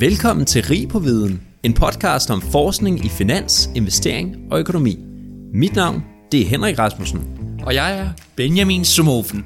Velkommen 0.00 0.46
til 0.46 0.64
Rig 0.64 0.88
på 0.88 0.98
Viden, 0.98 1.42
en 1.62 1.74
podcast 1.74 2.30
om 2.30 2.42
forskning 2.42 3.04
i 3.04 3.08
finans, 3.08 3.70
investering 3.74 4.36
og 4.50 4.58
økonomi. 4.58 4.96
Mit 5.54 5.74
navn, 5.74 6.04
det 6.32 6.40
er 6.40 6.46
Henrik 6.46 6.78
Rasmussen. 6.78 7.20
Og 7.62 7.74
jeg 7.74 7.98
er 7.98 8.08
Benjamin 8.36 8.84
Sumofen. 8.84 9.44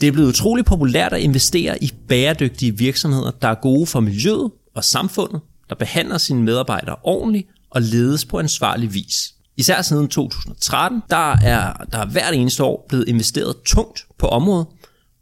Det 0.00 0.08
er 0.08 0.12
blevet 0.12 0.28
utrolig 0.28 0.64
populært 0.64 1.12
at 1.12 1.20
investere 1.20 1.84
i 1.84 1.92
bæredygtige 2.08 2.78
virksomheder, 2.78 3.30
der 3.30 3.48
er 3.48 3.54
gode 3.54 3.86
for 3.86 4.00
miljøet 4.00 4.50
og 4.74 4.84
samfundet, 4.84 5.40
der 5.68 5.74
behandler 5.74 6.18
sine 6.18 6.42
medarbejdere 6.42 6.96
ordentligt 7.02 7.48
og 7.70 7.82
ledes 7.82 8.24
på 8.24 8.38
ansvarlig 8.38 8.94
vis. 8.94 9.34
Især 9.56 9.82
siden 9.82 10.08
2013, 10.08 11.02
der 11.10 11.36
er 11.36 11.72
der 11.92 12.06
hvert 12.06 12.34
eneste 12.34 12.64
år 12.64 12.86
blevet 12.88 13.08
investeret 13.08 13.56
tungt 13.66 14.06
på 14.18 14.26
området, 14.26 14.66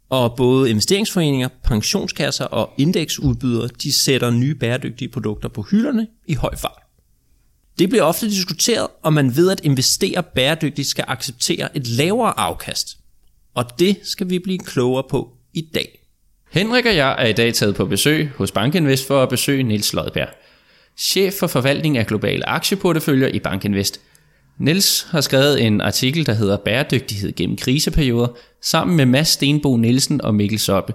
og 0.09 0.35
både 0.35 0.69
investeringsforeninger, 0.69 1.47
pensionskasser 1.63 2.45
og 2.45 2.73
indeksudbydere, 2.77 3.69
de 3.83 3.93
sætter 3.93 4.29
nye 4.29 4.55
bæredygtige 4.55 5.09
produkter 5.09 5.49
på 5.49 5.61
hylderne 5.61 6.07
i 6.27 6.33
høj 6.33 6.55
fart. 6.55 6.81
Det 7.79 7.89
bliver 7.89 8.03
ofte 8.03 8.29
diskuteret, 8.29 8.87
om 9.03 9.13
man 9.13 9.35
ved 9.35 9.51
at 9.51 9.61
investere 9.63 10.23
bæredygtigt 10.23 10.87
skal 10.87 11.05
acceptere 11.07 11.77
et 11.77 11.87
lavere 11.87 12.39
afkast. 12.39 12.97
Og 13.55 13.79
det 13.79 13.97
skal 14.03 14.29
vi 14.29 14.39
blive 14.39 14.59
klogere 14.59 15.03
på 15.09 15.33
i 15.53 15.61
dag. 15.73 15.99
Henrik 16.51 16.85
og 16.85 16.95
jeg 16.95 17.15
er 17.19 17.27
i 17.27 17.33
dag 17.33 17.53
taget 17.53 17.75
på 17.75 17.85
besøg 17.85 18.29
hos 18.35 18.51
Bankinvest 18.51 19.07
for 19.07 19.23
at 19.23 19.29
besøge 19.29 19.63
Nils 19.63 19.93
Lodberg, 19.93 20.29
chef 20.97 21.33
for 21.33 21.47
forvaltning 21.47 21.97
af 21.97 22.07
globale 22.07 22.49
aktieporteføljer 22.49 23.27
i 23.27 23.39
Bankinvest. 23.39 24.01
Niels 24.59 25.07
har 25.09 25.21
skrevet 25.21 25.65
en 25.65 25.81
artikel, 25.81 26.25
der 26.25 26.33
hedder 26.33 26.57
Bæredygtighed 26.57 27.35
gennem 27.35 27.57
kriseperioder, 27.57 28.27
sammen 28.61 28.97
med 28.97 29.05
Mads 29.05 29.27
Stenbo 29.27 29.77
Nielsen 29.77 30.21
og 30.21 30.35
Mikkel 30.35 30.59
Soppe. 30.59 30.93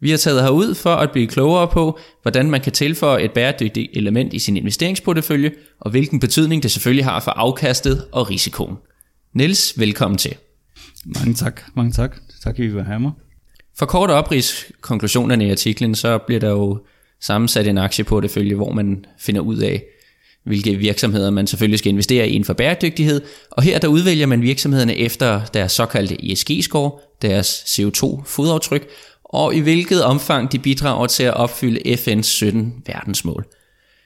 Vi 0.00 0.10
har 0.10 0.16
taget 0.16 0.42
herud 0.42 0.74
for 0.74 0.94
at 0.94 1.10
blive 1.12 1.26
klogere 1.26 1.68
på, 1.68 1.98
hvordan 2.22 2.50
man 2.50 2.60
kan 2.60 2.72
tilføje 2.72 3.24
et 3.24 3.32
bæredygtigt 3.32 3.90
element 3.92 4.32
i 4.32 4.38
sin 4.38 4.56
investeringsportefølje, 4.56 5.52
og 5.80 5.90
hvilken 5.90 6.20
betydning 6.20 6.62
det 6.62 6.70
selvfølgelig 6.70 7.04
har 7.04 7.20
for 7.20 7.30
afkastet 7.30 8.04
og 8.12 8.30
risikoen. 8.30 8.76
Niels, 9.34 9.78
velkommen 9.78 10.18
til. 10.18 10.36
Mange 11.04 11.34
tak, 11.34 11.62
mange 11.74 11.92
tak. 11.92 12.16
Tak, 12.44 12.58
I 12.58 12.66
vil 12.66 12.84
have 12.84 13.00
mig. 13.00 13.12
For 13.78 13.86
kort 13.86 14.10
oprids 14.10 14.64
konklusionerne 14.80 15.46
i 15.46 15.50
artiklen, 15.50 15.94
så 15.94 16.18
bliver 16.18 16.40
der 16.40 16.50
jo 16.50 16.78
sammensat 17.20 17.66
en 17.66 17.78
aktieportefølje, 17.78 18.54
hvor 18.54 18.72
man 18.72 19.04
finder 19.18 19.40
ud 19.40 19.56
af, 19.56 19.84
hvilke 20.46 20.74
virksomheder 20.74 21.30
man 21.30 21.46
selvfølgelig 21.46 21.78
skal 21.78 21.90
investere 21.90 22.28
i 22.28 22.30
inden 22.30 22.44
for 22.44 22.52
bæredygtighed, 22.52 23.20
og 23.50 23.62
her 23.62 23.78
der 23.78 23.88
udvælger 23.88 24.26
man 24.26 24.42
virksomhederne 24.42 24.96
efter 24.96 25.40
deres 25.54 25.72
såkaldte 25.72 26.32
ESG-score, 26.32 26.90
deres 27.22 27.64
CO2-fodaftryk, 27.66 28.88
og 29.24 29.54
i 29.54 29.60
hvilket 29.60 30.04
omfang 30.04 30.52
de 30.52 30.58
bidrager 30.58 31.06
til 31.06 31.22
at 31.22 31.34
opfylde 31.34 31.80
FN's 31.94 32.22
17 32.22 32.74
verdensmål. 32.86 33.46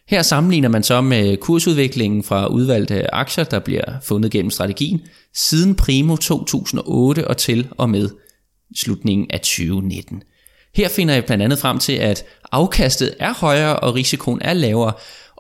Her 0.08 0.22
sammenligner 0.22 0.68
man 0.68 0.82
så 0.82 1.00
med 1.00 1.36
kursudviklingen 1.36 2.22
fra 2.22 2.46
udvalgte 2.46 3.14
aktier, 3.14 3.44
der 3.44 3.58
bliver 3.58 3.84
fundet 4.02 4.30
gennem 4.30 4.50
strategien, 4.50 5.00
siden 5.34 5.74
primo 5.74 6.16
2008 6.16 7.28
og 7.28 7.36
til 7.36 7.68
og 7.70 7.90
med 7.90 8.08
slutningen 8.76 9.26
af 9.30 9.40
2019. 9.40 10.22
Her 10.74 10.88
finder 10.88 11.14
jeg 11.14 11.24
blandt 11.24 11.44
andet 11.44 11.58
frem 11.58 11.78
til, 11.78 11.92
at 11.92 12.24
afkastet 12.52 13.14
er 13.18 13.34
højere 13.34 13.76
og 13.76 13.94
risikoen 13.94 14.42
er 14.42 14.52
lavere, 14.52 14.92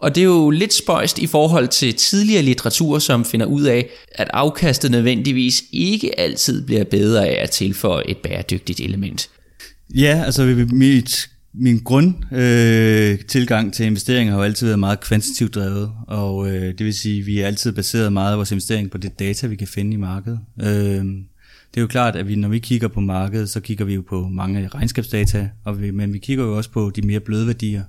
og 0.02 0.14
det 0.14 0.20
er 0.20 0.24
jo 0.24 0.50
lidt 0.50 0.72
spøjst 0.72 1.18
i 1.18 1.26
forhold 1.26 1.68
til 1.68 1.94
tidligere 1.94 2.42
litteratur, 2.42 2.98
som 2.98 3.24
finder 3.24 3.46
ud 3.46 3.62
af, 3.62 3.88
at 4.14 4.28
afkastet 4.32 4.90
nødvendigvis 4.90 5.64
ikke 5.72 6.20
altid 6.20 6.66
bliver 6.66 6.84
bedre 6.84 7.28
af 7.28 7.42
at 7.42 7.50
tilføje 7.50 8.04
et 8.08 8.16
bæredygtigt 8.16 8.80
element. 8.80 9.30
Ja, 9.94 10.22
altså 10.26 10.66
mit, 10.72 11.30
min 11.54 11.78
grund 11.78 12.14
øh, 12.34 13.18
tilgang 13.28 13.74
til 13.74 13.86
investeringer 13.86 14.32
har 14.32 14.40
jo 14.40 14.44
altid 14.44 14.66
været 14.66 14.78
meget 14.78 15.00
kvantitativt 15.00 15.54
drevet, 15.54 15.92
og 16.08 16.48
øh, 16.50 16.62
det 16.62 16.86
vil 16.86 16.94
sige, 16.94 17.20
at 17.20 17.26
vi 17.26 17.40
er 17.40 17.46
altid 17.46 17.72
baseret 17.72 18.12
meget 18.12 18.32
af 18.32 18.36
vores 18.36 18.50
investering 18.50 18.90
på 18.90 18.98
det 18.98 19.18
data, 19.18 19.46
vi 19.46 19.56
kan 19.56 19.68
finde 19.68 19.92
i 19.92 19.96
markedet. 19.96 20.40
Øh, 20.62 21.04
det 21.74 21.76
er 21.76 21.80
jo 21.80 21.86
klart, 21.86 22.16
at 22.16 22.28
vi, 22.28 22.34
når 22.34 22.48
vi 22.48 22.58
kigger 22.58 22.88
på 22.88 23.00
markedet, 23.00 23.50
så 23.50 23.60
kigger 23.60 23.84
vi 23.84 23.94
jo 23.94 24.02
på 24.08 24.28
mange 24.28 24.68
regnskabsdata, 24.68 25.48
og 25.64 25.82
vi, 25.82 25.90
men 25.90 26.12
vi 26.12 26.18
kigger 26.18 26.44
jo 26.44 26.56
også 26.56 26.70
på 26.70 26.90
de 26.96 27.02
mere 27.02 27.20
bløde 27.20 27.46
værdier. 27.46 27.82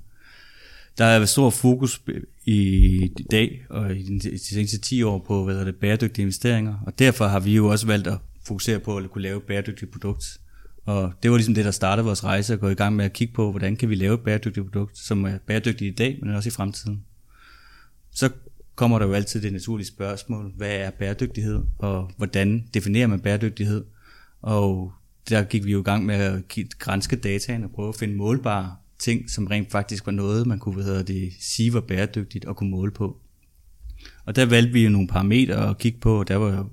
Der 0.97 1.05
er 1.05 1.25
stor 1.25 1.49
fokus 1.49 2.01
i 2.45 3.11
dag 3.31 3.65
og 3.69 3.95
i 3.95 4.19
de 4.19 4.39
seneste 4.39 4.79
10 4.79 5.03
år 5.03 5.19
på 5.27 5.43
hvad 5.43 5.65
det, 5.65 5.75
bæredygtige 5.75 6.23
investeringer, 6.23 6.75
og 6.85 6.99
derfor 6.99 7.27
har 7.27 7.39
vi 7.39 7.55
jo 7.55 7.67
også 7.67 7.87
valgt 7.87 8.07
at 8.07 8.17
fokusere 8.45 8.79
på 8.79 8.97
at 8.97 9.11
kunne 9.11 9.21
lave 9.21 9.37
et 9.37 9.43
bæredygtigt 9.43 9.91
produkt. 9.91 10.25
Og 10.85 11.13
det 11.23 11.31
var 11.31 11.37
ligesom 11.37 11.53
det, 11.53 11.65
der 11.65 11.71
startede 11.71 12.05
vores 12.05 12.23
rejse, 12.23 12.53
at 12.53 12.59
gå 12.59 12.69
i 12.69 12.73
gang 12.73 12.95
med 12.95 13.05
at 13.05 13.13
kigge 13.13 13.33
på, 13.33 13.51
hvordan 13.51 13.75
kan 13.75 13.89
vi 13.89 13.95
lave 13.95 14.13
et 14.13 14.19
bæredygtigt 14.19 14.65
produkt, 14.65 14.97
som 14.97 15.23
er 15.23 15.37
bæredygtigt 15.37 15.93
i 15.93 15.95
dag, 15.95 16.19
men 16.21 16.35
også 16.35 16.49
i 16.49 16.51
fremtiden. 16.51 17.03
Så 18.11 18.29
kommer 18.75 18.99
der 18.99 19.05
jo 19.05 19.13
altid 19.13 19.41
det 19.41 19.53
naturlige 19.53 19.87
spørgsmål, 19.87 20.53
hvad 20.57 20.75
er 20.75 20.89
bæredygtighed, 20.89 21.59
og 21.79 22.11
hvordan 22.17 22.67
definerer 22.73 23.07
man 23.07 23.19
bæredygtighed? 23.19 23.85
Og 24.41 24.93
der 25.29 25.43
gik 25.43 25.65
vi 25.65 25.71
jo 25.71 25.79
i 25.79 25.83
gang 25.83 26.05
med 26.05 26.15
at 26.15 26.41
grænske 26.79 27.15
dataen 27.15 27.63
og 27.63 27.71
prøve 27.71 27.89
at 27.89 27.95
finde 27.95 28.15
målbare 28.15 28.75
ting, 29.01 29.29
som 29.29 29.47
rent 29.47 29.71
faktisk 29.71 30.05
var 30.05 30.11
noget, 30.11 30.47
man 30.47 30.59
kunne 30.59 30.75
hvad 30.75 30.83
hedder 30.83 31.03
det, 31.03 31.33
sige 31.39 31.73
var 31.73 31.81
bæredygtigt 31.81 32.45
og 32.45 32.55
kunne 32.55 32.71
måle 32.71 32.91
på. 32.91 33.17
Og 34.25 34.35
der 34.35 34.45
valgte 34.45 34.73
vi 34.73 34.83
jo 34.83 34.89
nogle 34.89 35.07
parametre 35.07 35.69
at 35.69 35.77
kigge 35.77 35.99
på, 35.99 36.23
der 36.27 36.35
var 36.35 36.57
jo 36.57 36.69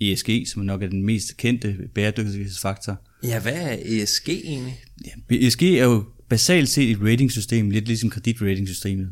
ESG, 0.00 0.30
som 0.46 0.62
nok 0.62 0.82
er 0.82 0.88
den 0.88 1.04
mest 1.04 1.36
kendte 1.36 1.88
bæredygtighedsfaktor. 1.94 3.00
Ja, 3.22 3.40
hvad 3.40 3.52
er 3.52 3.76
ESG 3.84 4.28
egentlig? 4.28 4.80
Ja, 5.04 5.36
ESG 5.36 5.62
er 5.62 5.84
jo 5.84 6.04
basalt 6.28 6.68
set 6.68 6.90
et 6.90 6.98
ratingsystem, 7.02 7.70
lidt 7.70 7.86
ligesom 7.86 8.10
kreditratingsystemet. 8.10 9.10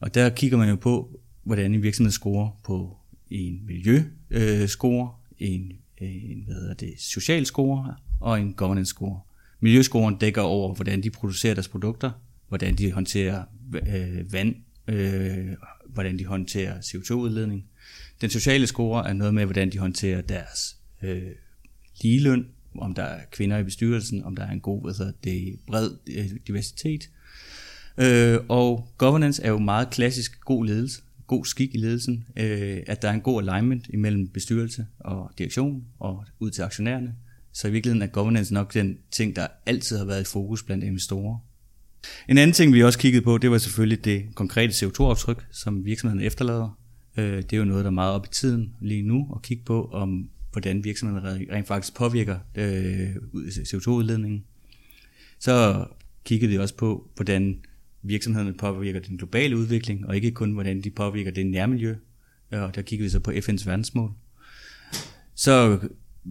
Og 0.00 0.14
der 0.14 0.30
kigger 0.30 0.58
man 0.58 0.68
jo 0.68 0.76
på, 0.76 1.20
hvordan 1.44 1.74
en 1.74 1.82
virksomhed 1.82 2.12
scorer 2.12 2.60
på 2.64 2.96
en 3.30 3.60
miljøscore, 3.66 5.10
øh, 5.40 5.50
en, 5.50 5.72
en 5.98 6.42
hvad 6.46 6.54
hedder 6.54 6.74
det, 6.74 6.94
social 6.98 7.46
score 7.46 7.94
og 8.20 8.40
en 8.40 8.52
governance 8.52 8.88
score. 8.88 9.20
Miljøskolen 9.60 10.18
dækker 10.18 10.42
over, 10.42 10.74
hvordan 10.74 11.02
de 11.02 11.10
producerer 11.10 11.54
deres 11.54 11.68
produkter, 11.68 12.10
hvordan 12.48 12.74
de 12.74 12.92
håndterer 12.92 13.44
øh, 13.74 14.32
vand, 14.32 14.54
øh, 14.88 15.48
hvordan 15.88 16.18
de 16.18 16.24
håndterer 16.24 16.80
CO2-udledning. 16.80 17.64
Den 18.20 18.30
sociale 18.30 18.66
score 18.66 19.08
er 19.08 19.12
noget 19.12 19.34
med, 19.34 19.44
hvordan 19.44 19.72
de 19.72 19.78
håndterer 19.78 20.20
deres 20.20 20.76
øh, 21.02 21.22
ligeløn, 22.02 22.46
om 22.78 22.94
der 22.94 23.02
er 23.02 23.20
kvinder 23.32 23.58
i 23.58 23.62
bestyrelsen, 23.62 24.24
om 24.24 24.36
der 24.36 24.42
er 24.42 24.50
en 24.50 24.60
god 24.60 24.88
altså 24.88 25.12
det 25.24 25.58
bred 25.66 25.90
øh, 26.06 26.30
diversitet. 26.46 27.10
Øh, 27.98 28.38
og 28.48 28.88
governance 28.98 29.42
er 29.42 29.50
jo 29.50 29.58
meget 29.58 29.90
klassisk 29.90 30.40
god 30.40 30.66
ledelse, 30.66 31.02
god 31.26 31.44
skik 31.44 31.74
i 31.74 31.78
ledelsen, 31.78 32.24
øh, 32.36 32.78
at 32.86 33.02
der 33.02 33.08
er 33.08 33.12
en 33.12 33.20
god 33.20 33.42
alignment 33.42 33.86
imellem 33.88 34.28
bestyrelse 34.28 34.86
og 34.98 35.30
direktion 35.38 35.84
og 35.98 36.24
ud 36.38 36.50
til 36.50 36.62
aktionærerne. 36.62 37.14
Så 37.52 37.68
i 37.68 37.70
virkeligheden 37.70 38.02
er 38.02 38.12
governance 38.12 38.54
nok 38.54 38.74
den 38.74 38.98
ting, 39.10 39.36
der 39.36 39.46
altid 39.66 39.98
har 39.98 40.04
været 40.04 40.20
i 40.20 40.24
fokus 40.24 40.62
blandt 40.62 40.84
investorer. 40.84 41.38
En 42.28 42.38
anden 42.38 42.54
ting, 42.54 42.74
vi 42.74 42.84
også 42.84 42.98
kiggede 42.98 43.24
på, 43.24 43.38
det 43.38 43.50
var 43.50 43.58
selvfølgelig 43.58 44.04
det 44.04 44.34
konkrete 44.34 44.72
CO2-aftryk, 44.72 45.46
som 45.52 45.84
virksomheden 45.84 46.24
efterlader. 46.26 46.78
Øh, 47.16 47.36
det 47.36 47.52
er 47.52 47.56
jo 47.56 47.64
noget, 47.64 47.84
der 47.84 47.90
er 47.90 47.94
meget 47.94 48.14
op 48.14 48.26
i 48.26 48.28
tiden 48.32 48.74
lige 48.80 49.02
nu, 49.02 49.32
at 49.36 49.42
kigge 49.42 49.64
på, 49.64 49.90
om 49.92 50.28
hvordan 50.52 50.84
virksomheden 50.84 51.46
rent 51.52 51.66
faktisk 51.66 51.94
påvirker 51.96 52.38
øh, 52.54 53.16
CO2-udledningen. 53.34 54.44
Så 55.38 55.86
kiggede 56.24 56.50
vi 56.50 56.58
også 56.58 56.76
på, 56.76 57.10
hvordan 57.16 57.60
virksomhederne 58.02 58.54
påvirker 58.54 59.00
den 59.00 59.16
globale 59.16 59.56
udvikling, 59.56 60.06
og 60.06 60.16
ikke 60.16 60.30
kun, 60.30 60.52
hvordan 60.52 60.80
de 60.80 60.90
påvirker 60.90 61.30
det 61.30 61.46
nærmiljø. 61.46 61.94
Øh, 62.52 62.62
og 62.62 62.74
der 62.74 62.82
kiggede 62.82 63.04
vi 63.04 63.10
så 63.10 63.20
på 63.20 63.30
FN's 63.30 63.66
verdensmål. 63.66 64.12
Så 65.34 65.78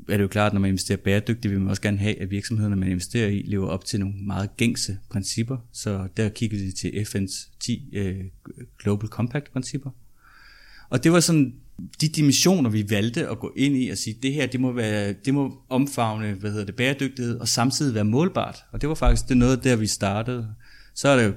er 0.10 0.18
det 0.18 0.24
jo 0.24 0.28
klart, 0.28 0.48
at 0.50 0.54
når 0.54 0.62
man 0.62 0.68
investerer 0.68 0.98
bæredygtigt, 0.98 1.52
vil 1.52 1.60
man 1.62 1.70
også 1.70 1.82
gerne 1.82 1.98
have, 1.98 2.22
at 2.22 2.32
virksomhederne, 2.32 2.76
man 2.76 2.90
investerer 2.90 3.28
i, 3.28 3.42
lever 3.46 3.68
op 3.68 3.86
til 3.86 4.00
nogle 4.00 4.16
meget 4.16 4.58
gængse 4.58 4.98
principper. 5.10 5.58
Så 5.74 6.08
der 6.18 6.30
kiggede 6.30 6.64
vi 6.64 6.72
til 6.72 6.90
FN's 6.90 7.50
10 7.60 7.90
øh, 7.94 8.26
Global 8.84 9.10
Compact-principper. 9.10 9.90
Og 10.90 11.04
det 11.04 11.12
var 11.12 11.20
sådan 11.20 11.54
de 12.02 12.08
dimensioner, 12.08 12.70
vi 12.70 12.90
valgte 12.90 13.28
at 13.28 13.40
gå 13.40 13.54
ind 13.58 13.78
i 13.78 13.90
og 13.90 13.98
sige, 13.98 14.16
det 14.24 14.34
her, 14.34 14.48
det 14.48 14.60
må, 14.60 14.72
være, 14.72 15.14
det 15.26 15.34
må 15.34 15.62
omfavne, 15.70 16.34
hvad 16.34 16.52
hedder 16.52 16.66
det, 16.66 16.76
bæredygtighed, 16.76 17.40
og 17.40 17.48
samtidig 17.48 17.96
være 17.96 18.06
målbart. 18.06 18.64
Og 18.72 18.82
det 18.82 18.90
var 18.90 18.96
faktisk 18.96 19.30
det 19.30 19.38
noget, 19.38 19.64
der 19.64 19.76
vi 19.76 19.88
startede. 19.88 20.48
Så 20.96 21.10
er 21.10 21.16
der, 21.16 21.34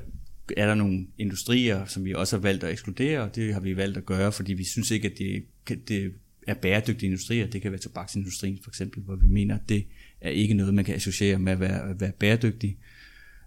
er 0.57 0.67
der 0.67 0.75
nogle 0.75 1.07
industrier, 1.19 1.85
som 1.87 2.05
vi 2.05 2.15
også 2.15 2.37
har 2.37 2.41
valgt 2.43 2.65
at 2.65 2.73
ekskludere, 2.73 3.21
og 3.21 3.35
det 3.35 3.55
har 3.55 3.61
vi 3.61 3.77
valgt 3.77 3.97
at 3.97 4.07
gøre, 4.07 4.33
fordi 4.33 4.53
vi 4.53 4.65
synes 4.65 4.91
ikke, 4.91 5.09
at 5.09 5.19
det, 5.19 5.45
det 5.89 6.13
er 6.47 6.55
bæredygtige 6.55 7.07
industrier. 7.07 7.47
Det 7.47 7.63
kan 7.63 7.73
være 7.73 7.81
tobaksindustrien 7.81 8.59
for 8.63 8.71
eksempel, 8.71 9.03
hvor 9.03 9.17
vi 9.17 9.27
mener, 9.27 9.55
at 9.55 9.69
det 9.69 9.87
er 10.21 10.31
ikke 10.31 10.55
noget, 10.55 10.75
man 10.75 10.85
kan 10.85 10.95
associere 10.95 11.39
med 11.39 11.53
at 11.53 11.61
være, 11.61 11.91
at 11.91 12.01
være 12.01 12.13
bæredygtig. 12.19 12.77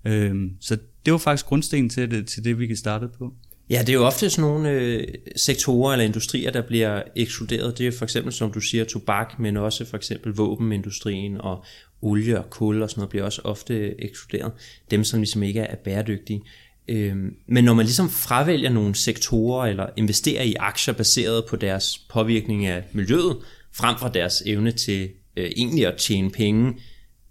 Øhm, 0.06 0.52
så 0.60 0.78
det 1.06 1.12
var 1.12 1.18
faktisk 1.18 1.46
grundstenen 1.46 1.90
til 1.90 2.12
det, 2.12 2.28
til 2.28 2.44
det, 2.44 2.60
vi 2.60 2.68
kan 2.68 2.76
starte 2.76 3.08
på. 3.08 3.34
Ja, 3.70 3.80
det 3.80 3.90
er 3.90 3.94
jo 3.94 4.06
ofte 4.06 4.30
sådan 4.30 4.50
nogle 4.50 4.70
øh, 4.70 5.08
sektorer 5.36 5.94
eller 5.94 6.06
industrier, 6.06 6.52
der 6.52 6.62
bliver 6.62 7.02
ekskluderet. 7.16 7.78
Det 7.78 7.88
er 7.88 7.92
for 7.92 8.06
eksempel, 8.06 8.34
som 8.34 8.52
du 8.52 8.60
siger, 8.60 8.84
tobak, 8.84 9.40
men 9.40 9.58
også 9.58 9.86
for 9.86 9.98
eksempel 9.98 10.34
våbenindustrien 10.34 11.42
og 11.42 11.64
olie 12.02 12.40
og 12.40 12.50
kul 12.50 12.82
og 12.82 12.90
sådan 12.90 13.00
noget 13.00 13.10
bliver 13.10 13.26
også 13.26 13.42
ofte 13.44 14.04
ekskluderet. 14.04 14.52
Dem, 14.92 15.04
som 15.04 15.20
ligesom 15.20 15.44
ikke 15.44 15.60
er 15.60 15.76
bæredygtige. 15.76 16.42
Øhm, 16.88 17.30
men 17.48 17.64
når 17.64 17.74
man 17.74 17.86
ligesom 17.86 18.10
fravælger 18.10 18.70
nogle 18.70 18.96
sektorer 18.96 19.68
eller 19.68 19.86
investerer 19.98 20.44
i 20.44 20.56
aktier 20.60 20.94
baseret 20.94 21.44
på 21.50 21.56
deres 21.56 21.98
påvirkning 22.10 22.66
af 22.66 22.84
miljøet, 22.94 23.38
frem 23.74 23.96
for 24.00 24.08
deres 24.08 24.44
evne 24.46 24.72
til 24.72 25.10
øh, 25.38 25.52
egentlig 25.56 25.88
at 25.88 25.98
tjene 25.98 26.30
penge, 26.30 26.74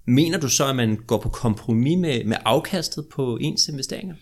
mener 0.06 0.38
du 0.38 0.48
så, 0.48 0.66
at 0.66 0.76
man 0.76 0.98
går 1.06 1.20
på 1.20 1.28
kompromis 1.28 1.98
med, 1.98 2.24
med 2.24 2.36
afkastet 2.44 3.04
på 3.14 3.38
ens 3.40 3.68
investeringer? 3.68 4.14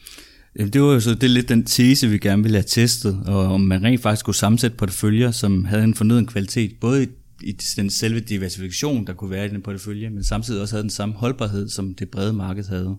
Jamen, 0.58 0.72
det 0.72 0.82
var 0.82 0.92
jo 0.92 1.00
så 1.00 1.14
det 1.14 1.24
er 1.24 1.28
lidt 1.28 1.48
den 1.48 1.64
tese, 1.64 2.08
vi 2.08 2.18
gerne 2.18 2.42
ville 2.42 2.56
have 2.58 2.66
testet, 2.68 3.22
og 3.26 3.38
om 3.38 3.60
man 3.60 3.82
rent 3.82 4.02
faktisk 4.02 4.24
kunne 4.24 4.34
sammensætte 4.34 4.76
porteføljer, 4.76 5.30
som 5.30 5.64
havde 5.64 5.84
en 5.84 5.94
fornøden 5.94 6.26
kvalitet, 6.26 6.72
både 6.80 7.04
i, 7.04 7.06
i 7.42 7.52
den 7.76 7.90
selve 7.90 8.20
diversifikation, 8.20 9.06
der 9.06 9.12
kunne 9.12 9.30
være 9.30 9.46
i 9.46 9.48
den 9.48 9.62
portefølje, 9.62 10.10
men 10.10 10.24
samtidig 10.24 10.62
også 10.62 10.74
havde 10.74 10.82
den 10.82 10.90
samme 10.90 11.14
holdbarhed, 11.14 11.68
som 11.68 11.94
det 11.94 12.10
brede 12.10 12.32
marked 12.32 12.64
havde. 12.64 12.96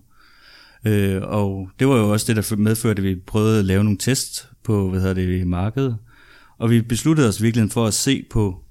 Øh, 0.84 1.22
og 1.22 1.70
det 1.78 1.88
var 1.88 1.96
jo 1.96 2.12
også 2.12 2.26
det, 2.34 2.50
der 2.50 2.56
medførte, 2.56 3.02
at 3.02 3.08
vi 3.08 3.14
prøvede 3.14 3.58
at 3.58 3.64
lave 3.64 3.84
nogle 3.84 3.98
tests 3.98 4.48
på 4.62 4.90
hvad 4.90 5.00
hedder 5.00 5.14
det, 5.14 5.46
markedet. 5.46 5.96
Og 6.58 6.70
vi 6.70 6.82
besluttede 6.82 7.28
os 7.28 7.42
virkelig 7.42 7.70
for 7.70 7.86
at 7.86 7.94
se 7.94 8.24
på 8.30 8.64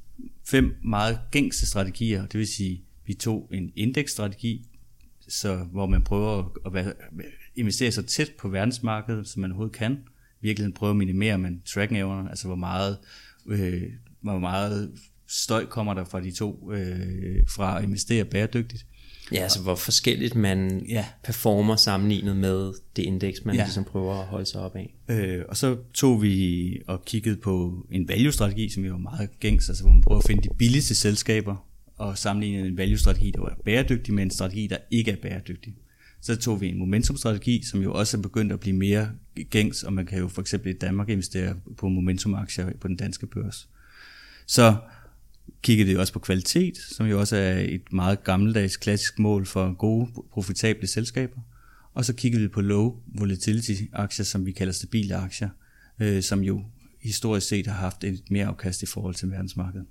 fem 0.48 0.75
meget 0.83 1.19
gængse 1.31 1.68
strategier. 1.68 2.25
Det 2.25 2.39
vil 2.39 2.48
sige, 2.48 2.83
vi 3.06 3.13
tog 3.13 3.50
en 3.54 3.71
indeksstrategi, 3.75 4.69
så, 5.30 5.56
hvor 5.56 5.86
man 5.86 6.01
prøver 6.01 6.51
at 6.65 6.74
være, 6.74 6.94
investere 7.56 7.92
så 7.92 8.04
tæt 8.04 8.31
på 8.39 8.50
verdensmarkedet, 8.50 9.27
som 9.27 9.42
man 9.42 9.51
overhovedet 9.51 9.75
kan. 9.75 9.98
Virkelig 10.42 10.74
prøve 10.74 10.89
at 10.89 10.95
minimere 10.95 11.38
man 11.38 11.62
tracking 11.74 12.30
altså 12.30 12.48
hvor 12.48 12.56
meget, 12.56 12.98
øh, 13.48 13.83
hvor 14.21 14.39
meget 14.39 14.92
støj 15.27 15.65
kommer 15.65 15.94
der 15.94 16.06
fra 16.06 16.21
de 16.21 16.31
to, 16.31 16.71
øh, 16.71 17.44
fra 17.56 17.77
at 17.77 17.83
investere 17.83 18.25
bæredygtigt. 18.25 18.86
Ja, 19.31 19.37
altså 19.37 19.61
hvor 19.61 19.75
forskelligt 19.75 20.35
man 20.35 20.85
ja. 20.89 21.05
performer 21.23 21.75
sammenlignet 21.75 22.35
med 22.35 22.73
det 22.95 23.03
indeks, 23.03 23.45
man 23.45 23.55
ja. 23.55 23.63
ligesom 23.63 23.83
prøver 23.83 24.13
at 24.13 24.25
holde 24.25 24.45
sig 24.45 24.61
op 24.61 24.75
af. 24.75 24.95
Øh, 25.09 25.41
og 25.49 25.57
så 25.57 25.77
tog 25.93 26.21
vi 26.21 26.81
og 26.87 27.05
kiggede 27.05 27.35
på 27.35 27.85
en 27.91 28.07
value-strategi, 28.07 28.69
som 28.69 28.85
jo 28.85 28.91
var 28.91 28.99
meget 28.99 29.39
gængs, 29.39 29.69
altså 29.69 29.83
hvor 29.83 29.93
man 29.93 30.01
prøver 30.01 30.19
at 30.19 30.27
finde 30.27 30.43
de 30.43 30.49
billigste 30.57 30.95
selskaber, 30.95 31.55
og 31.97 32.17
sammenligne 32.17 32.67
en 32.67 32.77
value-strategi, 32.77 33.31
der 33.31 33.41
var 33.41 33.57
bæredygtig, 33.65 34.13
med 34.13 34.23
en 34.23 34.31
strategi, 34.31 34.67
der 34.67 34.77
ikke 34.91 35.11
er 35.11 35.15
bæredygtig. 35.15 35.73
Så 36.21 36.35
tog 36.35 36.61
vi 36.61 36.69
en 36.69 36.77
momentum-strategi, 36.77 37.63
som 37.63 37.81
jo 37.81 37.93
også 37.93 38.17
er 38.17 38.21
begyndt 38.21 38.51
at 38.51 38.59
blive 38.59 38.75
mere 38.75 39.09
gængs, 39.49 39.83
og 39.83 39.93
man 39.93 40.05
kan 40.05 40.19
jo 40.19 40.27
for 40.27 40.41
eksempel 40.41 40.69
i 40.69 40.77
Danmark 40.77 41.09
investere 41.09 41.55
på 41.77 41.89
momentum-aktier 41.89 42.69
på 42.81 42.87
den 42.87 42.95
danske 42.95 43.27
børs. 43.27 43.67
Så 44.47 44.75
kiggede 45.63 45.89
det 45.89 46.00
også 46.00 46.13
på 46.13 46.19
kvalitet, 46.19 46.77
som 46.77 47.06
jo 47.06 47.19
også 47.19 47.36
er 47.36 47.60
et 47.60 47.94
meget 47.94 48.24
gammeldags 48.24 48.77
klassisk 48.77 49.19
mål 49.19 49.45
for 49.45 49.74
gode, 49.74 50.10
profitable 50.31 50.88
selskaber. 50.88 51.39
Og 51.94 52.06
så 52.06 52.13
kiggede 52.13 52.42
vi 52.42 52.48
på 52.48 52.62
low 52.62 52.95
volatility 53.07 53.74
aktier, 53.94 54.25
som 54.25 54.45
vi 54.45 54.51
kalder 54.51 54.74
stabile 54.74 55.15
aktier, 55.15 55.50
øh, 56.00 56.24
som 56.24 56.42
jo 56.42 56.63
historisk 57.01 57.48
set 57.48 57.68
har 57.68 57.74
haft 57.74 58.04
et 58.04 58.21
mere 58.31 58.45
afkast 58.45 58.83
i 58.83 58.86
forhold 58.86 59.15
til 59.15 59.31
verdensmarkedet. 59.31 59.86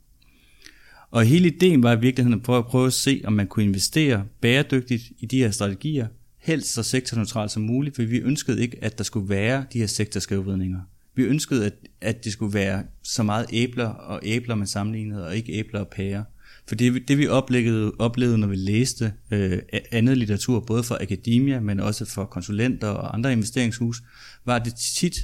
Og 1.11 1.25
hele 1.25 1.47
ideen 1.47 1.83
var 1.83 1.97
i 1.97 2.01
virkeligheden 2.01 2.39
at 2.39 2.45
prøve, 2.45 2.59
at 2.59 2.67
prøve 2.67 2.87
at 2.87 2.93
se, 2.93 3.23
om 3.25 3.33
man 3.33 3.47
kunne 3.47 3.65
investere 3.65 4.25
bæredygtigt 4.41 5.03
i 5.19 5.27
de 5.27 5.39
her 5.39 5.51
strategier, 5.51 6.07
helst 6.39 6.73
så 6.73 6.83
sektorneutralt 6.83 7.51
som 7.51 7.63
muligt, 7.63 7.97
for 7.97 8.03
vi 8.03 8.19
ønskede 8.19 8.63
ikke, 8.63 8.85
at 8.85 8.99
der 8.99 9.05
skulle 9.05 9.29
være 9.29 9.65
de 9.73 9.79
her 9.79 9.87
sektorskævvidninger. 9.87 10.81
Vi 11.15 11.23
ønskede, 11.23 11.67
at, 11.67 11.75
at 12.01 12.25
det 12.25 12.33
skulle 12.33 12.55
være 12.55 12.85
så 13.03 13.23
meget 13.23 13.47
æbler 13.53 13.89
og 13.89 14.21
æbler 14.23 14.55
med 14.55 14.67
sammenlignet, 14.67 15.25
og 15.25 15.37
ikke 15.37 15.53
æbler 15.53 15.81
og 15.81 15.89
pærer. 15.89 16.25
For 16.69 16.75
det, 16.75 17.09
det 17.09 17.19
vi 17.19 17.29
oplevede, 17.29 17.93
oplevede, 17.99 18.39
når 18.39 18.47
vi 18.47 18.57
læste 18.57 19.13
øh, 19.31 19.59
andet 19.93 20.19
litteratur, 20.19 20.61
både 20.61 20.83
for 20.83 20.99
akademia, 21.01 21.61
men 21.61 21.81
også 21.81 22.05
for 22.05 22.25
konsulenter 22.25 22.89
og 22.89 23.15
andre 23.15 23.33
investeringshus, 23.33 24.03
var 24.45 24.57
at 24.57 24.65
det 24.65 24.75
tit 24.97 25.17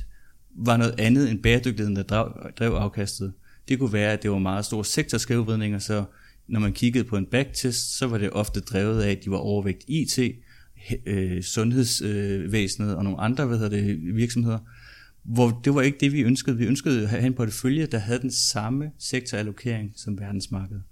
var 0.56 0.76
noget 0.76 0.94
andet 0.98 1.30
end 1.30 1.42
bæredygtigheden, 1.42 1.96
der 1.96 2.02
drev, 2.02 2.32
drev 2.58 2.72
afkastet. 2.72 3.32
Det 3.68 3.78
kunne 3.78 3.92
være, 3.92 4.12
at 4.12 4.22
det 4.22 4.30
var 4.30 4.38
meget 4.38 4.64
store 4.64 4.84
sektorskævvridninger, 4.84 5.78
så 5.78 6.04
når 6.48 6.60
man 6.60 6.72
kiggede 6.72 7.04
på 7.04 7.16
en 7.16 7.26
backtest, 7.26 7.98
så 7.98 8.06
var 8.06 8.18
det 8.18 8.30
ofte 8.30 8.60
drevet 8.60 9.02
af, 9.02 9.10
at 9.10 9.24
de 9.24 9.30
var 9.30 9.36
overvægt 9.36 9.84
IT, 9.88 10.18
øh, 11.06 11.42
sundhedsvæsenet 11.42 12.96
og 12.96 13.04
nogle 13.04 13.20
andre 13.20 13.46
hvad 13.46 13.58
hedder 13.58 13.76
det, 13.76 13.98
virksomheder, 14.14 14.58
hvor 15.28 15.60
det 15.64 15.74
var 15.74 15.82
ikke 15.82 15.98
det, 16.00 16.12
vi 16.12 16.20
ønskede. 16.20 16.56
Vi 16.56 16.66
ønskede 16.66 17.02
at 17.02 17.08
have 17.08 17.26
en 17.26 17.34
portefølje, 17.34 17.86
der 17.86 17.98
havde 17.98 18.20
den 18.20 18.30
samme 18.30 18.90
sektorallokering 18.98 19.92
som 19.96 20.20
verdensmarkedet. 20.20 20.82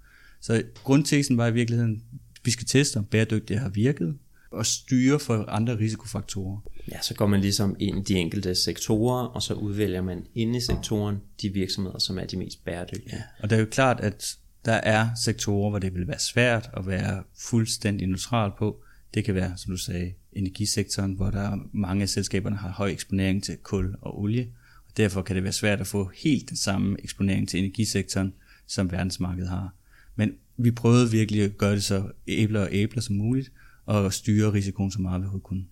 Så 0.41 0.63
grundteksten 0.83 1.37
var 1.37 1.47
i 1.47 1.53
virkeligheden, 1.53 2.03
at 2.35 2.41
vi 2.43 2.51
skal 2.51 2.67
teste, 2.67 2.97
om 2.97 3.05
bæredygtighed 3.05 3.61
har 3.63 3.69
virket, 3.69 4.17
og 4.51 4.65
styre 4.65 5.19
for 5.19 5.45
andre 5.47 5.77
risikofaktorer. 5.77 6.57
Ja, 6.91 7.01
så 7.01 7.13
går 7.13 7.27
man 7.27 7.41
ligesom 7.41 7.75
ind 7.79 7.97
i 7.97 8.13
de 8.13 8.19
enkelte 8.19 8.55
sektorer, 8.55 9.25
og 9.25 9.41
så 9.41 9.53
udvælger 9.53 10.01
man 10.01 10.25
inde 10.35 10.57
i 10.57 10.61
sektoren 10.61 11.17
de 11.41 11.53
virksomheder, 11.53 11.99
som 11.99 12.19
er 12.19 12.25
de 12.25 12.37
mest 12.37 12.65
bæredygtige. 12.65 13.15
Ja, 13.15 13.21
og 13.39 13.49
det 13.49 13.55
er 13.55 13.59
jo 13.59 13.67
klart, 13.71 13.99
at 13.99 14.37
der 14.65 14.73
er 14.73 15.09
sektorer, 15.23 15.69
hvor 15.69 15.79
det 15.79 15.93
vil 15.93 16.07
være 16.07 16.19
svært 16.19 16.69
at 16.77 16.87
være 16.87 17.23
fuldstændig 17.39 18.07
neutral 18.07 18.51
på. 18.59 18.83
Det 19.17 19.25
kan 19.25 19.35
være, 19.35 19.53
som 19.57 19.71
du 19.71 19.77
sagde, 19.77 20.13
energisektoren, 20.33 21.13
hvor 21.13 21.29
der 21.29 21.57
mange 21.73 22.01
af 22.01 22.09
selskaberne 22.09 22.55
har 22.55 22.69
høj 22.69 22.89
eksponering 22.89 23.43
til 23.43 23.57
kul 23.63 23.95
og 24.01 24.19
olie, 24.19 24.47
og 24.87 24.97
derfor 24.97 25.21
kan 25.21 25.35
det 25.35 25.43
være 25.43 25.53
svært 25.53 25.81
at 25.81 25.87
få 25.87 26.11
helt 26.15 26.49
den 26.49 26.57
samme 26.57 26.97
eksponering 27.03 27.49
til 27.49 27.59
energisektoren, 27.59 28.33
som 28.67 28.91
verdensmarkedet 28.91 29.49
har. 29.49 29.73
Men 30.15 30.31
vi 30.57 30.71
prøvede 30.71 31.11
virkelig 31.11 31.43
at 31.43 31.57
gøre 31.57 31.71
det 31.71 31.83
så 31.83 32.03
æbler 32.27 32.61
og 32.61 32.67
æbler 32.71 33.01
som 33.01 33.15
muligt, 33.15 33.51
og 33.85 34.13
styre 34.13 34.53
risikoen 34.53 34.91
så 34.91 35.01
meget 35.01 35.21
vi 35.21 35.25
overhovedet 35.25 35.43
kunne. 35.43 35.65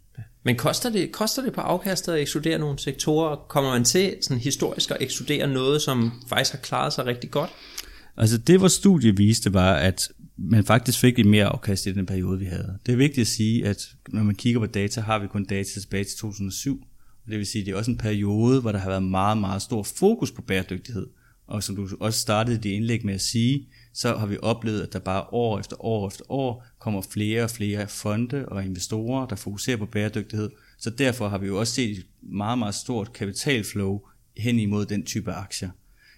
Men 0.43 0.55
koster 0.55 0.89
det, 0.89 1.11
koster 1.11 1.41
det 1.43 1.53
på 1.53 1.61
afkastet 1.61 2.13
at 2.13 2.21
ekskludere 2.21 2.59
nogle 2.59 2.79
sektorer? 2.79 3.35
Kommer 3.35 3.71
man 3.71 3.83
til 3.83 4.15
sådan 4.21 4.41
historisk 4.41 4.91
at 4.91 4.97
ekskludere 4.99 5.47
noget, 5.47 5.81
som 5.81 6.11
faktisk 6.29 6.51
har 6.51 6.59
klaret 6.59 6.93
sig 6.93 7.05
rigtig 7.05 7.31
godt? 7.31 7.49
Altså 8.17 8.37
det, 8.37 8.61
vores 8.61 8.73
studie 8.73 9.17
viste, 9.17 9.53
var, 9.53 9.73
at 9.73 10.09
man 10.37 10.63
faktisk 10.63 10.99
fik 10.99 11.19
et 11.19 11.25
mere 11.25 11.45
afkast 11.45 11.85
i 11.85 11.91
den 11.91 12.05
periode, 12.05 12.39
vi 12.39 12.45
havde. 12.45 12.77
Det 12.85 12.91
er 12.91 12.97
vigtigt 12.97 13.21
at 13.21 13.27
sige, 13.27 13.67
at 13.67 13.95
når 14.09 14.23
man 14.23 14.35
kigger 14.35 14.59
på 14.59 14.65
data, 14.65 15.01
har 15.01 15.19
vi 15.19 15.27
kun 15.27 15.45
data 15.45 15.79
tilbage 15.79 16.03
til 16.03 16.17
2007. 16.17 16.83
Det 17.29 17.37
vil 17.37 17.45
sige, 17.45 17.61
at 17.61 17.65
det 17.65 17.71
er 17.71 17.77
også 17.77 17.91
en 17.91 17.97
periode, 17.97 18.61
hvor 18.61 18.71
der 18.71 18.79
har 18.79 18.89
været 18.89 19.03
meget, 19.03 19.37
meget 19.37 19.61
stor 19.61 19.83
fokus 19.83 20.31
på 20.31 20.41
bæredygtighed. 20.41 21.07
Og 21.47 21.63
som 21.63 21.75
du 21.75 21.89
også 21.99 22.19
startede 22.19 22.57
dit 22.57 22.71
indlæg 22.71 23.05
med 23.05 23.13
at 23.13 23.21
sige, 23.21 23.67
så 23.93 24.15
har 24.15 24.25
vi 24.25 24.37
oplevet, 24.41 24.81
at 24.81 24.93
der 24.93 24.99
bare 24.99 25.23
år 25.31 25.59
efter 25.59 25.85
år 25.85 26.07
efter 26.07 26.31
år 26.31 26.65
kommer 26.79 27.01
flere 27.01 27.43
og 27.43 27.49
flere 27.49 27.87
fonde 27.87 28.45
og 28.45 28.65
investorer, 28.65 29.27
der 29.27 29.35
fokuserer 29.35 29.77
på 29.77 29.85
bæredygtighed. 29.85 30.49
Så 30.77 30.89
derfor 30.89 31.29
har 31.29 31.37
vi 31.37 31.47
jo 31.47 31.59
også 31.59 31.73
set 31.73 31.97
et 31.97 32.05
meget, 32.21 32.59
meget 32.59 32.75
stort 32.75 33.13
kapitalflow 33.13 33.99
hen 34.37 34.59
imod 34.59 34.85
den 34.85 35.03
type 35.05 35.31
aktier 35.31 35.69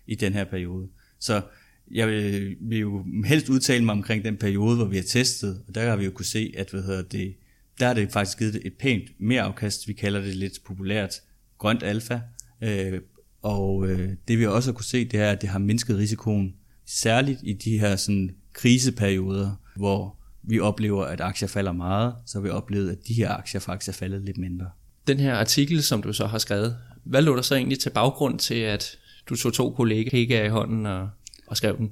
i 0.07 0.15
den 0.15 0.33
her 0.33 0.43
periode. 0.43 0.87
Så 1.19 1.41
jeg 1.91 2.07
vil, 2.07 2.55
vil 2.61 2.79
jo 2.79 3.05
helst 3.25 3.49
udtale 3.49 3.85
mig 3.85 3.91
omkring 3.91 4.23
den 4.23 4.37
periode, 4.37 4.75
hvor 4.75 4.85
vi 4.85 4.95
har 4.95 5.03
testet, 5.03 5.61
og 5.67 5.75
der 5.75 5.89
har 5.89 5.95
vi 5.95 6.05
jo 6.05 6.11
kunne 6.11 6.25
se, 6.25 6.53
at 6.57 6.69
hvad 6.71 6.83
hedder 6.83 7.01
det, 7.01 7.35
der 7.79 7.87
har 7.87 7.93
det 7.93 8.11
faktisk 8.11 8.37
givet 8.37 8.61
et 8.65 8.73
pænt 8.73 9.09
mere 9.19 9.41
afkast, 9.41 9.87
vi 9.87 9.93
kalder 9.93 10.21
det 10.21 10.35
lidt 10.35 10.59
populært 10.65 11.13
grønt 11.57 11.83
alfa, 11.83 12.19
øh, 12.61 13.01
og 13.41 13.87
øh, 13.87 14.09
det 14.27 14.39
vi 14.39 14.45
også 14.45 14.71
har 14.71 14.73
kunne 14.75 14.85
se, 14.85 15.05
det 15.05 15.19
er, 15.19 15.31
at 15.31 15.41
det 15.41 15.49
har 15.49 15.59
mindsket 15.59 15.97
risikoen, 15.97 16.53
særligt 16.85 17.39
i 17.43 17.53
de 17.53 17.79
her 17.79 17.95
sådan, 17.95 18.35
kriseperioder, 18.53 19.51
hvor 19.75 20.17
vi 20.43 20.59
oplever, 20.59 21.05
at 21.05 21.21
aktier 21.21 21.47
falder 21.47 21.71
meget, 21.71 22.13
så 22.25 22.37
har 22.37 22.43
vi 22.43 22.49
oplevet, 22.49 22.91
at 22.91 22.97
de 23.07 23.13
her 23.13 23.29
aktier 23.29 23.61
faktisk 23.61 23.89
er 23.89 23.93
faldet 23.93 24.21
lidt 24.21 24.37
mindre. 24.37 24.69
Den 25.07 25.19
her 25.19 25.35
artikel, 25.35 25.83
som 25.83 26.01
du 26.01 26.13
så 26.13 26.25
har 26.27 26.37
skrevet, 26.37 26.77
hvad 27.03 27.21
lå 27.21 27.35
der 27.35 27.41
så 27.41 27.55
egentlig 27.55 27.79
til 27.79 27.89
baggrund 27.89 28.39
til, 28.39 28.55
at 28.55 28.97
du 29.29 29.35
tog 29.35 29.53
to 29.53 29.71
kollegaer 29.71 30.45
i 30.45 30.49
hånden 30.49 30.85
og 30.85 31.09
og 31.47 31.57
skrev 31.57 31.77
den. 31.77 31.91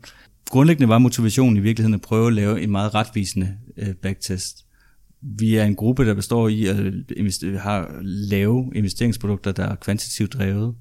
Grundlæggende 0.50 0.89
var 0.89 0.97
motivationen 0.97 1.57
i 1.57 1.59
virkeligheden 1.59 1.93
at 1.93 2.01
prøve 2.01 2.27
at 2.27 2.33
lave 2.33 2.62
en 2.62 2.71
meget 2.71 2.95
retvisende 2.95 3.57
øh, 3.77 3.93
backtest. 3.93 4.65
Vi 5.21 5.55
er 5.55 5.63
en 5.63 5.75
gruppe, 5.75 6.05
der 6.05 6.13
består 6.13 6.47
i 6.47 6.65
at 6.65 6.77
investere, 7.17 7.57
har 7.57 8.00
lave 8.01 8.71
investeringsprodukter, 8.75 9.51
der 9.51 9.63
er 9.63 9.75
kvantitativt 9.75 10.33
drevet. 10.33 10.75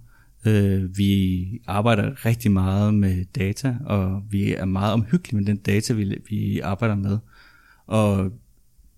Øh, 0.47 0.99
vi 0.99 1.47
arbejder 1.67 2.27
rigtig 2.27 2.51
meget 2.51 2.95
med 2.95 3.25
data, 3.25 3.77
og 3.85 4.23
vi 4.31 4.55
er 4.55 4.65
meget 4.65 4.93
omhyggelige 4.93 5.37
med 5.37 5.47
den 5.47 5.57
data, 5.57 5.93
vi, 5.93 6.19
vi 6.29 6.61
arbejder 6.61 6.95
med. 6.95 7.19
Og 7.87 8.33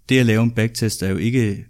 det 0.08 0.18
at 0.18 0.26
lave 0.26 0.42
en 0.42 0.50
backtest 0.50 1.02
er 1.02 1.08
jo 1.08 1.16
ikke 1.16 1.64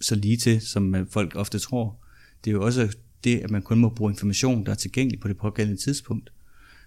så 0.00 0.14
lige 0.14 0.36
til, 0.36 0.60
som 0.60 1.06
folk 1.10 1.36
ofte 1.36 1.58
tror. 1.58 1.96
Det 2.44 2.50
er 2.50 2.54
jo 2.54 2.64
også 2.64 2.96
det, 3.24 3.38
at 3.38 3.50
man 3.50 3.62
kun 3.62 3.78
må 3.78 3.88
bruge 3.88 4.12
information, 4.12 4.66
der 4.66 4.72
er 4.72 4.76
tilgængelig 4.76 5.20
på 5.20 5.28
det 5.28 5.36
pågældende 5.36 5.82
tidspunkt. 5.82 6.30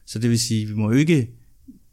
Så 0.07 0.19
det 0.19 0.29
vil 0.29 0.39
sige, 0.39 0.63
at 0.63 0.69
vi 0.69 0.73
må 0.73 0.91
jo 0.91 0.97
ikke 0.97 1.29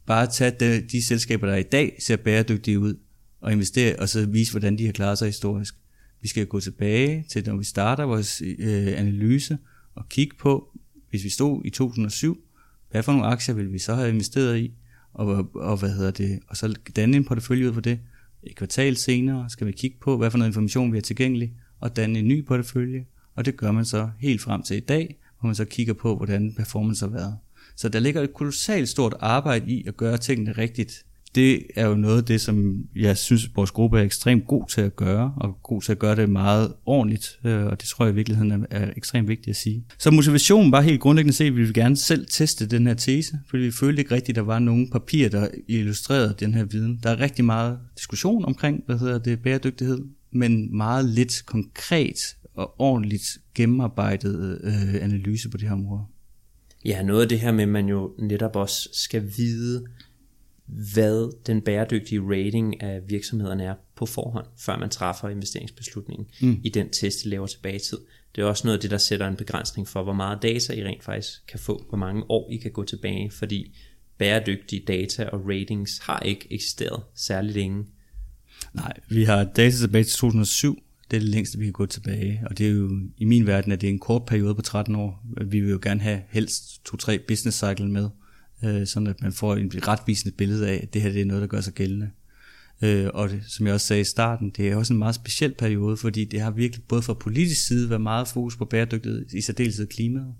bare 0.05 0.27
tage 0.27 0.51
de, 0.59 0.81
de 0.81 1.03
selskaber, 1.03 1.47
der 1.47 1.55
i 1.55 1.63
dag 1.63 1.95
ser 1.99 2.15
bæredygtige 2.15 2.79
ud, 2.79 2.95
og 3.41 3.51
investere, 3.51 3.95
og 3.95 4.09
så 4.09 4.25
vise, 4.25 4.51
hvordan 4.51 4.77
de 4.77 4.85
har 4.85 4.91
klaret 4.91 5.17
sig 5.17 5.27
historisk. 5.27 5.75
Vi 6.21 6.27
skal 6.27 6.45
gå 6.45 6.59
tilbage 6.59 7.25
til, 7.29 7.43
når 7.45 7.57
vi 7.57 7.63
starter 7.63 8.03
vores 8.03 8.41
øh, 8.41 8.99
analyse, 8.99 9.57
og 9.95 10.09
kigge 10.09 10.35
på, 10.39 10.77
hvis 11.09 11.23
vi 11.23 11.29
stod 11.29 11.61
i 11.65 11.69
2007, 11.69 12.37
hvad 12.91 13.03
for 13.03 13.11
nogle 13.11 13.27
aktier 13.27 13.55
ville 13.55 13.71
vi 13.71 13.79
så 13.79 13.95
have 13.95 14.09
investeret 14.09 14.57
i, 14.57 14.73
og, 15.13 15.49
og 15.55 15.77
hvad 15.77 15.89
hedder 15.89 16.11
det, 16.11 16.39
og 16.47 16.57
så 16.57 16.75
danne 16.95 17.17
en 17.17 17.25
portefølje 17.25 17.67
ud 17.67 17.73
for 17.73 17.81
det. 17.81 17.99
Et 18.43 18.55
kvartal 18.55 18.97
senere 18.97 19.49
skal 19.49 19.67
vi 19.67 19.71
kigge 19.71 19.97
på, 20.01 20.17
hvad 20.17 20.31
for 20.31 20.37
noget 20.37 20.49
information 20.49 20.91
vi 20.91 20.97
har 20.97 21.01
tilgængelig, 21.01 21.53
og 21.79 21.95
danne 21.95 22.19
en 22.19 22.27
ny 22.27 22.45
portefølje, 22.45 23.05
og 23.35 23.45
det 23.45 23.57
gør 23.57 23.71
man 23.71 23.85
så 23.85 24.09
helt 24.19 24.41
frem 24.41 24.63
til 24.63 24.77
i 24.77 24.79
dag, 24.79 25.19
hvor 25.39 25.47
man 25.47 25.55
så 25.55 25.65
kigger 25.65 25.93
på, 25.93 26.15
hvordan 26.15 26.53
performance 26.53 27.05
har 27.05 27.11
været. 27.11 27.37
Så 27.75 27.89
der 27.89 27.99
ligger 27.99 28.21
et 28.21 28.33
kolossalt 28.33 28.89
stort 28.89 29.13
arbejde 29.19 29.71
i 29.71 29.87
at 29.87 29.97
gøre 29.97 30.17
tingene 30.17 30.51
rigtigt. 30.51 31.05
Det 31.35 31.61
er 31.75 31.87
jo 31.87 31.95
noget 31.95 32.17
af 32.17 32.25
det, 32.25 32.41
som 32.41 32.83
jeg 32.95 33.17
synes, 33.17 33.49
vores 33.55 33.71
gruppe 33.71 33.99
er 33.99 34.03
ekstremt 34.03 34.47
god 34.47 34.67
til 34.69 34.81
at 34.81 34.95
gøre, 34.95 35.33
og 35.37 35.57
god 35.63 35.81
til 35.81 35.91
at 35.91 35.99
gøre 35.99 36.15
det 36.15 36.29
meget 36.29 36.73
ordentligt, 36.85 37.39
øh, 37.43 37.65
og 37.65 37.81
det 37.81 37.89
tror 37.89 38.05
jeg 38.05 38.13
i 38.13 38.15
virkeligheden 38.15 38.51
er, 38.51 38.65
er 38.69 38.91
ekstremt 38.97 39.27
vigtigt 39.27 39.49
at 39.49 39.55
sige. 39.55 39.83
Så 39.97 40.11
motivationen 40.11 40.71
var 40.71 40.81
helt 40.81 41.01
grundlæggende 41.01 41.35
set, 41.35 41.45
at 41.45 41.55
vi 41.55 41.59
ville 41.59 41.73
gerne 41.73 41.97
selv 41.97 42.27
teste 42.29 42.67
den 42.67 42.87
her 42.87 42.93
tese, 42.93 43.39
fordi 43.49 43.63
vi 43.63 43.71
følte 43.71 44.01
ikke 44.01 44.15
rigtigt, 44.15 44.29
at 44.29 44.35
der 44.35 44.45
var 44.45 44.59
nogen 44.59 44.89
papirer, 44.89 45.29
der 45.29 45.47
illustrerede 45.67 46.35
den 46.39 46.53
her 46.53 46.63
viden. 46.63 46.99
Der 47.03 47.09
er 47.09 47.19
rigtig 47.19 47.45
meget 47.45 47.79
diskussion 47.97 48.45
omkring, 48.45 48.83
hvad 48.85 48.99
hedder 48.99 49.17
det, 49.17 49.39
bæredygtighed, 49.39 49.99
men 50.31 50.77
meget 50.77 51.05
lidt 51.05 51.43
konkret 51.45 52.17
og 52.53 52.81
ordentligt 52.81 53.37
gennemarbejdet 53.55 54.61
øh, 54.63 55.03
analyse 55.03 55.49
på 55.49 55.57
det 55.57 55.67
her 55.67 55.75
område. 55.75 56.01
Ja, 56.85 57.03
noget 57.03 57.21
af 57.21 57.29
det 57.29 57.39
her 57.39 57.51
med, 57.51 57.63
at 57.63 57.69
man 57.69 57.89
jo 57.89 58.15
netop 58.19 58.55
også 58.55 58.89
skal 58.93 59.31
vide, 59.37 59.85
hvad 60.67 61.45
den 61.47 61.61
bæredygtige 61.61 62.21
rating 62.21 62.81
af 62.81 63.01
virksomhederne 63.07 63.63
er 63.63 63.75
på 63.95 64.05
forhånd, 64.05 64.45
før 64.57 64.77
man 64.77 64.89
træffer 64.89 65.29
investeringsbeslutningen 65.29 66.27
mm. 66.41 66.59
i 66.63 66.69
den 66.69 66.89
test, 66.89 67.23
de 67.23 67.29
laver 67.29 67.47
tilbage 67.47 67.75
i 67.75 67.79
tid. 67.79 67.97
Det 68.35 68.41
er 68.41 68.45
også 68.45 68.67
noget 68.67 68.77
af 68.77 68.81
det, 68.81 68.91
der 68.91 68.97
sætter 68.97 69.27
en 69.27 69.35
begrænsning 69.35 69.87
for, 69.87 70.03
hvor 70.03 70.13
meget 70.13 70.41
data 70.41 70.73
I 70.73 70.83
rent 70.83 71.03
faktisk 71.03 71.47
kan 71.47 71.59
få, 71.59 71.85
hvor 71.89 71.97
mange 71.97 72.23
år 72.29 72.51
I 72.51 72.57
kan 72.57 72.71
gå 72.71 72.83
tilbage, 72.83 73.31
fordi 73.31 73.77
bæredygtige 74.17 74.83
data 74.87 75.25
og 75.25 75.41
ratings 75.49 75.97
har 75.97 76.19
ikke 76.19 76.47
eksisteret 76.51 77.03
særlig 77.15 77.53
længe. 77.53 77.85
Nej, 78.73 78.93
vi 79.09 79.23
har 79.23 79.43
data 79.43 79.77
tilbage 79.77 80.03
til 80.03 80.13
2007, 80.13 80.83
det 81.11 81.17
er 81.17 81.21
det 81.21 81.29
længste, 81.29 81.57
vi 81.57 81.65
kan 81.65 81.73
gå 81.73 81.85
tilbage. 81.85 82.43
Og 82.49 82.57
det 82.57 82.67
er 82.67 82.71
jo, 82.71 82.99
i 83.17 83.25
min 83.25 83.47
verden, 83.47 83.71
at 83.71 83.81
det 83.81 83.87
er 83.87 83.91
en 83.91 83.99
kort 83.99 84.25
periode 84.25 84.55
på 84.55 84.61
13 84.61 84.95
år. 84.95 85.25
Vi 85.45 85.59
vil 85.59 85.71
jo 85.71 85.79
gerne 85.81 86.01
have 86.01 86.21
helst 86.29 86.85
to-tre 86.85 87.19
business 87.19 87.57
cycle 87.57 87.89
med, 87.89 88.09
øh, 88.63 88.87
sådan 88.87 89.07
at 89.07 89.21
man 89.21 89.33
får 89.33 89.55
et 89.55 89.87
retvisende 89.87 90.35
billede 90.35 90.69
af, 90.69 90.79
at 90.83 90.93
det 90.93 91.01
her 91.01 91.11
det 91.11 91.21
er 91.21 91.25
noget, 91.25 91.41
der 91.41 91.47
gør 91.47 91.61
sig 91.61 91.73
gældende. 91.73 92.09
Øh, 92.81 93.09
og 93.13 93.29
det, 93.29 93.43
som 93.47 93.65
jeg 93.65 93.73
også 93.73 93.87
sagde 93.87 94.01
i 94.01 94.03
starten, 94.03 94.49
det 94.49 94.69
er 94.69 94.75
også 94.75 94.93
en 94.93 94.99
meget 94.99 95.15
speciel 95.15 95.53
periode, 95.53 95.97
fordi 95.97 96.25
det 96.25 96.41
har 96.41 96.51
virkelig 96.51 96.83
både 96.83 97.01
fra 97.01 97.13
politisk 97.13 97.67
side 97.67 97.89
været 97.89 98.01
meget 98.01 98.27
fokus 98.27 98.57
på 98.57 98.65
bæredygtighed, 98.65 99.25
i 99.33 99.41
særdeleshed 99.41 99.87
klimaet, 99.87 100.33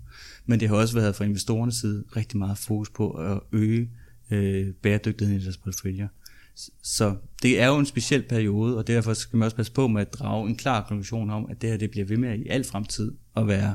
men 0.46 0.60
det 0.60 0.68
har 0.68 0.76
også 0.76 0.94
været 0.94 1.16
fra 1.16 1.24
investorernes 1.24 1.74
side 1.74 2.04
rigtig 2.16 2.38
meget 2.38 2.58
fokus 2.58 2.90
på 2.90 3.10
at 3.10 3.40
øge 3.52 3.90
øh, 4.30 4.74
bæredygtigheden 4.82 5.40
i 5.40 5.44
deres 5.44 5.56
porteføljer. 5.56 6.08
Så 6.82 7.14
det 7.42 7.60
er 7.60 7.66
jo 7.66 7.78
en 7.78 7.86
speciel 7.86 8.22
periode, 8.22 8.78
og 8.78 8.86
derfor 8.86 9.14
skal 9.14 9.36
man 9.36 9.44
også 9.44 9.56
passe 9.56 9.72
på 9.72 9.88
med 9.88 10.00
at 10.00 10.14
drage 10.14 10.48
en 10.48 10.56
klar 10.56 10.86
konklusion 10.88 11.30
om, 11.30 11.46
at 11.50 11.62
det 11.62 11.70
her 11.70 11.76
det 11.76 11.90
bliver 11.90 12.06
ved 12.06 12.16
med 12.16 12.38
i 12.38 12.48
al 12.48 12.64
fremtid 12.64 13.12
at 13.36 13.48
være 13.48 13.74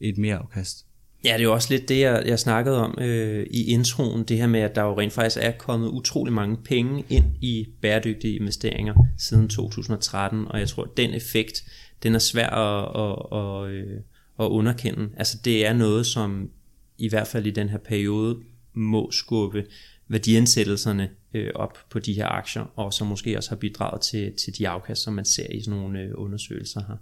et 0.00 0.18
mere 0.18 0.36
afkast. 0.36 0.86
Ja, 1.24 1.32
det 1.32 1.40
er 1.40 1.44
jo 1.44 1.52
også 1.52 1.74
lidt 1.74 1.88
det, 1.88 2.00
jeg, 2.00 2.22
jeg 2.26 2.38
snakkede 2.38 2.84
om 2.84 2.98
øh, 3.00 3.46
i 3.50 3.64
introen, 3.64 4.24
det 4.24 4.36
her 4.36 4.46
med, 4.46 4.60
at 4.60 4.74
der 4.74 4.82
jo 4.82 5.00
rent 5.00 5.12
faktisk 5.12 5.38
er 5.40 5.50
kommet 5.50 5.88
utrolig 5.88 6.32
mange 6.32 6.56
penge 6.56 7.04
ind 7.08 7.24
i 7.40 7.66
bæredygtige 7.82 8.36
investeringer 8.36 8.94
siden 9.18 9.48
2013, 9.48 10.48
og 10.48 10.58
jeg 10.60 10.68
tror, 10.68 10.82
at 10.82 10.96
den 10.96 11.14
effekt, 11.14 11.64
den 12.02 12.14
er 12.14 12.18
svær 12.18 12.48
at, 12.48 13.02
at, 13.02 13.38
at, 13.38 13.70
øh, 13.70 14.00
at 14.40 14.44
underkende. 14.44 15.08
Altså 15.16 15.38
det 15.44 15.66
er 15.66 15.72
noget, 15.72 16.06
som 16.06 16.50
i 16.98 17.08
hvert 17.08 17.26
fald 17.26 17.46
i 17.46 17.50
den 17.50 17.68
her 17.68 17.78
periode 17.78 18.38
må 18.74 19.10
skubbe 19.10 19.64
værdiansættelserne 20.10 21.08
øh, 21.34 21.50
op 21.54 21.78
på 21.90 21.98
de 21.98 22.12
her 22.12 22.26
aktier, 22.26 22.62
og 22.78 22.92
som 22.92 23.06
måske 23.06 23.36
også 23.36 23.50
har 23.50 23.56
bidraget 23.56 24.00
til, 24.00 24.32
til 24.44 24.58
de 24.58 24.68
afkast, 24.68 25.02
som 25.02 25.14
man 25.14 25.24
ser 25.24 25.46
i 25.50 25.62
sådan 25.62 25.80
nogle 25.80 26.00
øh, 26.00 26.10
undersøgelser 26.14 26.80
her. 26.88 26.96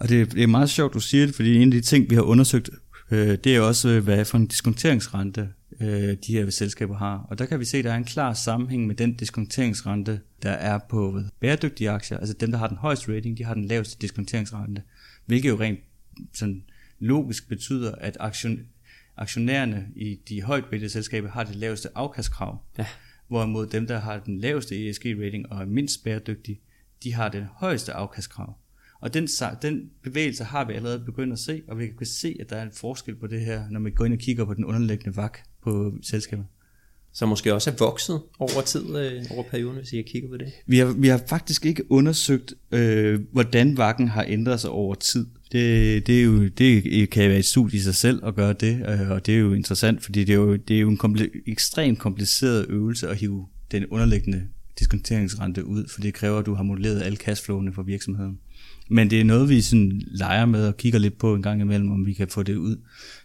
Og 0.00 0.08
det, 0.08 0.32
det 0.32 0.42
er 0.42 0.46
meget 0.46 0.70
sjovt, 0.70 0.94
du 0.94 1.00
siger 1.00 1.26
det, 1.26 1.34
fordi 1.34 1.56
en 1.56 1.68
af 1.68 1.70
de 1.70 1.80
ting, 1.80 2.10
vi 2.10 2.14
har 2.14 2.22
undersøgt, 2.22 2.70
øh, 3.10 3.38
det 3.44 3.56
er 3.56 3.60
også, 3.60 3.88
øh, 3.88 4.04
hvad 4.04 4.24
for 4.24 4.38
en 4.38 4.46
diskonteringsrente 4.46 5.48
øh, 5.80 6.16
de 6.26 6.32
her 6.32 6.50
selskaber 6.50 6.96
har. 6.96 7.26
Og 7.30 7.38
der 7.38 7.46
kan 7.46 7.60
vi 7.60 7.64
se, 7.64 7.78
at 7.78 7.84
der 7.84 7.92
er 7.92 7.96
en 7.96 8.04
klar 8.04 8.34
sammenhæng 8.34 8.86
med 8.86 8.94
den 8.94 9.14
diskonteringsrente, 9.14 10.20
der 10.42 10.50
er 10.50 10.78
på 10.90 11.20
bæredygtige 11.40 11.90
aktier. 11.90 12.18
Altså 12.18 12.34
dem, 12.40 12.50
der 12.50 12.58
har 12.58 12.68
den 12.68 12.76
højeste 12.76 13.16
rating, 13.16 13.38
de 13.38 13.44
har 13.44 13.54
den 13.54 13.64
laveste 13.64 13.96
diskonteringsrente. 14.00 14.82
Hvilket 15.26 15.48
jo 15.48 15.60
rent 15.60 15.80
sådan 16.34 16.62
logisk 16.98 17.48
betyder, 17.48 17.94
at 17.94 18.16
aktion, 18.20 18.60
aktionærerne 19.22 19.86
i 19.96 20.20
de 20.28 20.42
højt 20.42 20.64
rated 20.72 20.88
selskaber 20.88 21.28
har 21.28 21.44
det 21.44 21.56
laveste 21.56 21.88
afkastkrav. 21.94 22.58
Ja. 22.78 22.86
Hvorimod 23.28 23.66
dem, 23.66 23.86
der 23.86 23.98
har 23.98 24.18
den 24.18 24.38
laveste 24.38 24.90
ESG-rating 24.90 25.52
og 25.52 25.60
er 25.60 25.66
mindst 25.66 26.04
bæredygtige, 26.04 26.60
de 27.02 27.14
har 27.14 27.28
den 27.28 27.44
højeste 27.54 27.92
afkastkrav. 27.92 28.54
Og 29.00 29.14
den, 29.14 29.28
den 29.62 29.90
bevægelse 30.02 30.44
har 30.44 30.64
vi 30.64 30.72
allerede 30.72 31.04
begyndt 31.04 31.32
at 31.32 31.38
se, 31.38 31.62
og 31.68 31.78
vi 31.78 31.86
kan 31.98 32.06
se, 32.06 32.36
at 32.40 32.50
der 32.50 32.56
er 32.56 32.62
en 32.62 32.72
forskel 32.72 33.14
på 33.14 33.26
det 33.26 33.40
her, 33.40 33.68
når 33.70 33.80
vi 33.80 33.90
går 33.90 34.04
ind 34.04 34.14
og 34.14 34.18
kigger 34.18 34.44
på 34.44 34.54
den 34.54 34.64
underliggende 34.64 35.16
vak 35.16 35.38
på 35.62 35.94
selskabet. 36.02 36.46
Så 37.12 37.26
måske 37.26 37.54
også 37.54 37.70
er 37.70 37.74
vokset 37.78 38.22
over 38.38 38.62
tid, 38.66 38.96
øh, 38.96 39.24
over 39.30 39.42
perioden, 39.42 39.76
hvis 39.76 39.92
I 39.92 40.02
kigger 40.02 40.28
på 40.28 40.36
det? 40.36 40.52
Vi 40.66 40.78
har, 40.78 40.86
vi 40.86 41.08
har 41.08 41.22
faktisk 41.28 41.66
ikke 41.66 41.92
undersøgt, 41.92 42.54
øh, 42.70 43.20
hvordan 43.32 43.76
vakken 43.76 44.08
har 44.08 44.24
ændret 44.28 44.60
sig 44.60 44.70
over 44.70 44.94
tid. 44.94 45.26
Det, 45.52 46.06
det, 46.06 46.20
er 46.20 46.24
jo, 46.24 46.48
det 46.48 47.10
kan 47.10 47.28
være 47.28 47.38
et 47.38 47.44
studie 47.44 47.78
i 47.78 47.82
sig 47.82 47.94
selv 47.94 48.26
at 48.26 48.34
gøre 48.34 48.52
det, 48.52 48.84
øh, 48.88 49.10
og 49.10 49.26
det 49.26 49.34
er 49.34 49.38
jo 49.38 49.52
interessant, 49.52 50.04
fordi 50.04 50.24
det 50.24 50.32
er 50.32 50.36
jo, 50.36 50.56
det 50.56 50.76
er 50.76 50.80
jo 50.80 50.90
en 50.90 50.98
komple- 51.04 51.42
ekstremt 51.46 51.98
kompliceret 51.98 52.66
øvelse 52.68 53.08
at 53.08 53.16
hive 53.16 53.46
den 53.72 53.86
underliggende 53.86 54.42
diskonteringsrente 54.78 55.64
ud, 55.64 55.88
for 55.88 56.00
det 56.00 56.14
kræver, 56.14 56.38
at 56.38 56.46
du 56.46 56.54
har 56.54 56.62
modelleret 56.62 57.02
alle 57.02 57.16
cashflowene 57.16 57.72
for 57.72 57.82
virksomheden. 57.82 58.38
Men 58.90 59.10
det 59.10 59.20
er 59.20 59.24
noget, 59.24 59.48
vi 59.48 59.60
sådan 59.60 60.02
leger 60.06 60.46
med 60.46 60.66
og 60.66 60.76
kigger 60.76 60.98
lidt 60.98 61.18
på 61.18 61.34
en 61.34 61.42
gang 61.42 61.60
imellem, 61.60 61.90
om 61.90 62.06
vi 62.06 62.12
kan 62.12 62.28
få 62.28 62.42
det 62.42 62.56
ud. 62.56 62.76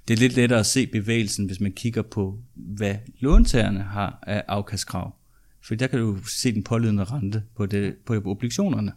Det 0.07 0.13
er 0.13 0.17
lidt 0.17 0.35
lettere 0.35 0.59
at 0.59 0.65
se 0.65 0.87
bevægelsen, 0.87 1.45
hvis 1.45 1.59
man 1.59 1.71
kigger 1.71 2.01
på, 2.01 2.39
hvad 2.55 2.95
låntagerne 3.19 3.81
har 3.81 4.19
af 4.27 4.43
afkastkrav. 4.47 5.15
For 5.63 5.75
der 5.75 5.87
kan 5.87 5.99
du 5.99 6.17
se 6.27 6.53
den 6.53 6.63
pålydende 6.63 7.03
rente 7.03 7.43
på, 7.55 7.65
det, 7.65 7.95
på 8.05 8.21
obligationerne. 8.25 8.91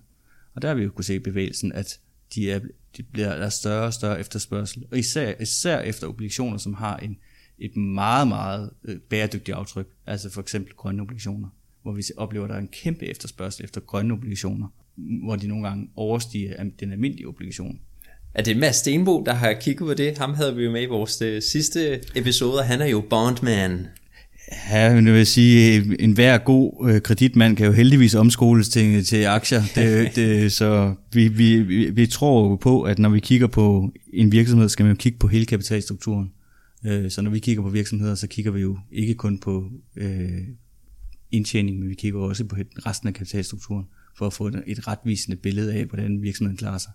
Og 0.55 0.63
der 0.63 0.69
har 0.69 0.75
vi 0.75 0.83
jo 0.83 0.91
kunne 0.91 1.05
se 1.05 1.21
bevægelsen, 1.21 1.73
at 1.73 1.99
de, 2.35 2.51
er, 2.51 2.61
de 2.97 3.03
bliver, 3.03 3.37
der 3.37 3.45
er 3.45 3.49
større 3.49 3.87
og 3.87 3.95
større 3.95 4.21
efterspørgsel. 4.21 4.85
Og 4.91 4.99
især, 4.99 5.35
især 5.41 5.81
efter 5.81 6.07
obligationer, 6.07 6.59
som 6.59 6.75
har 6.75 6.97
en, 6.97 7.19
et 7.59 7.77
meget, 7.77 8.29
meget 8.29 8.71
øh, 8.85 8.97
bæredygtigt 8.99 9.57
aftryk. 9.57 9.87
Altså 10.07 10.31
for 10.31 10.41
eksempel 10.41 10.75
grønne 10.75 11.03
obligationer, 11.03 11.49
hvor 11.83 11.93
vi 11.93 12.03
oplever, 12.17 12.45
at 12.45 12.51
der 12.51 12.57
er 12.57 12.61
en 12.61 12.69
kæmpe 12.69 13.07
efterspørgsel 13.07 13.65
efter 13.65 13.81
grønne 13.81 14.15
obligationer 14.15 14.69
hvor 15.25 15.37
de 15.37 15.47
nogle 15.47 15.69
gange 15.69 15.89
overstiger 15.97 16.65
den 16.81 16.93
almindelige 16.93 17.29
obligation. 17.29 17.81
Er 18.35 18.43
det 18.43 18.57
Mads 18.57 18.77
Stenbo, 18.77 19.23
der 19.27 19.33
har 19.33 19.53
kigget 19.53 19.87
på 19.87 19.95
det? 19.95 20.19
Ham 20.19 20.35
havde 20.35 20.57
vi 20.57 20.65
jo 20.65 20.71
med 20.71 20.83
i 20.83 20.87
vores 20.87 21.23
øh, 21.23 21.43
sidste 21.43 22.01
episode, 22.15 22.59
og 22.59 22.65
han 22.65 22.81
er 22.81 22.87
jo 22.87 23.05
bondman. 23.11 23.87
Ja, 24.71 24.95
men 24.95 25.07
jeg 25.07 25.15
vil 25.15 25.27
sige, 25.27 26.03
en 26.03 26.13
hver 26.13 26.39
god 26.39 26.91
øh, 26.91 27.03
kreditmand 27.03 27.57
kan 27.57 27.67
jo 27.67 27.73
heldigvis 27.73 28.15
omskoles 28.15 28.69
til, 28.69 29.05
til 29.05 29.25
aktier. 29.25 29.63
Det, 29.75 30.17
det, 30.17 30.53
så 30.53 30.95
vi, 31.13 31.29
vi, 31.29 31.61
vi, 31.91 32.07
tror 32.07 32.49
jo 32.49 32.57
på, 32.57 32.83
at 32.83 32.99
når 32.99 33.09
vi 33.09 33.21
kigger 33.21 33.47
på 33.47 33.93
en 34.13 34.33
virksomhed, 34.33 34.69
skal 34.69 34.85
man 34.85 34.95
jo 34.95 34.99
kigge 34.99 35.19
på 35.19 35.29
hele 35.29 35.47
kapitalstrukturen. 35.47 36.33
Øh, 36.87 37.11
så 37.11 37.23
når 37.23 37.31
vi 37.31 37.39
kigger 37.39 37.63
på 37.63 37.69
virksomheder, 37.69 38.15
så 38.15 38.27
kigger 38.27 38.51
vi 38.51 38.61
jo 38.61 38.79
ikke 38.93 39.15
kun 39.15 39.39
på 39.39 39.71
øh, 39.97 40.31
indtjening, 41.31 41.79
men 41.79 41.89
vi 41.89 41.95
kigger 41.95 42.21
også 42.21 42.45
på 42.45 42.57
resten 42.87 43.09
af 43.09 43.15
kapitalstrukturen 43.15 43.87
for 44.19 44.27
at 44.27 44.33
få 44.33 44.51
et 44.67 44.89
retvisende 44.89 45.37
billede 45.37 45.75
af, 45.75 45.85
hvordan 45.85 46.23
virksomheden 46.23 46.57
klarer 46.57 46.79
sig. 46.79 46.93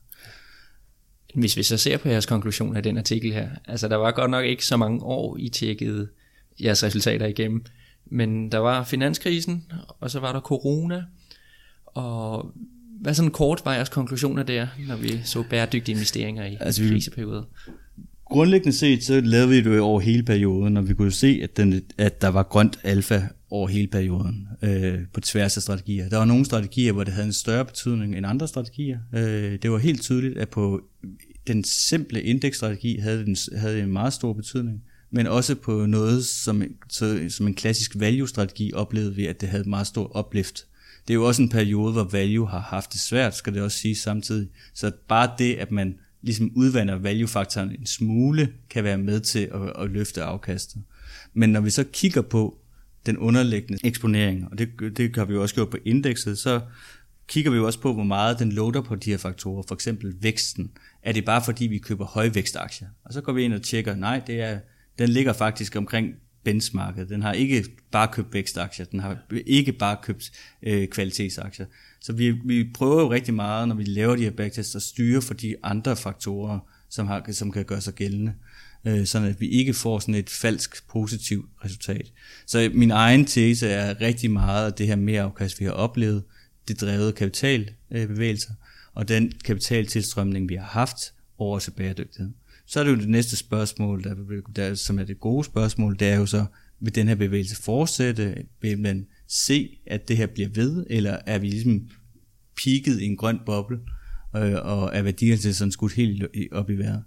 Hvis 1.36 1.58
vi 1.58 1.64
så 1.64 1.78
ser 1.78 1.98
på 1.98 2.10
jeres 2.10 2.26
konklusion 2.26 2.76
af 2.76 2.84
den 2.84 2.98
artikel 2.98 3.34
her, 3.34 3.50
altså 3.66 3.88
der 3.88 3.96
var 3.96 4.12
godt 4.12 4.32
nok 4.32 4.46
ikke 4.46 4.66
så 4.66 4.78
mange 4.78 5.04
år, 5.04 5.38
I 5.38 5.50
tjekkede 5.50 6.08
jeres 6.64 6.84
resultater 6.84 7.26
igennem, 7.26 7.64
men 8.06 8.52
der 8.52 8.58
var 8.58 8.84
finanskrisen, 8.84 9.64
og 10.00 10.12
så 10.12 10.20
var 10.20 10.34
der 10.34 10.40
corona, 10.40 11.04
og 11.86 12.52
hvad 13.02 13.14
sådan 13.14 13.32
kort 13.32 13.62
var 13.66 13.74
jeres 13.74 13.90
konklusioner 13.90 14.44
der, 14.44 14.68
når 14.88 14.96
vi 14.96 15.22
så 15.24 15.44
bæredygtige 15.50 15.94
investeringer 15.94 16.46
i 16.46 16.58
altså, 16.60 16.82
kriseperioder? 16.90 17.44
Grundlæggende 18.26 18.78
set, 18.78 19.04
så 19.04 19.22
lavede 19.22 19.50
vi 19.50 19.62
det 19.62 19.80
over 19.80 20.00
hele 20.00 20.24
perioden, 20.24 20.78
og 20.78 20.90
vi 20.90 20.94
kunne 20.94 21.12
se, 21.12 21.40
at, 21.44 21.58
den, 21.58 21.82
at 21.98 22.22
der 22.22 22.28
var 22.28 22.44
grønt 22.44 22.80
alfa 22.84 23.22
over 23.50 23.68
hele 23.68 23.88
perioden 23.88 24.48
øh, 24.62 25.00
på 25.14 25.22
tværs 25.22 25.58
af 25.58 25.64
strategier. 25.64 26.10
Der 26.10 26.18
var 26.18 26.26
nogle 26.26 26.46
strategier, 26.46 26.92
hvor 26.92 27.04
det 27.04 27.14
havde 27.14 27.28
en 27.28 27.34
større 27.34 27.66
betydning 27.66 28.18
end 28.18 28.26
andre 28.26 28.48
strategier. 28.48 29.00
Øh, 29.14 29.60
det 29.62 29.72
var 29.72 29.78
helt 29.78 30.02
tydeligt, 30.02 30.38
at 30.38 30.50
på 30.50 30.82
den 31.48 31.64
simple 31.64 32.22
indeksstrategi 32.22 32.98
havde 32.98 33.26
den 33.26 33.36
havde 33.58 33.82
en 33.82 33.94
meget 33.94 34.14
stor 34.14 34.34
betydning, 34.34 34.84
men 35.15 35.27
også 35.27 35.55
på 35.55 35.86
noget 35.86 36.25
som, 36.25 36.63
så, 36.89 37.25
som 37.29 37.48
en 37.48 37.53
klassisk 37.53 37.91
value-strategi 38.00 38.74
oplevede 38.74 39.15
vi, 39.15 39.25
at 39.25 39.41
det 39.41 39.50
havde 39.50 39.62
et 39.62 39.67
meget 39.67 39.88
stort 39.88 40.12
oplift. 40.13 40.65
Det 41.07 41.13
er 41.13 41.15
jo 41.15 41.27
også 41.27 41.41
en 41.41 41.50
periode, 41.50 41.93
hvor 41.93 42.03
value 42.03 42.48
har 42.48 42.60
haft 42.60 42.93
det 42.93 43.01
svært, 43.01 43.36
skal 43.36 43.53
det 43.53 43.62
også 43.62 43.77
sige 43.77 43.95
samtidig. 43.95 44.50
Så 44.74 44.91
bare 45.07 45.31
det, 45.38 45.55
at 45.55 45.72
man 45.72 45.95
ligesom 46.22 46.51
udvander 46.55 46.95
value-faktoren 46.95 47.72
en 47.72 47.86
smule, 47.86 48.53
kan 48.69 48.84
være 48.84 48.98
med 48.98 49.19
til 49.19 49.39
at, 49.53 49.84
at 49.84 49.89
løfte 49.89 50.24
afkastet. 50.24 50.81
Men 51.34 51.50
når 51.50 51.62
vi 51.62 51.69
så 51.69 51.84
kigger 51.93 52.22
på 52.22 52.57
den 53.05 53.17
underliggende 53.17 53.79
eksponering, 53.84 54.48
og 54.51 54.57
det, 54.57 54.69
det 54.98 55.15
har 55.15 55.25
vi 55.25 55.34
jo 55.34 55.41
også 55.41 55.55
gjort 55.55 55.69
på 55.69 55.77
indekset, 55.86 56.38
så 56.38 56.62
kigger 57.27 57.51
vi 57.51 57.57
jo 57.57 57.65
også 57.65 57.79
på, 57.79 57.93
hvor 57.93 58.03
meget 58.03 58.39
den 58.39 58.51
loader 58.51 58.81
på 58.81 58.95
de 58.95 59.10
her 59.10 59.17
faktorer, 59.17 59.63
for 59.67 59.75
eksempel 59.75 60.15
væksten. 60.22 60.72
Er 61.03 61.12
det 61.12 61.25
bare 61.25 61.43
fordi, 61.45 61.67
vi 61.67 61.77
køber 61.77 62.05
højvækstaktier? 62.05 62.88
Og 63.05 63.13
så 63.13 63.22
går 63.22 63.34
vi 63.34 63.43
ind 63.43 63.53
og 63.53 63.62
tjekker, 63.62 63.95
nej, 63.95 64.22
det 64.27 64.41
er, 64.41 64.60
den 65.00 65.10
ligger 65.10 65.34
faktisk 65.34 65.75
omkring 65.75 66.14
benchmarket. 66.44 67.10
Den 67.10 67.22
har 67.22 67.34
ikke 67.34 67.66
bare 67.92 68.08
købt 68.12 68.34
vækstaktier, 68.34 68.86
den 68.86 69.00
har 69.00 69.18
ikke 69.46 69.72
bare 69.72 69.98
købt 70.04 70.32
øh, 70.64 70.88
kvalitetsaktier. 70.88 71.66
Så 72.02 72.14
vi, 72.14 72.32
vi 72.32 72.70
prøver 72.74 73.02
jo 73.02 73.12
rigtig 73.12 73.34
meget, 73.34 73.68
når 73.68 73.75
vi 73.75 73.84
laver 73.84 74.16
de 74.16 74.24
her 74.24 74.32
backtests, 74.32 74.75
at 74.75 74.82
styre 74.82 75.22
for 75.22 75.34
de 75.34 75.56
andre 75.64 75.96
faktorer, 75.96 76.60
som, 76.90 77.08
har, 77.08 77.32
som 77.32 77.52
kan 77.52 77.66
gøre 77.66 77.82
sig 77.82 77.94
gældende, 77.94 78.34
øh, 78.86 79.06
sådan 79.06 79.28
at 79.28 79.42
vi 79.42 79.48
ikke 79.48 79.74
får 79.74 80.00
sådan 80.00 80.16
et 80.16 80.30
falsk 80.30 80.88
positivt 80.88 81.50
resultat. 81.66 82.12
Så 82.46 82.72
min 82.74 82.92
egen 82.92 83.25
tese 83.25 83.68
er 83.68 84.02
rigtig 84.02 84.32
meget 84.32 84.68
at 84.68 84.78
det 84.78 84.88
her 84.88 84.96
mere 84.96 85.22
afkast, 85.22 85.60
vi 85.60 85.66
har 85.66 85.72
oplevet, 85.72 86.24
det 86.68 86.82
drevet 86.82 87.16
kapitalbevægelser, 87.16 88.52
øh, 88.52 88.56
og 88.94 89.08
den 89.08 89.32
kapitaltilstrømning, 89.46 90.50
vi 90.50 90.56
har 90.56 90.66
haft 90.66 91.14
over 91.38 91.60
til 91.60 91.72
bæredygtighed. 91.72 92.32
Så 92.67 92.79
er 92.79 92.84
det 92.84 92.91
jo 92.91 92.98
det 92.98 93.10
næste 93.10 93.36
spørgsmål, 93.36 94.03
der, 94.03 94.15
der, 94.55 94.75
som 94.75 95.00
er 95.00 95.03
det 95.03 95.19
gode 95.19 95.43
spørgsmål, 95.43 95.95
det 96.00 96.07
er 96.07 96.15
jo 96.15 96.25
så, 96.25 96.45
vil 96.79 96.95
den 96.95 97.07
her 97.07 97.15
bevægelse 97.15 97.63
fortsætte? 97.63 98.36
Vil 98.62 98.79
man 98.79 99.05
se, 99.27 99.79
at 99.88 100.07
det 100.07 100.17
her 100.17 100.27
bliver 100.27 100.50
ved, 100.55 100.86
eller 100.89 101.17
er 101.25 101.39
vi 101.39 101.48
ligesom 101.48 101.88
peaked 102.63 103.00
i 103.00 103.05
en 103.05 103.17
grøn 103.17 103.39
boble, 103.45 103.79
øh, 104.36 104.53
og 104.63 104.89
er 104.93 105.01
værdierne 105.01 105.38
til 105.38 105.55
sådan 105.55 105.72
skudt 105.72 105.93
helt 105.93 106.24
op 106.51 106.69
i 106.69 106.74
vejret? 106.74 107.03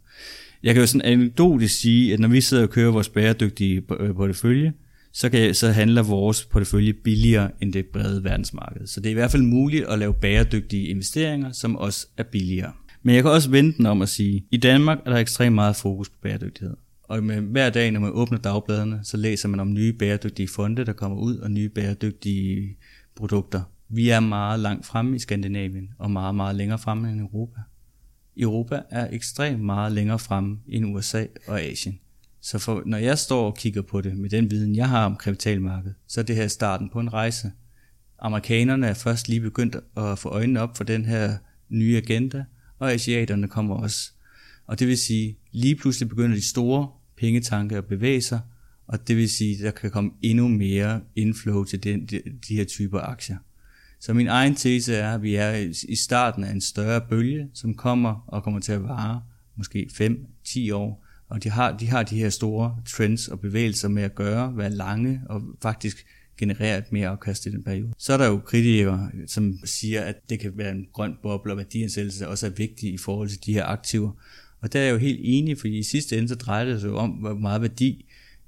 Jeg 0.62 0.74
kan 0.74 0.80
jo 0.80 0.86
sådan 0.86 1.12
anekdotisk 1.12 1.80
sige, 1.80 2.12
at 2.12 2.20
når 2.20 2.28
vi 2.28 2.40
sidder 2.40 2.62
og 2.62 2.70
kører 2.70 2.90
vores 2.90 3.08
bæredygtige 3.08 3.82
øh, 4.00 4.14
portefølje, 4.14 4.72
så, 5.12 5.28
kan, 5.28 5.54
så 5.54 5.70
handler 5.70 6.02
vores 6.02 6.44
portefølje 6.44 6.92
billigere 6.92 7.50
end 7.62 7.72
det 7.72 7.86
brede 7.86 8.24
verdensmarked. 8.24 8.86
Så 8.86 9.00
det 9.00 9.06
er 9.06 9.10
i 9.10 9.14
hvert 9.14 9.30
fald 9.30 9.42
muligt 9.42 9.84
at 9.84 9.98
lave 9.98 10.14
bæredygtige 10.14 10.86
investeringer, 10.86 11.52
som 11.52 11.76
også 11.76 12.06
er 12.16 12.22
billigere. 12.22 12.72
Men 13.02 13.14
jeg 13.14 13.22
kan 13.22 13.30
også 13.30 13.50
vente 13.50 13.78
den 13.78 13.86
om 13.86 14.02
at 14.02 14.08
sige, 14.08 14.36
at 14.36 14.42
i 14.50 14.56
Danmark 14.56 14.98
er 15.06 15.10
der 15.10 15.16
ekstremt 15.16 15.54
meget 15.54 15.76
fokus 15.76 16.08
på 16.08 16.16
bæredygtighed. 16.22 16.76
Og 17.02 17.22
med 17.22 17.40
hver 17.40 17.70
dag, 17.70 17.90
når 17.90 18.00
man 18.00 18.10
åbner 18.12 18.38
dagbladene, 18.38 19.00
så 19.02 19.16
læser 19.16 19.48
man 19.48 19.60
om 19.60 19.72
nye 19.72 19.92
bæredygtige 19.92 20.48
fonde, 20.48 20.84
der 20.84 20.92
kommer 20.92 21.18
ud, 21.18 21.36
og 21.36 21.50
nye 21.50 21.68
bæredygtige 21.68 22.76
produkter. 23.16 23.62
Vi 23.88 24.08
er 24.08 24.20
meget 24.20 24.60
langt 24.60 24.86
fremme 24.86 25.16
i 25.16 25.18
Skandinavien, 25.18 25.90
og 25.98 26.10
meget, 26.10 26.34
meget 26.34 26.56
længere 26.56 26.78
fremme 26.78 27.12
end 27.12 27.20
Europa. 27.20 27.60
Europa 28.36 28.82
er 28.90 29.08
ekstremt 29.10 29.62
meget 29.62 29.92
længere 29.92 30.18
fremme 30.18 30.58
end 30.68 30.86
USA 30.86 31.24
og 31.46 31.60
Asien. 31.60 32.00
Så 32.40 32.58
for, 32.58 32.82
når 32.86 32.98
jeg 32.98 33.18
står 33.18 33.46
og 33.46 33.56
kigger 33.56 33.82
på 33.82 34.00
det 34.00 34.16
med 34.16 34.30
den 34.30 34.50
viden, 34.50 34.76
jeg 34.76 34.88
har 34.88 35.04
om 35.04 35.16
kapitalmarkedet, 35.16 35.94
så 36.06 36.20
er 36.20 36.24
det 36.24 36.36
her 36.36 36.48
starten 36.48 36.90
på 36.90 37.00
en 37.00 37.12
rejse. 37.12 37.52
Amerikanerne 38.18 38.86
er 38.86 38.94
først 38.94 39.28
lige 39.28 39.40
begyndt 39.40 39.76
at 39.96 40.18
få 40.18 40.28
øjnene 40.28 40.60
op 40.60 40.76
for 40.76 40.84
den 40.84 41.04
her 41.04 41.36
nye 41.68 41.96
agenda, 41.96 42.44
og 42.78 42.92
asiaterne 42.92 43.48
kommer 43.48 43.76
også. 43.76 44.12
Og 44.66 44.78
det 44.78 44.88
vil 44.88 44.98
sige, 44.98 45.38
lige 45.52 45.76
pludselig 45.76 46.08
begynder 46.08 46.36
de 46.36 46.48
store 46.48 46.88
pengetanke 47.16 47.76
at 47.76 47.84
bevæge 47.84 48.22
sig, 48.22 48.40
og 48.86 49.08
det 49.08 49.16
vil 49.16 49.30
sige, 49.30 49.54
at 49.54 49.60
der 49.64 49.70
kan 49.70 49.90
komme 49.90 50.10
endnu 50.22 50.48
mere 50.48 51.00
inflow 51.16 51.64
til 51.64 51.82
den, 51.82 52.06
de, 52.06 52.22
de 52.48 52.56
her 52.56 52.64
typer 52.64 53.00
aktier. 53.00 53.36
Så 54.00 54.14
min 54.14 54.26
egen 54.26 54.54
tese 54.54 54.94
er, 54.94 55.14
at 55.14 55.22
vi 55.22 55.34
er 55.34 55.72
i 55.88 55.96
starten 55.96 56.44
af 56.44 56.50
en 56.50 56.60
større 56.60 57.00
bølge, 57.00 57.48
som 57.54 57.74
kommer 57.74 58.24
og 58.26 58.42
kommer 58.42 58.60
til 58.60 58.72
at 58.72 58.82
vare 58.82 59.22
måske 59.56 59.90
5-10 60.46 60.74
år, 60.74 61.04
og 61.28 61.44
de 61.44 61.50
har, 61.50 61.76
de 61.76 61.88
har 61.88 62.02
de 62.02 62.18
her 62.18 62.30
store 62.30 62.76
trends 62.86 63.28
og 63.28 63.40
bevægelser 63.40 63.88
med 63.88 64.02
at 64.02 64.14
gøre, 64.14 64.56
være 64.56 64.70
lange 64.70 65.20
og 65.26 65.42
faktisk 65.62 66.06
genereret 66.38 66.78
et 66.78 66.92
mere 66.92 67.08
afkast 67.08 67.46
i 67.46 67.50
den 67.50 67.62
periode. 67.62 67.92
Så 67.98 68.12
er 68.12 68.16
der 68.16 68.26
jo 68.26 68.38
kritikere, 68.38 69.10
som 69.26 69.58
siger, 69.64 70.02
at 70.02 70.30
det 70.30 70.40
kan 70.40 70.52
være 70.56 70.70
en 70.70 70.86
grøn 70.92 71.14
boble, 71.22 71.52
og 71.52 71.56
værdiansættelse 71.56 72.28
også 72.28 72.46
er 72.46 72.50
vigtig 72.50 72.92
i 72.92 72.98
forhold 72.98 73.28
til 73.28 73.46
de 73.46 73.52
her 73.52 73.64
aktiver. 73.64 74.10
Og 74.60 74.72
der 74.72 74.80
er 74.80 74.84
jeg 74.84 74.92
jo 74.92 74.98
helt 74.98 75.20
enig, 75.22 75.58
fordi 75.58 75.78
i 75.78 75.82
sidste 75.82 76.18
ende 76.18 76.28
så 76.28 76.34
drejer 76.34 76.64
det 76.64 76.80
sig 76.80 76.88
jo 76.88 76.96
om, 76.96 77.10
hvor 77.10 77.34
meget 77.34 77.62
værdi 77.62 78.04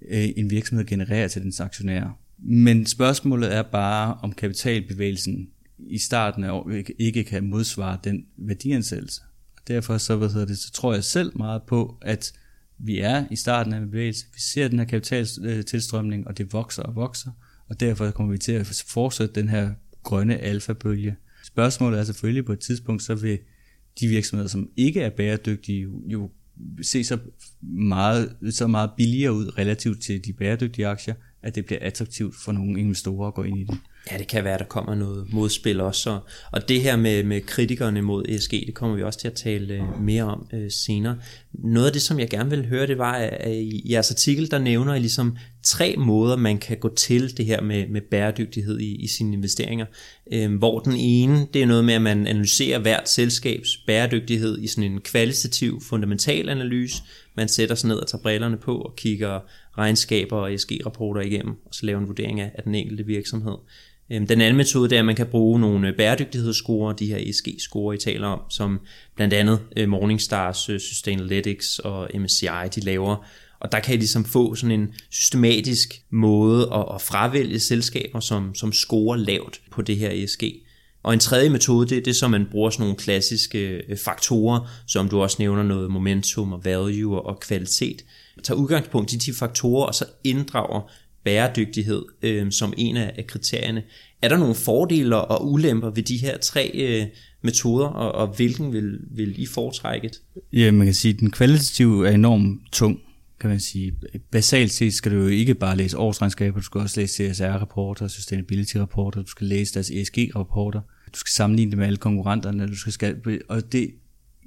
øh, 0.09 0.29
en 0.37 0.51
virksomhed 0.51 0.87
genererer 0.87 1.29
til 1.29 1.43
dens 1.43 1.61
aktionærer. 1.61 2.19
Men 2.39 2.87
spørgsmålet 2.87 3.55
er 3.55 3.63
bare, 3.63 4.15
om 4.15 4.33
kapitalbevægelsen 4.33 5.49
i 5.79 5.99
starten 5.99 6.45
af 6.45 6.51
året 6.51 6.91
ikke 6.99 7.25
kan 7.25 7.45
modsvare 7.45 7.99
den 8.05 8.27
værdiansættelse. 8.37 9.23
Og 9.57 9.69
derfor 9.69 9.99
så, 9.99 10.17
hvad 10.17 10.29
hedder 10.29 10.47
det, 10.47 10.59
så 10.59 10.73
tror 10.73 10.95
jeg 10.95 11.05
selv 11.05 11.33
meget 11.37 11.63
på, 11.63 11.99
at 12.03 12.33
vi 12.79 13.01
er 13.01 13.25
i 13.31 13.37
starten 13.37 13.73
af 13.73 13.79
en 13.79 13.87
bevægelse. 13.87 14.27
Vi 14.35 14.41
ser 14.41 14.69
den 14.69 14.79
her 14.79 14.87
kapitaltilstrømning, 14.87 16.29
og 16.29 16.39
det 16.39 16.53
vokser 16.53 16.83
og 16.83 16.95
vokser, 16.95 17.31
og 17.71 17.81
derfor 17.81 18.11
kommer 18.11 18.33
vi 18.33 18.39
til 18.39 18.53
at 18.53 18.85
fortsætte 18.87 19.35
den 19.35 19.49
her 19.49 19.71
grønne 20.03 20.39
alfabølge. 20.39 21.17
Spørgsmålet 21.45 22.01
er 22.01 22.05
selvfølgelig 22.05 22.45
på 22.45 22.53
et 22.53 22.59
tidspunkt, 22.59 23.03
så 23.03 23.15
vil 23.15 23.39
de 24.01 24.07
virksomheder, 24.07 24.49
som 24.49 24.69
ikke 24.77 25.01
er 25.01 25.11
bæredygtige, 25.11 25.89
jo 26.07 26.31
se 26.83 27.05
så 27.05 27.19
meget, 27.63 28.37
så 28.51 28.67
meget 28.67 28.91
billigere 28.97 29.33
ud 29.33 29.59
relativt 29.59 30.03
til 30.03 30.25
de 30.25 30.33
bæredygtige 30.33 30.87
aktier, 30.87 31.15
at 31.43 31.55
det 31.55 31.67
bliver 31.67 31.79
attraktivt 31.83 32.35
for 32.45 32.53
nogle 32.53 32.81
investorer 32.81 33.29
at 33.29 33.35
gå 33.35 33.43
ind 33.43 33.59
i 33.59 33.65
det. 33.65 33.79
Ja, 34.11 34.19
det 34.19 34.27
kan 34.27 34.45
være, 34.45 34.59
der 34.59 34.65
kommer 34.65 34.95
noget 34.95 35.33
modspil 35.33 35.81
også. 35.81 36.11
Og, 36.11 36.21
og 36.53 36.69
det 36.69 36.81
her 36.81 36.97
med, 36.97 37.25
med 37.25 37.41
kritikerne 37.41 38.03
mod 38.03 38.25
ESG, 38.29 38.51
det 38.51 38.75
kommer 38.75 38.97
vi 38.97 39.03
også 39.03 39.19
til 39.19 39.29
at 39.29 39.35
tale 39.35 39.75
øh, 39.75 40.03
mere 40.03 40.25
om 40.25 40.47
øh, 40.53 40.71
senere. 40.71 41.19
Noget 41.53 41.87
af 41.87 41.93
det, 41.93 42.03
som 42.03 42.19
jeg 42.19 42.31
gerne 42.31 42.51
vil 42.51 42.69
høre, 42.69 42.87
det 42.87 42.99
var, 42.99 43.13
at 43.13 43.53
i 43.53 43.93
jeres 43.93 44.11
artikel, 44.11 44.51
der 44.51 44.59
nævner 44.59 44.95
I 44.95 44.99
ligesom 44.99 45.37
tre 45.63 45.95
måder, 45.99 46.37
man 46.37 46.59
kan 46.59 46.77
gå 46.77 46.95
til 46.95 47.37
det 47.37 47.47
her 47.47 47.61
med, 47.61 47.89
med 47.89 48.01
bæredygtighed 48.01 48.79
i, 48.79 48.97
i 48.97 49.07
sine 49.07 49.33
investeringer. 49.33 49.87
Øh, 50.33 50.55
hvor 50.55 50.79
den 50.81 50.97
ene, 50.97 51.47
det 51.55 51.63
er 51.63 51.67
noget 51.67 51.85
med, 51.85 51.95
at 51.95 52.03
man 52.03 52.27
analyserer 52.27 52.79
hvert 52.79 53.09
selskabs 53.09 53.77
bæredygtighed 53.87 54.59
i 54.59 54.67
sådan 54.67 54.93
en 54.93 55.01
kvalitativ, 55.01 55.81
fundamental 55.81 56.49
analyse. 56.49 57.03
Man 57.37 57.49
sætter 57.49 57.75
sig 57.75 57.89
ned 57.89 57.97
og 57.97 58.07
tager 58.07 58.23
brillerne 58.23 58.57
på 58.57 58.79
og 58.79 58.97
kigger 58.97 59.41
regnskaber 59.79 60.37
og 60.37 60.55
ESG-rapporter 60.55 61.21
igennem, 61.21 61.55
og 61.67 61.75
så 61.75 61.87
laver 61.87 62.01
en 62.01 62.09
vurdering 62.09 62.41
af, 62.41 62.51
af 62.55 62.63
den 62.63 62.75
enkelte 62.75 63.07
virksomhed. 63.07 63.57
Øhm, 64.13 64.27
den 64.27 64.41
anden 64.41 64.57
metode 64.57 64.91
det 64.91 64.97
er, 64.97 65.01
at 65.01 65.07
man 65.07 65.17
kan 65.17 65.27
bruge 65.27 65.61
nogle 65.61 65.93
bæredygtighedsscore, 65.93 66.95
de 66.99 67.07
her 67.07 67.19
ESG-score, 67.19 67.95
I 67.95 67.99
taler 67.99 68.29
om, 68.29 68.41
som 68.51 68.81
blandt 69.17 69.35
andet 69.35 69.61
øh, 69.77 69.89
Morningstars, 69.89 70.69
øh, 70.69 70.81
Sustainalytics 70.81 71.79
og 71.79 72.11
MSCI, 72.15 72.47
de 72.75 72.81
laver. 72.81 73.27
Og 73.61 73.73
der 73.73 73.81
kan 73.81 73.95
I 73.95 73.97
ligesom 73.97 74.25
få 74.25 74.55
sådan 74.55 74.81
en 74.81 74.95
systematisk 75.11 76.03
måde 76.11 76.63
at, 76.75 76.85
at 76.95 77.03
fravælge 77.03 77.61
selskaber, 77.61 78.21
som, 78.21 78.55
som 78.55 78.73
scorer 78.73 79.17
lavt 79.17 79.61
på 79.71 79.83
det 79.83 79.97
her 79.97 80.11
ESG. 80.11 80.45
Og 81.03 81.13
en 81.13 81.21
tredje 81.21 81.51
metode, 81.51 81.89
det 81.89 81.99
er 81.99 82.03
det, 82.03 82.17
som 82.17 82.31
man 82.31 82.47
bruger 82.51 82.71
sådan 82.71 82.83
nogle 82.83 82.97
klassiske 82.97 83.69
øh, 83.69 83.97
faktorer, 83.97 84.71
som 84.87 85.09
du 85.09 85.21
også 85.21 85.37
nævner 85.39 85.63
noget 85.63 85.91
momentum 85.91 86.53
og 86.53 86.65
value 86.65 87.21
og 87.21 87.41
kvalitet. 87.41 88.05
Tager 88.43 88.59
udgangspunkt 88.59 89.13
i 89.13 89.17
de 89.17 89.33
faktorer, 89.35 89.87
og 89.87 89.95
så 89.95 90.05
inddrager 90.25 90.91
bæredygtighed 91.25 92.03
øh, 92.23 92.53
som 92.53 92.73
en 92.77 92.97
af, 92.97 93.13
af 93.19 93.27
kriterierne. 93.27 93.83
Er 94.23 94.29
der 94.29 94.37
nogle 94.37 94.55
fordele 94.55 95.17
og 95.17 95.51
ulemper 95.53 95.91
ved 95.91 96.03
de 96.03 96.17
her 96.17 96.39
tre 96.39 96.71
øh, 96.75 97.07
metoder, 97.43 97.87
og, 97.87 98.13
og 98.13 98.37
hvilken 98.37 98.73
vil, 98.73 98.99
vil 99.11 99.43
I 99.43 99.47
foretrække? 99.47 100.11
Ja, 100.53 100.71
man 100.71 100.87
kan 100.87 100.95
sige, 100.95 101.15
at 101.15 101.21
den 101.21 101.31
kvalitative 101.31 102.09
er 102.09 102.13
enormt 102.13 102.61
tung, 102.73 103.01
kan 103.41 103.51
man 103.51 103.61
sige. 103.61 103.93
Basalt 104.31 104.73
set 104.73 104.95
skal 104.95 105.13
du 105.13 105.17
jo 105.17 105.27
ikke 105.27 105.55
bare 105.55 105.77
læse 105.77 105.99
årsregnskaber, 105.99 106.59
du 106.59 106.65
skal 106.65 106.81
også 106.81 107.01
læse 107.01 107.33
CSR-rapporter, 107.33 108.09
sustainability-rapporter, 108.09 109.23
du 109.23 109.31
skal 109.31 109.47
læse 109.47 109.75
deres 109.75 109.91
ESG-rapporter, 109.91 110.81
du 111.15 111.19
skal 111.19 111.31
sammenligne 111.31 111.71
det 111.71 111.79
med 111.79 111.87
alle 111.87 111.97
konkurrenterne, 111.97 112.67
du 112.67 112.77
skal, 112.77 112.93
skal 112.93 113.41
og 113.49 113.73
det, 113.73 113.91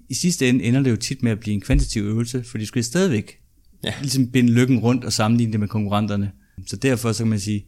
i 0.09 0.13
sidste 0.13 0.49
ende 0.49 0.63
ender 0.63 0.83
det 0.83 0.91
jo 0.91 0.95
tit 0.95 1.23
med 1.23 1.31
at 1.31 1.39
blive 1.39 1.53
en 1.53 1.61
kvantitativ 1.61 2.03
øvelse, 2.03 2.43
for 2.43 2.57
du 2.57 2.65
skal 2.65 2.83
stadigvæk 2.83 3.39
ja. 3.83 3.93
ligesom 4.01 4.31
binde 4.31 4.53
lykken 4.53 4.79
rundt 4.79 5.05
og 5.05 5.13
sammenligne 5.13 5.51
det 5.51 5.59
med 5.59 5.67
konkurrenterne. 5.67 6.31
Så 6.67 6.75
derfor 6.75 7.11
så 7.11 7.23
kan 7.23 7.29
man 7.29 7.39
sige, 7.39 7.65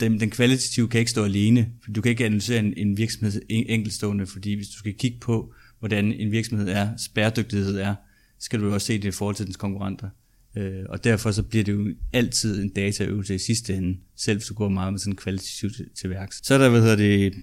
den, 0.00 0.20
den 0.20 0.30
kvalitative 0.30 0.88
kan 0.88 0.98
ikke 0.98 1.10
stå 1.10 1.24
alene, 1.24 1.68
for 1.84 1.92
du 1.92 2.00
kan 2.00 2.10
ikke 2.10 2.24
analysere 2.24 2.58
en, 2.58 2.74
en 2.76 2.96
virksomhed 2.96 3.42
enkeltstående, 3.48 4.26
fordi 4.26 4.54
hvis 4.54 4.68
du 4.68 4.78
skal 4.78 4.94
kigge 4.94 5.18
på, 5.20 5.52
hvordan 5.78 6.12
en 6.12 6.32
virksomhed 6.32 6.68
er, 6.68 6.88
bæredygtighed 7.14 7.78
er, 7.78 7.94
skal 8.38 8.60
du 8.60 8.66
jo 8.66 8.74
også 8.74 8.86
se 8.86 8.98
det 8.98 9.08
i 9.08 9.10
forhold 9.10 9.36
til 9.36 9.46
dens 9.46 9.56
konkurrenter. 9.56 10.08
Øh, 10.56 10.84
og 10.88 11.04
derfor 11.04 11.30
så 11.30 11.42
bliver 11.42 11.64
det 11.64 11.72
jo 11.72 11.94
altid 12.12 12.62
en 12.62 12.68
dataøvelse 12.68 13.34
i 13.34 13.38
sidste 13.38 13.74
ende, 13.74 13.98
selv 14.16 14.38
hvis 14.38 14.46
du 14.46 14.54
går 14.54 14.68
meget 14.68 14.92
med 14.92 15.00
sådan 15.00 15.16
kvalitativt 15.16 15.76
til, 15.76 15.86
til 16.00 16.10
værks. 16.10 16.40
Så 16.42 16.54
er 16.54 16.58
der, 16.58 16.68
hvad 16.68 16.80
hedder 16.80 16.96
det, 16.96 17.34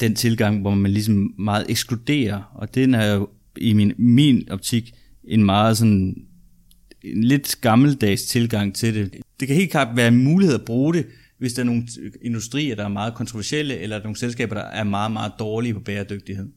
den 0.00 0.14
tilgang, 0.14 0.60
hvor 0.60 0.74
man 0.74 0.90
ligesom 0.90 1.34
meget 1.38 1.66
ekskluderer, 1.68 2.42
og 2.54 2.74
den 2.74 2.94
er 2.94 3.14
jo 3.14 3.28
i 3.56 3.72
min, 3.72 3.92
min 3.98 4.48
optik 4.50 4.94
en 5.24 5.44
meget 5.44 5.78
sådan 5.78 6.26
en 7.02 7.24
lidt 7.24 7.58
gammeldags 7.60 8.22
tilgang 8.22 8.74
til 8.74 8.94
det. 8.94 9.16
Det 9.40 9.48
kan 9.48 9.56
helt 9.56 9.70
klart 9.70 9.96
være 9.96 10.08
en 10.08 10.24
mulighed 10.24 10.54
at 10.54 10.64
bruge 10.64 10.94
det, 10.94 11.06
hvis 11.38 11.52
der 11.52 11.62
er 11.62 11.66
nogle 11.66 11.88
industrier, 12.22 12.74
der 12.74 12.84
er 12.84 12.88
meget 12.88 13.14
kontroversielle, 13.14 13.78
eller 13.78 14.02
nogle 14.02 14.16
selskaber, 14.16 14.54
der 14.54 14.62
er 14.62 14.84
meget, 14.84 15.12
meget 15.12 15.32
dårlige 15.38 15.74
på 15.74 15.80
bæredygtighed. 15.80 16.48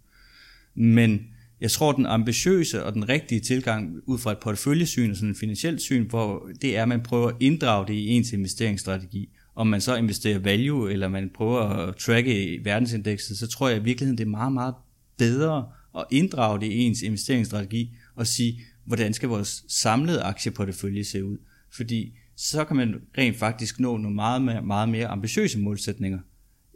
Men 0.75 1.27
jeg 1.61 1.71
tror, 1.71 1.91
den 1.91 2.05
ambitiøse 2.05 2.83
og 2.85 2.93
den 2.93 3.09
rigtige 3.09 3.39
tilgang 3.41 3.95
ud 4.05 4.17
fra 4.17 4.31
et 4.31 4.37
porteføljesyn 4.37 5.11
og 5.11 5.15
sådan 5.15 5.29
en 5.29 5.35
finansielt 5.35 5.81
syn, 5.81 6.09
hvor 6.09 6.49
det 6.61 6.77
er, 6.77 6.81
at 6.81 6.87
man 6.87 7.01
prøver 7.01 7.27
at 7.27 7.35
inddrage 7.39 7.87
det 7.87 7.93
i 7.93 8.07
ens 8.07 8.33
investeringsstrategi, 8.33 9.29
om 9.55 9.67
man 9.67 9.81
så 9.81 9.95
investerer 9.95 10.39
value, 10.39 10.91
eller 10.91 11.07
man 11.07 11.31
prøver 11.35 11.61
at 11.61 11.95
tracke 11.95 12.59
verdensindekset, 12.63 13.37
så 13.37 13.47
tror 13.47 13.69
jeg 13.69 13.77
i 13.77 13.83
virkeligheden, 13.83 14.17
det 14.17 14.25
er 14.25 14.29
meget, 14.29 14.53
meget 14.53 14.73
bedre 15.17 15.67
at 15.97 16.05
inddrage 16.11 16.59
det 16.59 16.65
i 16.65 16.79
ens 16.79 17.01
investeringsstrategi 17.01 17.95
og 18.15 18.27
sige, 18.27 18.61
hvordan 18.85 19.13
skal 19.13 19.29
vores 19.29 19.65
samlede 19.67 20.21
aktieportefølje 20.21 21.03
se 21.03 21.25
ud? 21.25 21.37
Fordi 21.71 22.13
så 22.35 22.65
kan 22.65 22.75
man 22.75 23.01
rent 23.17 23.37
faktisk 23.37 23.79
nå 23.79 23.97
nogle 23.97 24.15
meget 24.15 24.65
meget 24.65 24.89
mere 24.89 25.07
ambitiøse 25.07 25.59
målsætninger, 25.59 26.19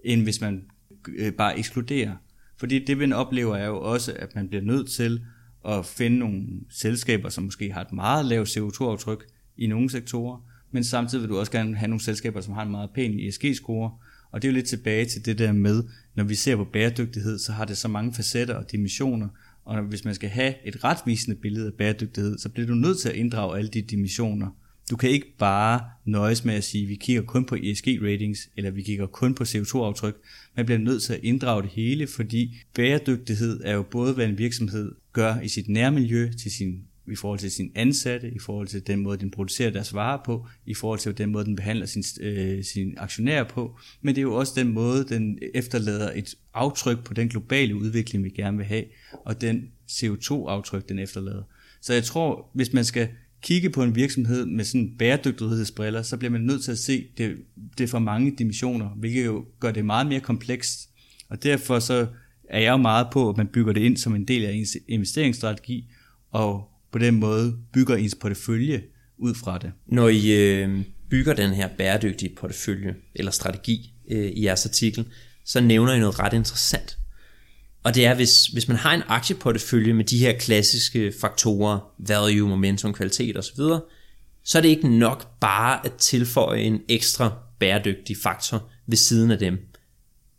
end 0.05 0.23
hvis 0.23 0.41
man 0.41 0.63
øh, 1.07 1.33
bare 1.33 1.59
ekskluderer. 1.59 2.15
Fordi 2.59 2.85
det, 2.85 2.97
man 2.97 3.13
oplever, 3.13 3.55
er 3.55 3.67
jo 3.67 3.81
også, 3.81 4.13
at 4.15 4.35
man 4.35 4.47
bliver 4.47 4.63
nødt 4.63 4.89
til 4.89 5.21
at 5.67 5.85
finde 5.85 6.17
nogle 6.17 6.43
selskaber, 6.69 7.29
som 7.29 7.43
måske 7.43 7.71
har 7.71 7.81
et 7.81 7.93
meget 7.93 8.25
lavt 8.25 8.57
CO2-aftryk 8.57 9.25
i 9.57 9.67
nogle 9.67 9.89
sektorer, 9.89 10.45
men 10.71 10.83
samtidig 10.83 11.21
vil 11.21 11.29
du 11.29 11.39
også 11.39 11.51
gerne 11.51 11.75
have 11.75 11.87
nogle 11.87 12.03
selskaber, 12.03 12.41
som 12.41 12.53
har 12.53 12.63
en 12.63 12.71
meget 12.71 12.89
pæn 12.95 13.19
ESG-score, 13.19 13.91
og 14.31 14.41
det 14.41 14.47
er 14.47 14.51
jo 14.51 14.55
lidt 14.55 14.67
tilbage 14.67 15.05
til 15.05 15.25
det 15.25 15.37
der 15.37 15.51
med, 15.51 15.83
når 16.15 16.23
vi 16.23 16.35
ser 16.35 16.55
på 16.55 16.63
bæredygtighed, 16.63 17.39
så 17.39 17.51
har 17.51 17.65
det 17.65 17.77
så 17.77 17.87
mange 17.87 18.13
facetter 18.13 18.55
og 18.55 18.71
dimensioner, 18.71 19.27
og 19.65 19.81
hvis 19.81 20.05
man 20.05 20.15
skal 20.15 20.29
have 20.29 20.53
et 20.65 20.83
retvisende 20.83 21.35
billede 21.35 21.67
af 21.67 21.73
bæredygtighed, 21.73 22.37
så 22.37 22.49
bliver 22.49 22.67
du 22.67 22.73
nødt 22.73 22.99
til 22.99 23.09
at 23.09 23.15
inddrage 23.15 23.57
alle 23.57 23.69
de 23.69 23.81
dimensioner. 23.81 24.47
Du 24.89 24.97
kan 24.97 25.09
ikke 25.09 25.37
bare 25.37 25.81
nøjes 26.05 26.45
med 26.45 26.53
at 26.53 26.63
sige, 26.63 26.83
at 26.83 26.89
vi 26.89 26.95
kigger 26.95 27.21
kun 27.21 27.45
på 27.45 27.55
ESG-ratings, 27.55 28.49
eller 28.57 28.71
vi 28.71 28.81
kigger 28.81 29.05
kun 29.05 29.35
på 29.35 29.43
CO2-aftryk. 29.43 30.15
Man 30.55 30.65
bliver 30.65 30.79
nødt 30.79 31.03
til 31.03 31.13
at 31.13 31.19
inddrage 31.23 31.61
det 31.61 31.71
hele, 31.71 32.07
fordi 32.07 32.55
bæredygtighed 32.73 33.61
er 33.63 33.73
jo 33.73 33.83
både, 33.83 34.13
hvad 34.13 34.25
en 34.25 34.37
virksomhed 34.37 34.95
gør 35.13 35.39
i 35.39 35.47
sit 35.47 35.69
nærmiljø, 35.69 36.31
til 36.31 36.51
sin 36.51 36.83
i 37.11 37.15
forhold 37.15 37.39
til 37.39 37.51
sin 37.51 37.71
ansatte, 37.75 38.31
i 38.31 38.39
forhold 38.39 38.67
til 38.67 38.87
den 38.87 38.99
måde, 38.99 39.17
den 39.17 39.31
producerer 39.31 39.69
deres 39.69 39.93
varer 39.93 40.21
på, 40.25 40.47
i 40.65 40.73
forhold 40.73 40.99
til 40.99 41.17
den 41.17 41.31
måde, 41.31 41.45
den 41.45 41.55
behandler 41.55 41.85
sin, 41.85 42.03
øh, 42.21 42.63
sin 42.63 42.93
aktionærer 42.97 43.43
på, 43.43 43.79
men 44.01 44.15
det 44.15 44.21
er 44.21 44.23
jo 44.23 44.35
også 44.35 44.53
den 44.55 44.67
måde, 44.67 45.05
den 45.09 45.39
efterlader 45.53 46.11
et 46.15 46.35
aftryk 46.53 47.03
på 47.03 47.13
den 47.13 47.29
globale 47.29 47.75
udvikling, 47.75 48.23
vi 48.23 48.29
gerne 48.29 48.57
vil 48.57 48.65
have, 48.65 48.83
og 49.25 49.41
den 49.41 49.71
CO2-aftryk, 49.91 50.89
den 50.89 50.99
efterlader. 50.99 51.43
Så 51.81 51.93
jeg 51.93 52.03
tror, 52.03 52.49
hvis 52.53 52.73
man 52.73 52.85
skal 52.85 53.07
kigge 53.41 53.69
på 53.69 53.83
en 53.83 53.95
virksomhed 53.95 54.45
med 54.45 54.65
sådan 54.65 54.95
bæredygtighedsbriller, 54.99 56.01
så 56.01 56.17
bliver 56.17 56.31
man 56.31 56.41
nødt 56.41 56.63
til 56.63 56.71
at 56.71 56.77
se 56.77 57.07
det, 57.17 57.37
det 57.77 57.89
fra 57.89 57.99
mange 57.99 58.35
dimensioner, 58.37 58.89
hvilket 58.89 59.25
jo 59.25 59.45
gør 59.59 59.71
det 59.71 59.85
meget 59.85 60.07
mere 60.07 60.19
komplekst. 60.19 60.89
Og 61.29 61.43
derfor 61.43 61.79
så 61.79 62.07
er 62.49 62.59
jeg 62.59 62.71
jo 62.71 62.77
meget 62.77 63.07
på, 63.11 63.29
at 63.29 63.37
man 63.37 63.47
bygger 63.47 63.73
det 63.73 63.81
ind 63.81 63.97
som 63.97 64.15
en 64.15 64.25
del 64.25 64.45
af 64.45 64.51
ens 64.51 64.77
investeringsstrategi, 64.87 65.91
og 66.31 66.69
på 66.91 66.99
den 66.99 67.15
måde 67.15 67.57
bygger 67.73 67.95
ens 67.95 68.15
portefølje 68.15 68.81
ud 69.17 69.35
fra 69.35 69.57
det. 69.57 69.71
Når 69.87 70.09
I 70.09 70.31
øh, 70.31 70.81
bygger 71.09 71.33
den 71.33 71.53
her 71.53 71.69
bæredygtige 71.77 72.35
portefølje 72.35 72.95
eller 73.15 73.31
strategi 73.31 73.93
øh, 74.11 74.25
i 74.25 74.45
jeres 74.45 74.65
artikel, 74.65 75.05
så 75.45 75.61
nævner 75.61 75.93
I 75.93 75.99
noget 75.99 76.19
ret 76.19 76.33
interessant. 76.33 76.97
Og 77.83 77.95
det 77.95 78.05
er, 78.05 78.15
hvis, 78.15 78.45
hvis 78.45 78.67
man 78.67 78.77
har 78.77 78.93
en 78.93 79.03
aktieportefølje 79.07 79.93
med 79.93 80.05
de 80.05 80.17
her 80.17 80.33
klassiske 80.33 81.13
faktorer, 81.21 81.79
value, 82.07 82.49
momentum, 82.49 82.93
kvalitet 82.93 83.37
osv., 83.37 83.63
så 84.43 84.57
er 84.57 84.61
det 84.61 84.69
ikke 84.69 84.97
nok 84.97 85.39
bare 85.39 85.85
at 85.85 85.93
tilføje 85.93 86.61
en 86.61 86.81
ekstra 86.89 87.33
bæredygtig 87.59 88.17
faktor 88.23 88.69
ved 88.87 88.97
siden 88.97 89.31
af 89.31 89.39
dem. 89.39 89.57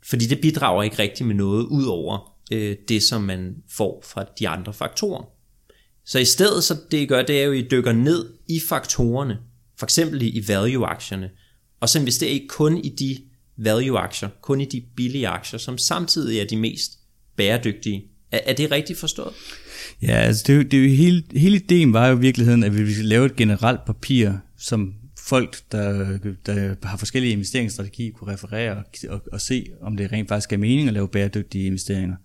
Fordi 0.09 0.26
det 0.26 0.40
bidrager 0.40 0.83
ikke 0.83 0.98
rigtig 0.98 1.26
med 1.26 1.35
noget 1.35 1.64
ud 1.64 1.85
over 1.85 2.37
øh, 2.53 2.76
det, 2.88 3.03
som 3.03 3.22
man 3.22 3.57
får 3.70 4.05
fra 4.07 4.24
de 4.38 4.48
andre 4.48 4.72
faktorer. 4.72 5.24
Så 6.05 6.18
i 6.18 6.24
stedet, 6.24 6.64
så 6.64 6.76
det 6.90 6.98
I 6.98 7.07
gør, 7.07 7.22
det 7.22 7.40
er 7.40 7.44
jo, 7.44 7.53
at 7.53 7.59
I 7.59 7.68
dykker 7.70 7.92
ned 7.92 8.33
i 8.48 8.61
faktorerne, 8.68 9.38
for 9.79 9.87
eksempel 9.87 10.22
i 10.22 10.44
value-aktierne, 10.48 11.31
og 11.81 11.88
så 11.88 11.98
investerer 11.98 12.31
I 12.31 12.46
kun 12.48 12.79
i 12.79 12.88
de 12.88 13.18
value-aktier, 13.57 14.29
kun 14.42 14.61
i 14.61 14.64
de 14.64 14.83
billige 14.96 15.29
aktier, 15.29 15.59
som 15.59 15.79
samtidig 15.79 16.40
er 16.40 16.44
de 16.44 16.57
mest 16.57 16.99
bæredygtige. 17.37 18.05
Er, 18.33 18.40
er 18.47 18.53
det 18.53 18.71
rigtigt 18.71 18.99
forstået? 18.99 19.33
Ja, 20.03 20.12
altså 20.12 20.45
det, 20.47 20.71
det 20.71 20.79
er 20.79 20.83
jo 20.83 20.88
hele, 20.88 21.23
hele 21.33 21.57
ideen 21.57 21.93
var 21.93 22.09
jo 22.09 22.16
i 22.16 22.21
virkeligheden, 22.21 22.64
at 22.64 22.77
vi 22.77 22.83
ville 22.83 23.03
lave 23.03 23.27
et 23.27 23.37
generelt 23.37 23.85
papir, 23.85 24.33
som 24.59 24.95
folk, 25.19 25.57
der, 25.73 26.19
der 26.47 26.75
har 26.85 26.97
forskellige 26.97 27.33
investeringsstrategier, 27.33 28.12
kunne 28.12 28.33
referere 28.33 28.77
og, 28.77 28.85
og, 29.09 29.23
og 29.33 29.40
se, 29.40 29.66
om 29.81 29.97
det 29.97 30.12
rent 30.12 30.29
faktisk 30.29 30.53
er 30.53 30.57
mening 30.57 30.88
at 30.88 30.95
lave 30.95 31.09
bæredygtige 31.09 31.66
investeringer. 31.66 32.16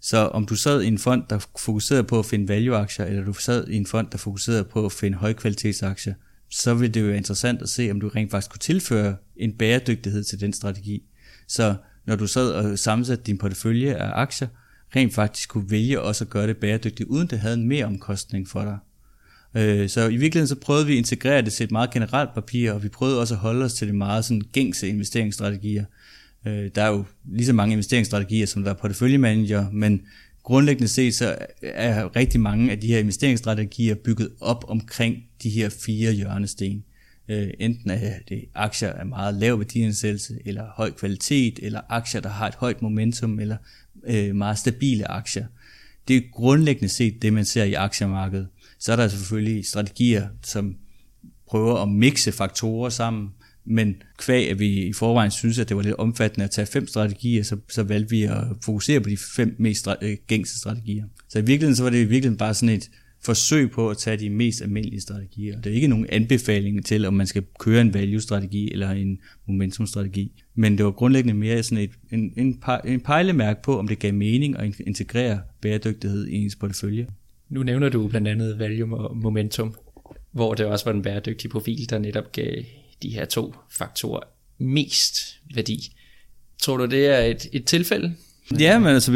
Så 0.00 0.18
om 0.18 0.46
du 0.46 0.56
sad 0.56 0.82
i 0.82 0.86
en 0.86 0.98
fond, 0.98 1.22
der 1.30 1.46
fokuserede 1.58 2.04
på 2.04 2.18
at 2.18 2.26
finde 2.26 2.48
value-aktier, 2.48 3.04
eller 3.04 3.24
du 3.24 3.32
sad 3.32 3.68
i 3.68 3.76
en 3.76 3.86
fond, 3.86 4.06
der 4.12 4.18
fokuserede 4.18 4.64
på 4.64 4.86
at 4.86 4.92
finde 4.92 5.18
højkvalitetsaktier, 5.18 6.14
så 6.50 6.74
vil 6.74 6.94
det 6.94 7.00
jo 7.00 7.06
være 7.06 7.16
interessant 7.16 7.62
at 7.62 7.68
se, 7.68 7.90
om 7.90 8.00
du 8.00 8.08
rent 8.08 8.30
faktisk 8.30 8.50
kunne 8.50 8.58
tilføre 8.58 9.16
en 9.36 9.52
bæredygtighed 9.52 10.24
til 10.24 10.40
den 10.40 10.52
strategi. 10.52 11.02
Så 11.48 11.74
når 12.06 12.16
du 12.16 12.26
sad 12.26 12.52
og 12.52 12.78
sammensatte 12.78 13.24
din 13.24 13.38
portefølje 13.38 13.94
af 13.94 14.10
aktier, 14.14 14.48
rent 14.96 15.14
faktisk 15.14 15.48
kunne 15.48 15.70
vælge 15.70 16.00
også 16.00 16.24
at 16.24 16.30
gøre 16.30 16.46
det 16.46 16.56
bæredygtigt, 16.56 17.08
uden 17.08 17.26
det 17.26 17.38
havde 17.38 17.54
en 17.54 17.68
mere 17.68 17.84
omkostning 17.84 18.48
for 18.48 18.62
dig. 18.62 18.78
Øh, 19.54 19.88
så 19.88 20.00
i 20.08 20.16
virkeligheden 20.16 20.48
så 20.48 20.56
prøvede 20.56 20.86
vi 20.86 20.92
at 20.92 20.98
integrere 20.98 21.42
det 21.42 21.52
til 21.52 21.64
et 21.64 21.70
meget 21.70 21.90
generelt 21.90 22.34
papir, 22.34 22.72
og 22.72 22.82
vi 22.82 22.88
prøvede 22.88 23.20
også 23.20 23.34
at 23.34 23.40
holde 23.40 23.64
os 23.64 23.74
til 23.74 23.88
de 23.88 23.92
meget 23.92 24.24
sådan 24.24 24.42
gængse 24.52 24.88
investeringsstrategier. 24.88 25.84
Øh, 26.46 26.70
der 26.74 26.82
er 26.82 26.88
jo 26.88 27.04
lige 27.32 27.46
så 27.46 27.52
mange 27.52 27.72
investeringsstrategier, 27.72 28.46
som 28.46 28.62
der 28.62 28.70
er 28.70 28.74
porteføljemanager, 28.74 29.70
men 29.70 30.02
grundlæggende 30.42 30.88
set 30.88 31.14
så 31.14 31.36
er 31.62 32.16
rigtig 32.16 32.40
mange 32.40 32.70
af 32.70 32.80
de 32.80 32.86
her 32.86 32.98
investeringsstrategier 32.98 33.94
bygget 33.94 34.30
op 34.40 34.64
omkring 34.68 35.16
de 35.42 35.50
her 35.50 35.68
fire 35.68 36.12
hjørnesten. 36.12 36.84
Øh, 37.32 37.50
enten 37.58 37.90
er 37.90 38.18
det 38.28 38.44
aktier 38.54 38.92
af 38.92 39.06
meget 39.06 39.34
lav 39.34 39.58
værdiansættelse, 39.58 40.38
eller 40.44 40.64
høj 40.76 40.90
kvalitet, 40.90 41.58
eller 41.62 41.80
aktier, 41.88 42.20
der 42.20 42.28
har 42.28 42.48
et 42.48 42.54
højt 42.54 42.82
momentum, 42.82 43.38
eller 43.40 43.56
øh, 44.06 44.34
meget 44.34 44.58
stabile 44.58 45.10
aktier. 45.10 45.46
Det 46.08 46.16
er 46.16 46.20
grundlæggende 46.32 46.88
set 46.88 47.22
det, 47.22 47.32
man 47.32 47.44
ser 47.44 47.64
i 47.64 47.74
aktiemarkedet. 47.74 48.48
Så 48.78 48.92
er 48.92 48.96
der 48.96 49.08
selvfølgelig 49.08 49.66
strategier, 49.66 50.28
som 50.42 50.76
prøver 51.48 51.82
at 51.82 51.88
mixe 51.88 52.32
faktorer 52.32 52.90
sammen, 52.90 53.28
men 53.64 54.02
kvæg, 54.18 54.50
at 54.50 54.58
vi 54.58 54.86
i 54.86 54.92
forvejen 54.92 55.30
synes, 55.30 55.58
at 55.58 55.68
det 55.68 55.76
var 55.76 55.82
lidt 55.82 55.94
omfattende 55.94 56.44
at 56.44 56.50
tage 56.50 56.66
fem 56.66 56.86
strategier, 56.86 57.42
så, 57.42 57.56
så 57.68 57.82
valgte 57.82 58.10
vi 58.10 58.22
at 58.22 58.44
fokusere 58.64 59.00
på 59.00 59.08
de 59.08 59.16
fem 59.16 59.56
mest 59.58 59.88
øh, 60.02 60.16
gængse 60.26 60.58
strategier. 60.58 61.04
Så 61.28 61.38
i 61.38 61.42
virkeligheden 61.42 61.76
så 61.76 61.82
var 61.82 61.90
det 61.90 61.98
i 61.98 62.04
virkeligheden 62.04 62.38
bare 62.38 62.54
sådan 62.54 62.68
et 62.68 62.90
forsøg 63.24 63.70
på 63.70 63.90
at 63.90 63.98
tage 63.98 64.16
de 64.16 64.30
mest 64.30 64.62
almindelige 64.62 65.00
strategier. 65.00 65.60
Det 65.60 65.70
er 65.70 65.74
ikke 65.74 65.88
nogen 65.88 66.06
anbefaling 66.08 66.84
til, 66.86 67.04
om 67.04 67.14
man 67.14 67.26
skal 67.26 67.44
køre 67.58 67.80
en 67.80 67.94
value-strategi 67.94 68.72
eller 68.72 68.90
en 68.90 69.18
momentum-strategi. 69.46 70.42
Men 70.54 70.78
det 70.78 70.84
var 70.84 70.90
grundlæggende 70.90 71.34
mere 71.34 71.62
sådan 71.62 71.84
et, 71.84 71.90
en, 72.12 72.32
en, 72.36 72.62
en 72.84 73.00
pejlemærk 73.00 73.62
på, 73.62 73.78
om 73.78 73.88
det 73.88 73.98
gav 73.98 74.14
mening 74.14 74.58
at 74.58 74.80
integrere 74.86 75.40
bæredygtighed 75.60 76.26
i 76.26 76.34
ens 76.34 76.56
portefølje. 76.56 77.06
Nu 77.48 77.62
nævner 77.62 77.88
du 77.88 78.08
blandt 78.08 78.28
andet 78.28 78.58
value 78.58 78.98
og 78.98 79.16
momentum, 79.16 79.74
hvor 80.32 80.54
det 80.54 80.66
også 80.66 80.84
var 80.84 80.92
den 80.92 81.02
bæredygtige 81.02 81.50
profil, 81.50 81.90
der 81.90 81.98
netop 81.98 82.32
gav 82.32 82.62
de 83.02 83.10
her 83.10 83.24
to 83.24 83.54
faktorer 83.70 84.20
mest 84.58 85.40
værdi. 85.54 85.96
Tror 86.58 86.76
du, 86.76 86.84
det 86.84 87.06
er 87.06 87.18
et, 87.18 87.46
et 87.52 87.64
tilfælde? 87.64 88.14
Ja, 88.60 88.78
men 88.78 88.88
altså 88.88 89.10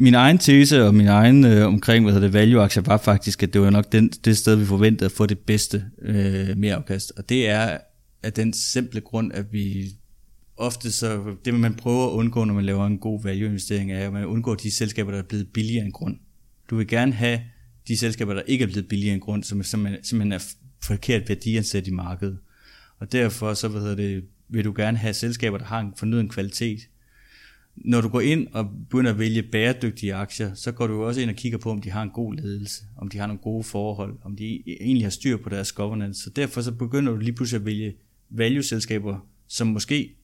min 0.00 0.14
egen 0.14 0.38
tese 0.38 0.84
og 0.84 0.94
min 0.94 1.06
egen 1.06 1.44
øh, 1.44 1.66
omkring 1.66 2.10
hvad 2.10 2.20
det 2.20 2.32
value-aktier 2.32 2.82
var 2.82 2.96
faktisk, 2.96 3.42
at 3.42 3.52
det 3.52 3.60
var 3.60 3.70
nok 3.70 3.92
den, 3.92 4.08
det 4.08 4.36
sted, 4.36 4.56
vi 4.56 4.64
forventede 4.64 5.04
at 5.04 5.12
få 5.12 5.26
det 5.26 5.38
bedste 5.38 5.84
øh, 6.02 6.56
mere 6.56 6.74
afkast. 6.74 7.12
Og 7.16 7.28
det 7.28 7.48
er 7.48 7.78
af 8.22 8.32
den 8.32 8.52
simple 8.52 9.00
grund, 9.00 9.32
at 9.32 9.52
vi 9.52 9.90
ofte 10.56 10.92
så, 10.92 11.22
det 11.44 11.54
man 11.54 11.74
prøver 11.74 12.06
at 12.06 12.10
undgå, 12.10 12.44
når 12.44 12.54
man 12.54 12.64
laver 12.64 12.86
en 12.86 12.98
god 12.98 13.22
value-investering, 13.22 13.92
er, 13.92 14.06
at 14.06 14.12
man 14.12 14.26
undgår 14.26 14.54
de 14.54 14.70
selskaber, 14.70 15.10
der 15.10 15.18
er 15.18 15.22
blevet 15.22 15.48
billigere 15.48 15.84
end 15.84 15.92
grund. 15.92 16.16
Du 16.70 16.76
vil 16.76 16.86
gerne 16.86 17.12
have 17.12 17.40
de 17.88 17.96
selskaber, 17.96 18.34
der 18.34 18.42
ikke 18.46 18.62
er 18.62 18.66
blevet 18.66 18.88
billigere 18.88 19.14
end 19.14 19.22
grund, 19.22 19.44
som 19.44 19.62
simpelthen 19.62 20.32
er 20.32 20.44
forkert 20.82 21.28
værdiansat 21.28 21.86
i 21.86 21.90
markedet. 21.90 22.38
Og 22.98 23.12
derfor 23.12 23.54
så 23.54 23.68
hvad 23.68 23.80
hedder 23.80 23.96
det, 23.96 24.24
vil 24.48 24.64
du 24.64 24.72
gerne 24.76 24.98
have 24.98 25.14
selskaber, 25.14 25.58
der 25.58 25.64
har 25.64 25.80
en 25.80 25.92
fornøden 25.96 26.28
kvalitet. 26.28 26.80
Når 27.84 28.00
du 28.00 28.08
går 28.08 28.20
ind 28.20 28.46
og 28.52 28.70
begynder 28.70 29.10
at 29.10 29.18
vælge 29.18 29.42
bæredygtige 29.42 30.14
aktier, 30.14 30.54
så 30.54 30.72
går 30.72 30.86
du 30.86 31.04
også 31.04 31.20
ind 31.20 31.30
og 31.30 31.36
kigger 31.36 31.58
på, 31.58 31.70
om 31.70 31.80
de 31.80 31.90
har 31.90 32.02
en 32.02 32.10
god 32.10 32.34
ledelse, 32.34 32.84
om 32.96 33.08
de 33.08 33.18
har 33.18 33.26
nogle 33.26 33.42
gode 33.42 33.64
forhold, 33.64 34.18
om 34.22 34.36
de 34.36 34.62
e-, 34.66 34.76
egentlig 34.80 35.04
har 35.04 35.10
styr 35.10 35.36
på 35.36 35.48
deres 35.48 35.72
governance. 35.72 36.22
Så 36.22 36.30
derfor 36.30 36.60
så 36.60 36.72
begynder 36.72 37.12
du 37.12 37.18
lige 37.18 37.32
pludselig 37.32 37.60
at 37.60 37.66
vælge 37.66 37.94
value-selskaber, 38.30 39.26
som 39.48 39.66
måske 39.66 40.14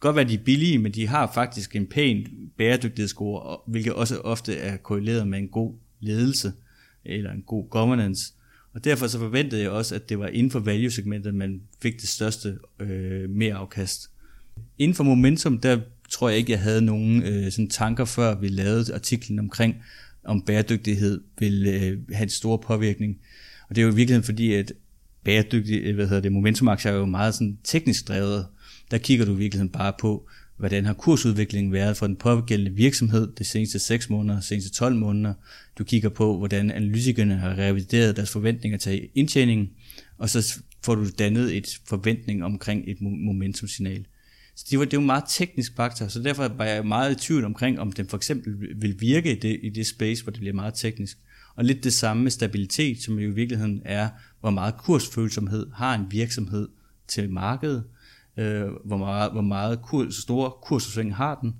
godt 0.00 0.16
være 0.16 0.28
de 0.28 0.34
er 0.34 0.44
billige, 0.44 0.78
men 0.78 0.92
de 0.92 1.06
har 1.06 1.30
faktisk 1.34 1.76
en 1.76 1.86
pæn 1.86 2.26
bæredygtighedsscore, 2.56 3.58
hvilket 3.66 3.92
også 3.92 4.18
ofte 4.18 4.56
er 4.56 4.76
korreleret 4.76 5.28
med 5.28 5.38
en 5.38 5.48
god 5.48 5.74
ledelse 6.00 6.52
eller 7.04 7.32
en 7.32 7.42
god 7.42 7.68
governance. 7.70 8.32
Og 8.74 8.84
derfor 8.84 9.06
så 9.06 9.18
forventede 9.18 9.62
jeg 9.62 9.70
også, 9.70 9.94
at 9.94 10.08
det 10.08 10.18
var 10.18 10.26
inden 10.26 10.50
for 10.50 10.60
value-segmentet, 10.60 11.34
man 11.34 11.62
fik 11.82 12.00
det 12.00 12.08
største 12.08 12.58
øh, 12.80 13.30
mere 13.30 13.54
afkast. 13.54 14.10
Inden 14.78 14.94
for 14.94 15.04
momentum, 15.04 15.58
der 15.58 15.80
tror 16.08 16.28
jeg 16.28 16.38
ikke, 16.38 16.52
jeg 16.52 16.60
havde 16.60 16.82
nogen 16.82 17.22
øh, 17.22 17.52
sådan 17.52 17.68
tanker, 17.68 18.04
før 18.04 18.34
vi 18.34 18.48
lavede 18.48 18.94
artiklen 18.94 19.38
omkring, 19.38 19.76
om 20.24 20.42
bæredygtighed 20.42 21.20
vil 21.38 21.66
øh, 21.66 22.14
have 22.16 22.22
en 22.22 22.28
stor 22.28 22.56
påvirkning. 22.56 23.18
Og 23.68 23.76
det 23.76 23.82
er 23.82 23.86
jo 23.86 23.92
i 23.92 23.94
virkeligheden 23.94 24.24
fordi, 24.24 24.52
at 24.52 24.72
bæredygtig, 25.24 25.80
øh, 25.82 25.94
hvad 25.94 26.06
hedder 26.06 26.22
det, 26.22 26.32
momentumaktier 26.32 26.92
er 26.92 26.96
jo 26.96 27.06
meget 27.06 27.34
sådan 27.34 27.58
teknisk 27.64 28.08
drevet, 28.08 28.46
der 28.90 28.98
kigger 28.98 29.24
du 29.24 29.34
i 29.34 29.38
virkeligheden 29.38 29.72
bare 29.72 29.92
på, 30.00 30.28
hvordan 30.56 30.84
har 30.84 30.94
kursudviklingen 30.94 31.72
været 31.72 31.96
for 31.96 32.06
den 32.06 32.16
pågældende 32.16 32.72
virksomhed 32.72 33.32
de 33.38 33.44
seneste 33.44 33.78
6 33.78 34.10
måneder, 34.10 34.40
de 34.40 34.46
seneste 34.46 34.70
12 34.70 34.96
måneder. 34.96 35.34
Du 35.78 35.84
kigger 35.84 36.08
på, 36.08 36.38
hvordan 36.38 36.70
analytikerne 36.70 37.36
har 37.36 37.58
revideret 37.58 38.16
deres 38.16 38.30
forventninger 38.30 38.78
til 38.78 39.08
indtjeningen, 39.14 39.70
og 40.18 40.30
så 40.30 40.58
får 40.82 40.94
du 40.94 41.06
dannet 41.18 41.56
et 41.56 41.78
forventning 41.86 42.44
omkring 42.44 42.84
et 42.86 43.00
momentumsignal. 43.00 44.06
Så 44.58 44.64
det 44.70 44.78
var, 44.78 44.84
det 44.84 44.96
var 44.96 45.00
en 45.00 45.06
meget 45.06 45.24
teknisk 45.28 45.76
faktor, 45.76 46.08
så 46.08 46.22
derfor 46.22 46.48
var 46.48 46.64
jeg 46.64 46.86
meget 46.86 47.12
i 47.12 47.26
tvivl 47.26 47.44
omkring, 47.44 47.80
om 47.80 47.92
den 47.92 48.08
for 48.08 48.16
eksempel 48.16 48.60
vil 48.76 49.00
virke 49.00 49.36
i 49.36 49.40
det, 49.40 49.60
i 49.62 49.68
det 49.68 49.86
space, 49.86 50.22
hvor 50.22 50.30
det 50.30 50.40
bliver 50.40 50.54
meget 50.54 50.74
teknisk. 50.74 51.18
Og 51.54 51.64
lidt 51.64 51.84
det 51.84 51.92
samme 51.92 52.22
med 52.22 52.30
stabilitet, 52.30 53.02
som 53.02 53.18
jo 53.18 53.30
i 53.30 53.34
virkeligheden 53.34 53.82
er, 53.84 54.08
hvor 54.40 54.50
meget 54.50 54.76
kursfølsomhed 54.76 55.66
har 55.74 55.94
en 55.94 56.06
virksomhed 56.10 56.68
til 57.08 57.30
markedet, 57.30 57.84
øh, 58.36 58.66
hvor 58.84 58.96
meget, 58.96 59.32
hvor 59.32 59.42
meget 59.42 59.82
kurs, 59.82 60.14
store 60.14 60.50
kursudsving 60.62 61.16
har 61.16 61.38
den. 61.42 61.54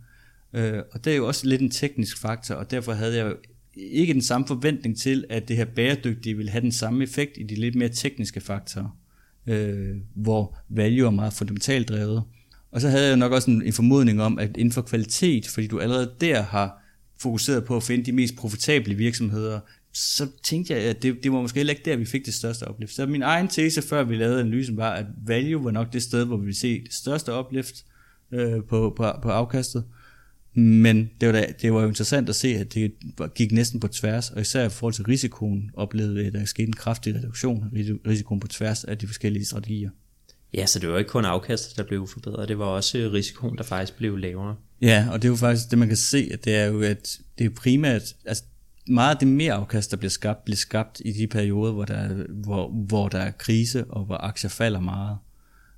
Øh, 0.53 0.83
og 0.93 1.05
det 1.05 1.13
er 1.13 1.17
jo 1.17 1.27
også 1.27 1.47
lidt 1.47 1.61
en 1.61 1.71
teknisk 1.71 2.19
faktor, 2.19 2.55
og 2.55 2.71
derfor 2.71 2.93
havde 2.93 3.17
jeg 3.17 3.35
ikke 3.77 4.13
den 4.13 4.23
samme 4.23 4.47
forventning 4.47 4.99
til, 4.99 5.25
at 5.31 5.49
det 5.49 5.57
her 5.57 5.65
bæredygtige 5.65 6.37
vil 6.37 6.51
have 6.51 6.63
den 6.63 6.73
samme 6.73 7.05
effekt 7.05 7.33
i 7.37 7.43
de 7.43 7.55
lidt 7.55 7.75
mere 7.75 7.89
tekniske 7.89 8.41
faktorer, 8.41 8.99
øh, 9.47 9.97
hvor 10.15 10.59
value 10.69 11.07
er 11.07 11.11
meget 11.11 11.33
fundamentalt 11.33 11.89
drevet. 11.89 12.23
Og 12.71 12.81
så 12.81 12.89
havde 12.89 13.09
jeg 13.09 13.17
nok 13.17 13.33
også 13.33 13.51
en, 13.51 13.63
en 13.63 13.73
formodning 13.73 14.23
om, 14.23 14.39
at 14.39 14.57
inden 14.57 14.73
for 14.73 14.83
kvalitet, 14.83 15.49
fordi 15.49 15.67
du 15.67 15.81
allerede 15.81 16.15
der 16.21 16.43
har 16.43 16.83
fokuseret 17.21 17.65
på 17.65 17.77
at 17.77 17.83
finde 17.83 18.05
de 18.05 18.13
mest 18.13 18.37
profitable 18.37 18.95
virksomheder, 18.95 19.61
så 19.93 20.27
tænkte 20.43 20.75
jeg, 20.75 20.83
at 20.83 21.03
det, 21.03 21.23
det 21.23 21.33
var 21.33 21.41
måske 21.41 21.59
heller 21.59 21.73
ikke 21.73 21.91
der, 21.91 21.97
vi 21.97 22.05
fik 22.05 22.27
det 22.27 22.35
største 22.35 22.69
oplift. 22.69 22.93
Så 22.93 23.07
min 23.07 23.23
egen 23.23 23.49
tese, 23.49 23.83
før 23.83 24.05
vi 24.05 24.17
lavede 24.17 24.41
analysen, 24.41 24.77
var, 24.77 24.91
at 24.91 25.07
value 25.27 25.65
var 25.65 25.71
nok 25.71 25.93
det 25.93 26.03
sted, 26.03 26.25
hvor 26.25 26.37
vi 26.37 26.45
ville 26.45 26.59
se 26.59 26.83
det 26.83 26.93
største 26.93 27.33
oplift 27.33 27.85
øh, 28.33 28.65
på, 28.69 28.95
på, 28.97 29.13
på 29.23 29.29
afkastet. 29.29 29.85
Men 30.55 31.11
det 31.21 31.27
var, 31.29 31.33
da, 31.33 31.47
det 31.63 31.73
var 31.73 31.83
jo 31.83 31.89
interessant 31.89 32.29
at 32.29 32.35
se, 32.35 32.49
at 32.49 32.75
det 32.75 32.93
gik 33.35 33.53
næsten 33.53 33.81
på 33.81 33.89
tværs, 33.89 34.31
og 34.31 34.41
især 34.41 34.67
i 34.67 34.69
forhold 34.69 34.95
til 34.95 35.05
risikoen 35.05 35.71
oplevede 35.75 36.15
vi, 36.15 36.25
at 36.25 36.33
der 36.33 36.45
skete 36.45 36.67
en 36.67 36.73
kraftig 36.73 37.15
reduktion 37.15 37.65
af 37.75 38.11
risikoen 38.11 38.41
på 38.41 38.49
tværs 38.49 38.85
af 38.85 38.99
de 38.99 39.07
forskellige 39.07 39.45
strategier. 39.45 39.91
Ja, 40.55 40.67
så 40.67 40.79
det 40.79 40.89
var 40.89 40.99
ikke 40.99 41.11
kun 41.11 41.25
afkastet, 41.25 41.77
der 41.77 41.83
blev 41.83 42.09
forbedret, 42.09 42.49
det 42.49 42.59
var 42.59 42.65
også 42.65 42.99
øh, 42.99 43.13
risikoen, 43.13 43.59
der 43.59 43.65
faktisk 43.65 43.97
blev 43.97 44.17
lavere. 44.17 44.57
Ja, 44.83 45.09
og 45.13 45.23
det 45.23 45.29
er 45.29 45.33
jo 45.33 45.37
faktisk 45.37 45.71
det, 45.71 45.79
man 45.79 45.89
kan 45.89 45.97
se, 45.97 46.31
at 46.33 46.45
det 46.45 46.55
er 46.57 46.65
jo, 46.65 46.83
at 46.83 47.19
det 47.39 47.47
er 47.47 47.51
primært, 47.51 48.03
altså 48.25 48.45
meget 48.89 49.15
af 49.15 49.19
det 49.19 49.29
mere 49.29 49.53
afkast, 49.53 49.91
der 49.91 49.97
bliver 49.97 50.11
skabt, 50.11 50.45
bliver 50.45 50.57
skabt 50.57 51.03
i 51.05 51.13
de 51.13 51.27
perioder, 51.27 51.73
hvor 51.73 51.85
der, 51.85 52.25
hvor, 52.29 52.71
hvor 52.71 53.09
der 53.09 53.19
er 53.19 53.31
krise, 53.31 53.85
og 53.85 54.05
hvor 54.05 54.17
aktier 54.17 54.51
falder 54.51 54.81
meget. 54.81 55.19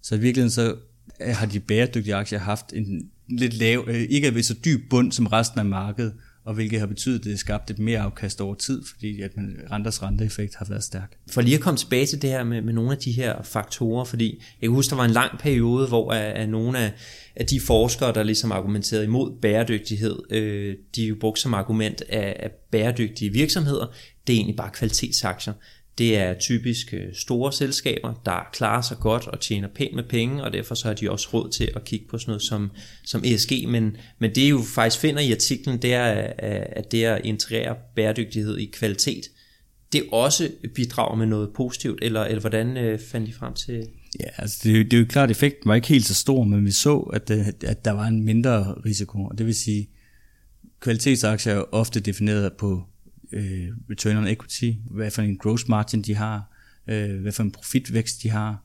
Så 0.02 0.14
i 0.14 0.18
virkeligheden 0.18 0.50
så 0.50 0.76
øh, 1.20 1.36
har 1.36 1.46
de 1.46 1.60
bæredygtige 1.60 2.14
aktier 2.14 2.38
haft 2.38 2.72
en 2.72 3.10
lidt 3.28 3.54
lav, 3.54 3.84
øh, 3.88 4.00
ikke 4.00 4.34
ved 4.34 4.42
så 4.42 4.54
dyb 4.64 4.90
bund 4.90 5.12
som 5.12 5.26
resten 5.26 5.58
af 5.58 5.66
markedet, 5.66 6.14
og 6.50 6.54
hvilket 6.54 6.80
har 6.80 6.86
betydet, 6.86 7.18
at 7.18 7.24
det 7.24 7.32
har 7.32 7.36
skabt 7.36 7.70
et 7.70 7.78
mere 7.78 7.98
afkast 7.98 8.40
over 8.40 8.54
tid, 8.54 8.82
fordi 8.84 9.20
at 9.20 9.36
man, 9.36 9.56
renters 9.70 10.02
renteeffekt 10.02 10.54
har 10.54 10.66
været 10.68 10.84
stærk. 10.84 11.16
For 11.30 11.40
lige 11.40 11.56
at 11.56 11.60
komme 11.60 11.78
tilbage 11.78 12.06
til 12.06 12.22
det 12.22 12.30
her 12.30 12.44
med, 12.44 12.62
med 12.62 12.72
nogle 12.72 12.92
af 12.92 12.98
de 12.98 13.12
her 13.12 13.42
faktorer, 13.42 14.04
fordi 14.04 14.42
jeg 14.60 14.68
kan 14.68 14.74
huske, 14.74 14.90
der 14.90 14.96
var 14.96 15.04
en 15.04 15.10
lang 15.10 15.38
periode, 15.38 15.88
hvor 15.88 16.12
at, 16.12 16.22
at 16.22 16.48
nogle 16.48 16.78
af, 16.78 16.92
af 17.36 17.46
de 17.46 17.60
forskere, 17.60 18.14
der 18.14 18.22
ligesom 18.22 18.52
argumenterede 18.52 19.04
imod 19.04 19.32
bæredygtighed, 19.42 20.18
øh, 20.30 20.76
de 20.96 21.04
jo 21.04 21.16
brugte 21.20 21.42
som 21.42 21.54
argument 21.54 22.02
at, 22.08 22.36
at 22.36 22.52
bæredygtige 22.70 23.32
virksomheder, 23.32 23.86
det 24.26 24.32
er 24.32 24.36
egentlig 24.36 24.56
bare 24.56 24.70
kvalitetsaktier. 24.70 25.52
Det 25.98 26.16
er 26.16 26.34
typisk 26.34 26.94
øh, 26.94 27.14
store 27.14 27.52
selskaber, 27.52 28.22
der 28.24 28.48
klarer 28.52 28.82
sig 28.82 28.96
godt 28.96 29.26
og 29.26 29.40
tjener 29.40 29.68
pænt 29.68 29.94
med 29.94 30.04
penge, 30.08 30.44
og 30.44 30.52
derfor 30.52 30.74
så 30.74 30.86
har 30.86 30.94
de 30.94 31.10
også 31.10 31.28
råd 31.32 31.50
til 31.50 31.70
at 31.76 31.84
kigge 31.84 32.06
på 32.10 32.18
sådan 32.18 32.30
noget 32.30 32.42
som, 32.42 32.70
som 33.04 33.22
ESG. 33.24 33.52
Men, 33.68 33.96
men 34.18 34.30
det, 34.30 34.40
I 34.40 34.48
jo 34.48 34.62
faktisk 34.74 35.00
finder 35.00 35.20
i 35.20 35.32
artiklen, 35.32 35.82
det 35.82 35.94
er, 35.94 36.20
øh, 36.20 36.66
at 36.76 36.92
det 36.92 37.04
at 37.04 37.20
integrere 37.24 37.76
bæredygtighed 37.96 38.58
i 38.58 38.70
kvalitet, 38.72 39.24
det 39.92 40.02
også 40.12 40.50
bidrager 40.74 41.16
med 41.16 41.26
noget 41.26 41.50
positivt, 41.54 41.98
eller, 42.02 42.24
eller 42.24 42.40
hvordan 42.40 42.76
øh, 42.76 42.98
fandt 42.98 43.28
I 43.28 43.32
frem 43.32 43.54
til? 43.54 43.86
Ja, 44.20 44.28
altså 44.38 44.60
det, 44.62 44.90
det 44.90 44.96
er 44.96 45.00
jo 45.00 45.06
klart, 45.08 45.30
at 45.30 45.36
effekten 45.36 45.68
var 45.68 45.74
ikke 45.74 45.88
helt 45.88 46.06
så 46.06 46.14
stor, 46.14 46.44
men 46.44 46.64
vi 46.64 46.70
så, 46.70 46.98
at, 46.98 47.28
det, 47.28 47.64
at 47.64 47.84
der 47.84 47.90
var 47.90 48.06
en 48.06 48.24
mindre 48.24 48.74
risiko, 48.86 49.24
og 49.24 49.38
det 49.38 49.46
vil 49.46 49.54
sige, 49.54 49.88
kvalitetsaktier 50.80 51.54
er 51.54 51.64
ofte 51.72 52.00
defineret 52.00 52.52
på 52.52 52.84
øh, 53.32 53.68
return 53.90 54.16
on 54.16 54.26
equity, 54.26 54.70
hvad 54.90 55.10
for 55.10 55.22
en 55.22 55.36
gross 55.36 55.68
margin 55.68 56.02
de 56.02 56.14
har, 56.14 56.56
øh, 56.86 57.20
hvad 57.20 57.32
for 57.32 57.42
en 57.42 57.50
profitvækst 57.50 58.22
de 58.22 58.30
har. 58.30 58.64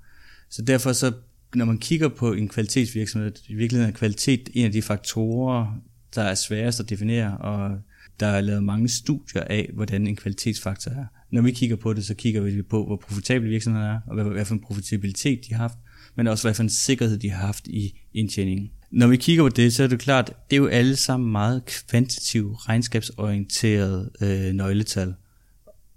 Så 0.50 0.62
derfor 0.62 0.94
så, 0.94 1.14
når 1.56 1.66
man 1.66 1.78
kigger 1.78 2.08
på 2.08 2.34
en 2.34 2.48
kvalitetsvirksomhed, 2.48 3.32
i 3.48 3.54
virkeligheden 3.54 3.94
er 3.94 3.98
kvalitet 3.98 4.50
en 4.54 4.66
af 4.66 4.72
de 4.72 4.82
faktorer, 4.82 5.82
der 6.16 6.22
er 6.22 6.36
sværest 6.36 6.80
at 6.80 6.90
definere, 6.90 7.38
og 7.38 7.80
der 8.20 8.28
er 8.28 8.42
lavet 8.42 8.64
mange 8.64 8.90
studier 8.90 9.44
af, 9.44 9.70
hvordan 9.74 10.08
en 10.08 10.16
kvalitetsfaktor 10.16 10.92
er. 10.92 11.06
Når 11.32 11.42
vi 11.42 11.52
kigger 11.52 11.76
på 11.76 11.94
det, 11.94 12.06
så 12.06 12.14
kigger 12.14 12.42
vi 12.42 12.62
på, 12.62 12.86
hvor 12.86 12.96
profitable 12.96 13.50
virksomheden 13.50 13.88
er, 13.88 14.00
og 14.08 14.14
hvad, 14.14 14.24
hvad 14.24 14.46
for 14.46 14.54
en 14.54 14.62
profitabilitet 14.62 15.40
de 15.48 15.54
har 15.54 15.62
haft, 15.62 15.78
men 16.16 16.28
også 16.28 16.44
hvad 16.44 16.54
for 16.54 16.64
en 16.64 16.70
sikkerhed 16.70 17.18
de 17.18 17.30
har 17.30 17.46
haft 17.46 17.68
i 17.68 18.02
indtjeningen. 18.14 18.72
Når 18.96 19.08
vi 19.08 19.18
kigger 19.18 19.44
på 19.44 19.50
det, 19.50 19.74
så 19.74 19.84
er 19.84 19.88
det 19.88 20.00
klart, 20.00 20.34
det 20.50 20.56
er 20.56 20.62
jo 20.62 20.68
alle 20.68 20.96
sammen 20.96 21.32
meget 21.32 21.66
kvantitativt, 21.66 22.70
regnskabsorienterede 22.70 24.12
øh, 24.22 24.54
nøgletal. 24.54 25.14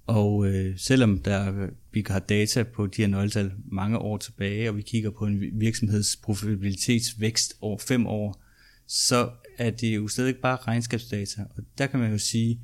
Og 0.07 0.47
øh, 0.47 0.79
selvom 0.79 1.19
der, 1.19 1.69
vi 1.93 2.05
har 2.09 2.19
data 2.19 2.63
på 2.63 2.87
de 2.87 3.03
her 3.03 3.09
nøgletal 3.09 3.53
mange 3.73 3.99
år 3.99 4.17
tilbage, 4.17 4.69
og 4.69 4.77
vi 4.77 4.83
kigger 4.83 5.11
på 5.11 5.27
en 5.27 5.41
virksomheds 5.53 6.17
profitabilitetsvækst 6.17 7.55
over 7.61 7.79
fem 7.79 8.07
år, 8.07 8.43
så 8.87 9.31
er 9.59 9.71
det 9.71 9.97
jo 9.97 10.09
stadig 10.09 10.37
bare 10.37 10.57
regnskabsdata. 10.57 11.43
Og 11.57 11.63
der 11.79 11.87
kan 11.87 12.01
man 12.01 12.13
jo 12.13 12.19
sige, 12.19 12.61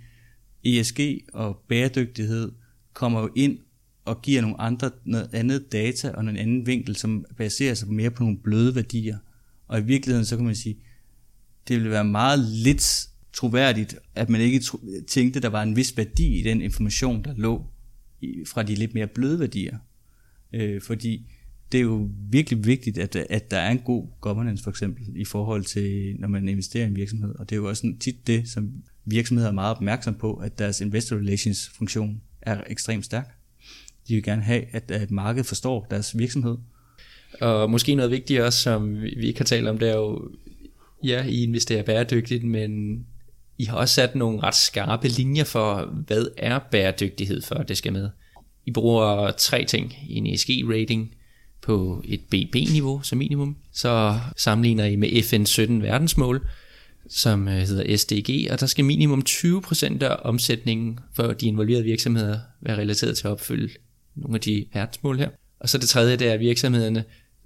ESG 0.64 1.00
og 1.32 1.62
bæredygtighed 1.68 2.52
kommer 2.92 3.20
jo 3.20 3.30
ind 3.36 3.58
og 4.04 4.22
giver 4.22 4.42
nogle 4.42 4.60
andre, 4.60 4.90
noget 5.04 5.28
andet 5.32 5.72
data 5.72 6.10
og 6.10 6.20
en 6.20 6.36
anden 6.36 6.66
vinkel, 6.66 6.96
som 6.96 7.24
baserer 7.36 7.74
sig 7.74 7.88
mere 7.92 8.10
på 8.10 8.22
nogle 8.22 8.38
bløde 8.38 8.74
værdier. 8.74 9.18
Og 9.68 9.78
i 9.78 9.82
virkeligheden, 9.82 10.26
så 10.26 10.36
kan 10.36 10.44
man 10.46 10.54
sige, 10.54 10.76
det 11.68 11.76
ville 11.76 11.90
være 11.90 12.04
meget 12.04 12.38
lidt 12.38 13.08
troværdigt, 13.32 13.96
at 14.14 14.30
man 14.30 14.40
ikke 14.40 14.62
tænkte, 15.08 15.40
der 15.40 15.48
var 15.48 15.62
en 15.62 15.76
vis 15.76 15.96
værdi 15.96 16.38
i 16.38 16.42
den 16.42 16.60
information, 16.60 17.24
der 17.24 17.34
lå 17.36 17.66
fra 18.46 18.62
de 18.62 18.74
lidt 18.74 18.94
mere 18.94 19.06
bløde 19.06 19.40
værdier. 19.40 19.78
Øh, 20.52 20.82
fordi 20.82 21.30
det 21.72 21.78
er 21.78 21.82
jo 21.82 22.10
virkelig 22.30 22.66
vigtigt, 22.66 22.98
at, 22.98 23.16
at 23.16 23.50
der 23.50 23.58
er 23.58 23.70
en 23.70 23.78
god 23.78 24.08
governance 24.20 24.62
for 24.62 24.70
eksempel, 24.70 25.16
i 25.16 25.24
forhold 25.24 25.64
til, 25.64 26.16
når 26.18 26.28
man 26.28 26.48
investerer 26.48 26.84
i 26.84 26.88
en 26.88 26.96
virksomhed. 26.96 27.34
Og 27.34 27.50
det 27.50 27.56
er 27.56 27.60
jo 27.60 27.68
også 27.68 27.94
tit 28.00 28.26
det, 28.26 28.48
som 28.48 28.72
virksomheder 29.04 29.48
er 29.48 29.54
meget 29.54 29.76
opmærksom 29.76 30.14
på, 30.14 30.34
at 30.34 30.58
deres 30.58 30.80
investor 30.80 31.16
relations 31.16 31.68
funktion 31.68 32.20
er 32.42 32.60
ekstremt 32.66 33.04
stærk. 33.04 33.38
De 34.08 34.14
vil 34.14 34.22
gerne 34.22 34.42
have, 34.42 34.64
at, 34.72 34.90
at 34.90 35.10
markedet 35.10 35.46
forstår 35.46 35.86
deres 35.90 36.18
virksomhed, 36.18 36.56
og 37.40 37.70
måske 37.70 37.94
noget 37.94 38.10
vigtigt 38.10 38.40
også, 38.40 38.60
som 38.60 39.02
vi 39.02 39.26
ikke 39.26 39.40
har 39.40 39.44
talt 39.44 39.68
om, 39.68 39.78
det 39.78 39.88
er 39.88 39.96
jo, 39.96 40.28
ja, 41.04 41.24
I 41.24 41.42
investerer 41.42 41.82
bæredygtigt, 41.82 42.44
men 42.44 43.00
I 43.58 43.64
har 43.64 43.76
også 43.76 43.94
sat 43.94 44.14
nogle 44.14 44.42
ret 44.42 44.54
skarpe 44.54 45.08
linjer 45.08 45.44
for, 45.44 45.94
hvad 46.06 46.26
er 46.36 46.58
bæredygtighed 46.58 47.42
for, 47.42 47.54
at 47.54 47.68
det 47.68 47.76
skal 47.76 47.92
med. 47.92 48.10
I 48.66 48.70
bruger 48.70 49.30
tre 49.30 49.64
ting 49.64 49.94
i 50.08 50.14
en 50.14 50.26
ESG-rating 50.26 51.14
på 51.62 52.02
et 52.04 52.20
BB-niveau 52.20 53.02
som 53.02 53.18
minimum. 53.18 53.56
Så 53.72 54.18
sammenligner 54.36 54.84
I 54.84 54.96
med 54.96 55.22
FN 55.22 55.44
17 55.44 55.82
verdensmål, 55.82 56.46
som 57.08 57.48
øh, 57.48 57.54
hedder 57.54 57.96
SDG, 57.96 58.50
og 58.50 58.60
der 58.60 58.66
skal 58.66 58.84
minimum 58.84 59.22
20% 59.28 60.04
af 60.04 60.16
omsætningen 60.22 60.98
for 61.14 61.32
de 61.32 61.46
involverede 61.46 61.84
virksomheder 61.84 62.38
være 62.60 62.78
relateret 62.78 63.16
til 63.16 63.26
at 63.26 63.30
opfylde 63.30 63.74
nogle 64.14 64.34
af 64.34 64.40
de 64.40 64.66
verdensmål 64.74 65.18
her. 65.18 65.28
Og 65.60 65.68
så 65.68 65.78
det 65.78 65.88
tredje, 65.88 66.16
det 66.16 66.28
er, 66.28 66.32
at 66.32 66.40
virksomhederne 66.40 67.04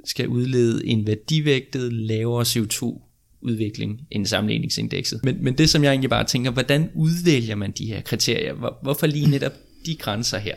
skal 0.09 0.29
udlede 0.29 0.87
en 0.87 1.07
værdivægtet 1.07 1.93
lavere 1.93 2.43
CO2 2.43 3.01
udvikling 3.41 4.01
end 4.11 4.27
sammenligningsindekset. 4.27 5.21
Men, 5.25 5.45
men 5.45 5.59
det 5.59 5.71
som 5.71 5.85
jeg 5.85 5.91
egentlig 5.91 6.11
bare 6.11 6.25
tænker, 6.25 6.51
hvordan 6.51 6.91
udvælger 6.95 7.55
man 7.55 7.71
de 7.71 7.87
her 7.87 8.01
kriterier? 8.01 8.55
Hvor, 8.55 8.79
hvorfor 8.83 9.07
lige 9.07 9.31
netop 9.37 9.53
de 9.87 9.97
grænser 9.97 10.39
her? 10.39 10.55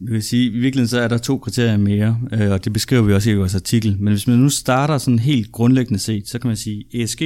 Jeg 0.00 0.12
vil 0.12 0.22
sige, 0.22 0.44
i 0.44 0.58
virkeligheden 0.58 0.88
så 0.88 1.00
er 1.00 1.08
der 1.08 1.18
to 1.18 1.38
kriterier 1.38 1.76
mere, 1.76 2.20
øh, 2.32 2.50
og 2.50 2.64
det 2.64 2.72
beskriver 2.72 3.02
vi 3.02 3.12
også 3.12 3.30
i 3.30 3.34
vores 3.34 3.54
artikel. 3.54 3.96
Men 4.00 4.12
hvis 4.12 4.26
man 4.26 4.38
nu 4.38 4.48
starter 4.48 4.98
sådan 4.98 5.18
helt 5.18 5.52
grundlæggende 5.52 5.98
set, 5.98 6.28
så 6.28 6.38
kan 6.38 6.48
man 6.48 6.56
sige, 6.56 7.02
ESG 7.02 7.22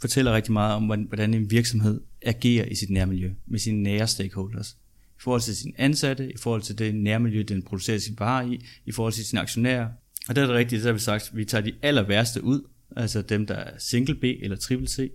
fortæller 0.00 0.34
rigtig 0.34 0.52
meget 0.52 0.74
om, 0.74 0.84
hvordan 0.84 1.34
en 1.34 1.50
virksomhed 1.50 2.00
agerer 2.22 2.64
i 2.64 2.74
sit 2.74 2.90
nærmiljø 2.90 3.30
med 3.46 3.58
sine 3.58 3.82
nære 3.82 4.06
stakeholders. 4.06 4.76
I 5.18 5.20
forhold 5.20 5.40
til 5.40 5.56
sine 5.56 5.72
ansatte, 5.78 6.32
i 6.32 6.36
forhold 6.38 6.62
til 6.62 6.78
det 6.78 6.94
nærmiljø, 6.94 7.42
den 7.48 7.62
producerer 7.62 7.98
sin 7.98 8.16
varer 8.18 8.46
i, 8.46 8.66
i 8.86 8.92
forhold 8.92 9.12
til 9.12 9.24
sine 9.24 9.40
aktionærer, 9.40 9.86
og 10.28 10.36
der 10.36 10.42
er 10.42 10.46
det 10.46 10.56
rigtigt, 10.56 10.82
så 10.82 10.88
har 10.88 10.92
vi 10.92 10.98
sagt, 10.98 11.28
at 11.28 11.36
vi 11.36 11.44
tager 11.44 11.62
de 11.62 11.72
aller 11.82 12.02
værste 12.02 12.44
ud, 12.44 12.68
altså 12.96 13.22
dem, 13.22 13.46
der 13.46 13.54
er 13.54 13.78
single 13.78 14.14
B 14.14 14.24
eller 14.24 14.56
triple 14.56 14.88
C, 14.88 15.12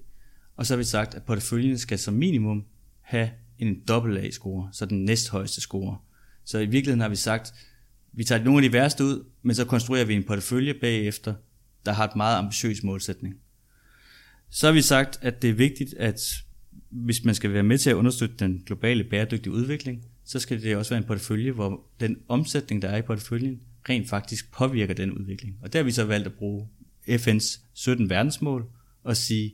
og 0.56 0.66
så 0.66 0.74
har 0.74 0.78
vi 0.78 0.84
sagt, 0.84 1.16
at 1.16 1.24
porteføljen 1.24 1.78
skal 1.78 2.00
som 2.00 2.14
minimum 2.14 2.66
have 3.02 3.30
en 3.60 3.80
dobbelt 3.88 4.18
A-score, 4.18 4.70
så 4.72 4.86
den 4.86 5.06
næsthøjeste 5.06 5.62
score. 5.62 5.98
Så 6.46 6.58
i 6.60 6.66
virkeligheden 6.66 7.02
har 7.02 7.10
vi 7.10 7.16
sagt, 7.16 7.54
vi 8.14 8.24
tager 8.24 8.44
nogle 8.44 8.66
af 8.66 8.70
de 8.70 8.74
værste 8.74 9.04
ud, 9.04 9.26
men 9.42 9.56
så 9.56 9.66
konstruerer 9.66 10.06
vi 10.06 10.14
en 10.14 10.24
portefølje 10.24 10.74
bagefter, 10.74 11.34
der 11.86 11.92
har 11.92 12.08
et 12.08 12.16
meget 12.16 12.38
ambitiøs 12.38 12.84
målsætning. 12.84 13.36
Så 14.50 14.68
har 14.68 14.74
vi 14.74 14.82
sagt, 14.82 15.20
at 15.22 15.42
det 15.42 15.50
er 15.50 15.54
vigtigt, 15.54 15.94
at 15.94 16.22
hvis 16.90 17.24
man 17.24 17.36
skal 17.36 17.54
være 17.54 17.64
med 17.64 17.78
til 17.78 17.90
at 17.90 17.96
understøtte 17.96 18.36
den 18.40 18.64
globale 18.66 19.04
bæredygtige 19.04 19.54
udvikling, 19.54 20.06
så 20.26 20.40
skal 20.40 20.62
det 20.62 20.76
også 20.76 20.92
være 20.92 20.98
en 20.98 21.08
portefølje, 21.08 21.52
hvor 21.52 21.84
den 22.00 22.18
omsætning, 22.28 22.82
der 22.82 22.88
er 22.90 22.98
i 22.98 23.02
porteføljen, 23.02 23.62
rent 23.90 24.10
faktisk 24.10 24.52
påvirker 24.52 24.94
den 24.94 25.12
udvikling. 25.12 25.58
Og 25.62 25.74
der 25.74 25.80
har 25.80 25.84
vi 25.84 25.92
så 25.92 26.06
valgt 26.06 26.28
at 26.28 26.34
bruge 26.34 26.68
FN's 27.08 27.60
17 27.74 28.10
verdensmål 28.10 28.66
og 29.04 29.18
sige, 29.18 29.54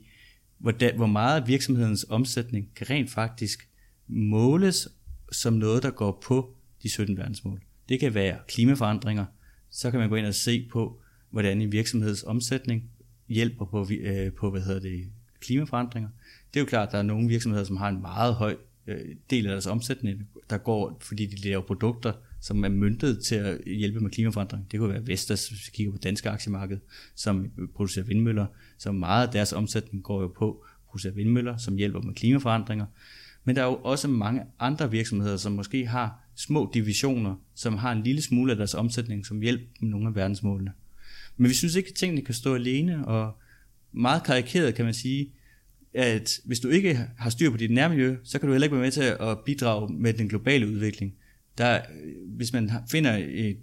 hvor 0.58 1.06
meget 1.06 1.48
virksomhedens 1.48 2.06
omsætning 2.08 2.68
kan 2.76 2.90
rent 2.90 3.10
faktisk 3.10 3.68
måles 4.06 4.88
som 5.32 5.52
noget, 5.52 5.82
der 5.82 5.90
går 5.90 6.22
på 6.26 6.56
de 6.82 6.88
17 6.88 7.16
verdensmål. 7.16 7.62
Det 7.88 8.00
kan 8.00 8.14
være 8.14 8.38
klimaforandringer, 8.48 9.24
så 9.70 9.90
kan 9.90 10.00
man 10.00 10.08
gå 10.08 10.14
ind 10.14 10.26
og 10.26 10.34
se 10.34 10.68
på, 10.72 11.00
hvordan 11.30 11.62
en 11.62 11.72
virksomheds 11.72 12.22
omsætning 12.22 12.90
hjælper 13.28 13.64
på, 13.64 13.88
øh, 13.90 14.32
på 14.32 14.50
hvad 14.50 14.60
hedder 14.60 14.80
det, 14.80 15.10
klimaforandringer. 15.40 16.08
Det 16.54 16.60
er 16.60 16.60
jo 16.60 16.66
klart, 16.66 16.88
at 16.88 16.92
der 16.92 16.98
er 16.98 17.02
nogle 17.02 17.28
virksomheder, 17.28 17.64
som 17.64 17.76
har 17.76 17.88
en 17.88 18.00
meget 18.00 18.34
høj 18.34 18.56
øh, 18.86 19.16
del 19.30 19.46
af 19.46 19.50
deres 19.50 19.66
omsætning, 19.66 20.28
der 20.50 20.58
går, 20.58 20.98
fordi 21.00 21.26
de 21.26 21.48
laver 21.48 21.62
produkter, 21.62 22.12
som 22.46 22.64
er 22.64 22.68
myntet 22.68 23.24
til 23.24 23.34
at 23.34 23.58
hjælpe 23.66 24.00
med 24.00 24.10
klimaforandring. 24.10 24.70
Det 24.70 24.80
kunne 24.80 24.92
være 24.92 25.06
Vestas, 25.06 25.48
hvis 25.48 25.66
vi 25.66 25.70
kigger 25.74 25.92
på 25.92 25.98
danske 25.98 26.30
aktiemarked, 26.30 26.78
som 27.14 27.46
producerer 27.74 28.04
vindmøller, 28.04 28.46
så 28.78 28.92
meget 28.92 29.26
af 29.26 29.32
deres 29.32 29.52
omsætning 29.52 30.04
går 30.04 30.22
jo 30.22 30.28
på 30.28 30.50
at 30.50 30.88
producere 30.88 31.14
vindmøller, 31.14 31.56
som 31.56 31.76
hjælper 31.76 32.00
med 32.00 32.14
klimaforandringer. 32.14 32.86
Men 33.44 33.56
der 33.56 33.62
er 33.62 33.66
jo 33.66 33.74
også 33.74 34.08
mange 34.08 34.42
andre 34.58 34.90
virksomheder, 34.90 35.36
som 35.36 35.52
måske 35.52 35.86
har 35.86 36.20
små 36.36 36.70
divisioner, 36.74 37.34
som 37.54 37.76
har 37.76 37.92
en 37.92 38.02
lille 38.02 38.22
smule 38.22 38.52
af 38.52 38.56
deres 38.56 38.74
omsætning, 38.74 39.26
som 39.26 39.40
hjælper 39.40 39.64
med 39.80 39.90
nogle 39.90 40.08
af 40.08 40.14
verdensmålene. 40.14 40.72
Men 41.36 41.48
vi 41.48 41.54
synes 41.54 41.74
ikke, 41.74 41.88
at 41.88 41.94
tingene 41.94 42.22
kan 42.22 42.34
stå 42.34 42.54
alene, 42.54 43.06
og 43.06 43.38
meget 43.92 44.22
karikeret 44.22 44.74
kan 44.74 44.84
man 44.84 44.94
sige, 44.94 45.32
at 45.94 46.40
hvis 46.44 46.60
du 46.60 46.68
ikke 46.68 47.00
har 47.18 47.30
styr 47.30 47.50
på 47.50 47.56
dit 47.56 47.70
nærmiljø, 47.70 48.16
så 48.24 48.38
kan 48.38 48.46
du 48.46 48.52
heller 48.52 48.66
ikke 48.66 48.76
være 48.76 48.84
med 48.84 48.92
til 48.92 49.16
at 49.20 49.38
bidrage 49.46 49.92
med 49.94 50.12
den 50.12 50.28
globale 50.28 50.68
udvikling. 50.68 51.14
Der, 51.58 51.74
øh, 51.76 52.36
hvis 52.36 52.52
man 52.52 52.70
finder 52.90 53.16
et, 53.16 53.58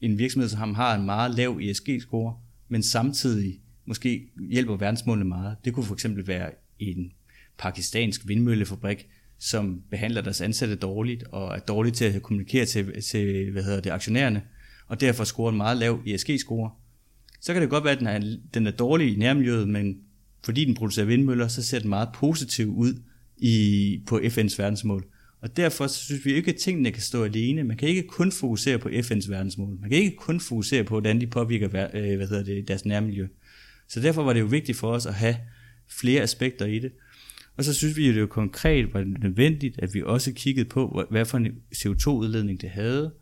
en 0.00 0.18
virksomhed, 0.18 0.48
som 0.48 0.74
har 0.74 0.94
en 0.94 1.04
meget 1.04 1.34
lav 1.34 1.58
ESG-score, 1.62 2.36
men 2.68 2.82
samtidig 2.82 3.60
måske 3.86 4.28
hjælper 4.50 4.76
verdensmålene 4.76 5.28
meget. 5.28 5.56
Det 5.64 5.72
kunne 5.72 5.86
for 5.86 5.94
eksempel 5.94 6.26
være 6.26 6.50
en 6.78 7.12
pakistansk 7.58 8.28
vindmøllefabrik, 8.28 9.08
som 9.38 9.82
behandler 9.90 10.20
deres 10.20 10.40
ansatte 10.40 10.76
dårligt 10.76 11.22
og 11.22 11.56
er 11.56 11.58
dårligt 11.58 11.96
til 11.96 12.04
at 12.04 12.22
kommunikere 12.22 12.66
til, 12.66 13.02
til 13.02 13.50
hvad 13.50 13.62
hedder 13.62 13.80
det, 13.80 13.90
aktionærerne, 13.90 14.42
og 14.86 15.00
derfor 15.00 15.24
scorer 15.24 15.50
en 15.50 15.56
meget 15.56 15.76
lav 15.76 16.00
ESG-score. 16.06 16.70
Så 17.40 17.52
kan 17.52 17.62
det 17.62 17.70
godt 17.70 17.84
være, 17.84 17.92
at 17.92 17.98
den 17.98 18.06
er, 18.06 18.36
den 18.54 18.66
er 18.66 18.70
dårlig 18.70 19.14
i 19.14 19.16
nærmiljøet, 19.16 19.68
men 19.68 19.96
fordi 20.44 20.64
den 20.64 20.74
producerer 20.74 21.06
vindmøller, 21.06 21.48
så 21.48 21.62
ser 21.62 21.78
den 21.78 21.88
meget 21.88 22.08
positiv 22.14 22.76
ud 22.76 23.02
i, 23.36 24.02
på 24.06 24.18
FN's 24.18 24.54
verdensmål. 24.58 25.04
Og 25.42 25.56
derfor 25.56 25.86
så 25.86 26.04
synes 26.04 26.24
vi 26.24 26.32
ikke, 26.32 26.50
at 26.50 26.56
tingene 26.56 26.90
kan 26.90 27.02
stå 27.02 27.24
alene. 27.24 27.64
Man 27.64 27.76
kan 27.76 27.88
ikke 27.88 28.02
kun 28.02 28.32
fokusere 28.32 28.78
på 28.78 28.88
FN's 28.88 29.30
verdensmål. 29.30 29.78
Man 29.80 29.90
kan 29.90 29.98
ikke 29.98 30.16
kun 30.16 30.40
fokusere 30.40 30.84
på, 30.84 30.94
hvordan 30.94 31.20
de 31.20 31.26
påvirker 31.26 31.66
øh, 31.94 32.16
hvad 32.16 32.28
hedder 32.28 32.42
det, 32.42 32.68
deres 32.68 32.84
nærmiljø. 32.84 33.26
Så 33.88 34.00
derfor 34.00 34.22
var 34.22 34.32
det 34.32 34.40
jo 34.40 34.46
vigtigt 34.46 34.78
for 34.78 34.92
os 34.92 35.06
at 35.06 35.14
have 35.14 35.36
flere 35.88 36.22
aspekter 36.22 36.66
i 36.66 36.78
det. 36.78 36.92
Og 37.56 37.64
så 37.64 37.74
synes 37.74 37.96
vi, 37.96 38.06
jo, 38.06 38.12
det 38.12 38.20
jo 38.20 38.26
konkret 38.26 38.94
var 38.94 39.04
nødvendigt, 39.04 39.78
at 39.78 39.94
vi 39.94 40.02
også 40.02 40.32
kiggede 40.32 40.68
på, 40.68 41.06
hvad 41.10 41.24
for 41.24 41.38
en 41.38 41.46
CO2-udledning 41.76 42.60
det 42.60 42.70
havde 42.70 43.12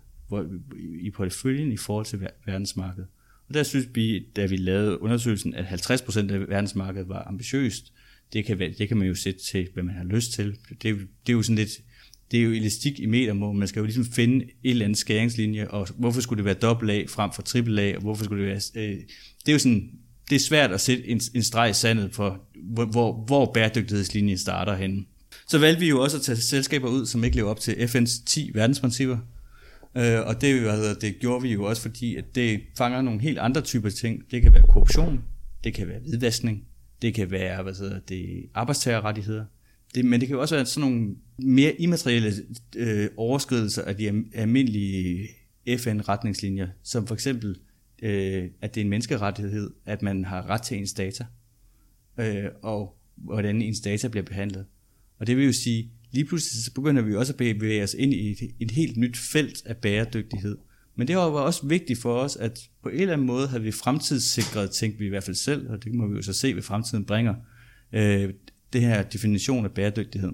i 1.01 1.11
porteføljen 1.11 1.73
i 1.73 1.77
forhold 1.77 2.07
til 2.07 2.29
verdensmarkedet. 2.47 3.09
Og 3.49 3.55
der 3.55 3.63
synes 3.63 3.89
vi, 3.95 4.27
da 4.37 4.47
vi 4.47 4.57
lavede 4.57 5.03
undersøgelsen, 5.03 5.55
at 5.55 5.65
50% 5.65 6.33
af 6.33 6.49
verdensmarkedet 6.49 7.09
var 7.09 7.25
ambitiøst. 7.29 7.93
Det 8.33 8.45
kan, 8.45 8.59
det 8.59 8.89
kan 8.89 8.97
man 8.97 9.09
jo 9.09 9.15
sætte 9.15 9.41
til, 9.41 9.69
hvad 9.75 9.83
man 9.83 9.95
har 9.95 10.05
lyst 10.05 10.33
til. 10.33 10.57
Det, 10.69 10.83
det 10.83 10.99
er 11.29 11.33
jo 11.33 11.43
sådan 11.43 11.57
lidt, 11.57 11.81
det 12.31 12.41
er 12.41 12.45
jo 12.45 12.51
elastik 12.51 13.01
i 13.01 13.07
metermål. 13.07 13.57
Man 13.57 13.69
skal 13.69 13.81
jo 13.81 13.85
ligesom 13.85 14.05
finde 14.05 14.45
et 14.45 14.71
eller 14.71 14.85
andet 14.85 14.99
skæringslinje, 14.99 15.69
og 15.69 15.89
hvorfor 15.99 16.21
skulle 16.21 16.39
det 16.39 16.45
være 16.45 16.55
dobbelt 16.55 16.91
A 16.91 17.05
frem 17.09 17.33
for 17.33 17.43
triple 17.43 17.83
A, 17.83 17.95
og 17.97 18.01
hvorfor 18.01 18.25
skulle 18.25 18.45
det 18.45 18.51
være... 18.51 18.85
Øh, 18.85 18.97
det 19.47 19.49
er 19.49 19.53
jo 19.53 19.59
sådan, 19.59 19.91
det 20.31 20.37
er 20.37 20.41
svært 20.41 20.73
at 20.73 20.81
sætte 20.81 21.09
en, 21.09 21.21
en 21.35 21.43
streg 21.43 21.71
i 21.71 21.73
sandet 21.73 22.15
for, 22.15 22.41
hvor, 22.75 22.85
hvor, 22.85 23.25
hvor 23.27 23.53
bæredygtighedslinjen 23.53 24.39
starter 24.39 24.77
henne. 24.77 25.05
Så 25.49 25.59
valgte 25.59 25.81
vi 25.81 25.89
jo 25.89 26.03
også 26.03 26.17
at 26.17 26.23
tage 26.23 26.37
selskaber 26.37 26.89
ud, 26.89 27.07
som 27.07 27.25
ikke 27.25 27.37
lever 27.37 27.51
op 27.51 27.61
til 27.61 27.73
FN's 27.73 28.25
10 28.27 28.51
verdensprincipper. 28.55 29.19
Øh, 29.97 30.21
og 30.27 30.41
det, 30.41 30.61
hvad 30.61 30.77
hedder, 30.77 30.95
det 30.95 31.19
gjorde 31.21 31.43
vi 31.43 31.53
jo 31.53 31.65
også, 31.65 31.83
fordi 31.83 32.17
at 32.17 32.25
det 32.35 32.61
fanger 32.79 33.03
nogle 33.03 33.21
helt 33.21 33.39
andre 33.39 33.61
typer 33.61 33.91
ting. 33.91 34.23
Det 34.31 34.43
kan 34.43 34.53
være 34.53 34.63
korruption, 34.69 35.21
det 35.65 35.75
kan 35.75 35.89
være 35.89 35.99
hvidvaskning, 35.99 36.65
det 37.03 37.15
kan 37.15 37.31
være 37.31 37.63
hvad 37.63 37.75
hedder 37.75 37.99
det, 38.09 38.47
arbejdstagerrettigheder. 38.55 39.45
Det, 39.95 40.05
men 40.05 40.21
det 40.21 40.29
kan 40.29 40.35
jo 40.35 40.41
også 40.41 40.55
være 40.55 40.67
sådan 40.67 40.91
nogle 40.91 41.15
mere 41.43 41.81
immaterielle 41.81 42.33
øh, 42.77 43.09
overskridelser 43.17 43.83
af 43.83 43.97
de 43.97 44.25
almindelige 44.35 45.29
FN-retningslinjer, 45.79 46.69
som 46.83 47.07
for 47.07 47.15
eksempel, 47.15 47.57
øh, 48.03 48.49
at 48.61 48.75
det 48.75 48.81
er 48.81 48.85
en 48.85 48.91
menneskerettighed, 48.91 49.71
at 49.87 50.03
man 50.03 50.25
har 50.25 50.51
ret 50.51 50.63
til 50.63 50.79
ens 50.79 50.93
data, 50.93 51.27
øh, 52.19 52.45
og 52.63 52.97
hvordan 53.17 53.63
ens 53.63 53.81
data 53.81 54.09
bliver 54.09 54.25
behandlet. 54.25 54.67
Og 55.19 55.27
det 55.27 55.37
vil 55.37 55.47
jo 55.47 55.53
sige, 55.53 55.91
lige 56.11 56.25
pludselig 56.25 56.65
så 56.65 56.75
begynder 56.75 57.03
vi 57.03 57.15
også 57.15 57.33
at 57.33 57.37
bevæge 57.37 57.83
os 57.83 57.95
ind 57.99 58.15
i 58.15 58.31
et, 58.31 58.39
et 58.61 58.71
helt 58.71 58.97
nyt 58.97 59.17
felt 59.17 59.67
af 59.67 59.77
bæredygtighed. 59.77 60.57
Men 60.97 61.09
det 61.09 61.17
var 61.17 61.23
også 61.23 61.67
vigtigt 61.67 61.99
for 61.99 62.15
os, 62.15 62.37
at 62.37 62.71
på 62.83 62.89
en 62.89 63.01
eller 63.01 63.13
anden 63.13 63.27
måde 63.27 63.49
havde 63.49 63.63
vi 63.63 63.73
fremtidssikret, 63.73 64.71
tænkte 64.71 64.99
vi 64.99 65.07
i 65.07 65.09
hvert 65.09 65.25
fald 65.25 65.37
selv, 65.37 65.71
og 65.71 65.85
det 65.85 65.95
må 65.95 66.07
vi 66.07 66.17
jo 66.17 66.23
så 66.23 66.33
se, 66.33 66.53
hvad 66.53 66.63
fremtiden 66.63 67.05
bringer, 67.05 67.35
øh, 67.93 68.35
det 68.73 68.81
her 68.81 69.03
definition 69.03 69.65
af 69.65 69.71
bæredygtighed. 69.71 70.33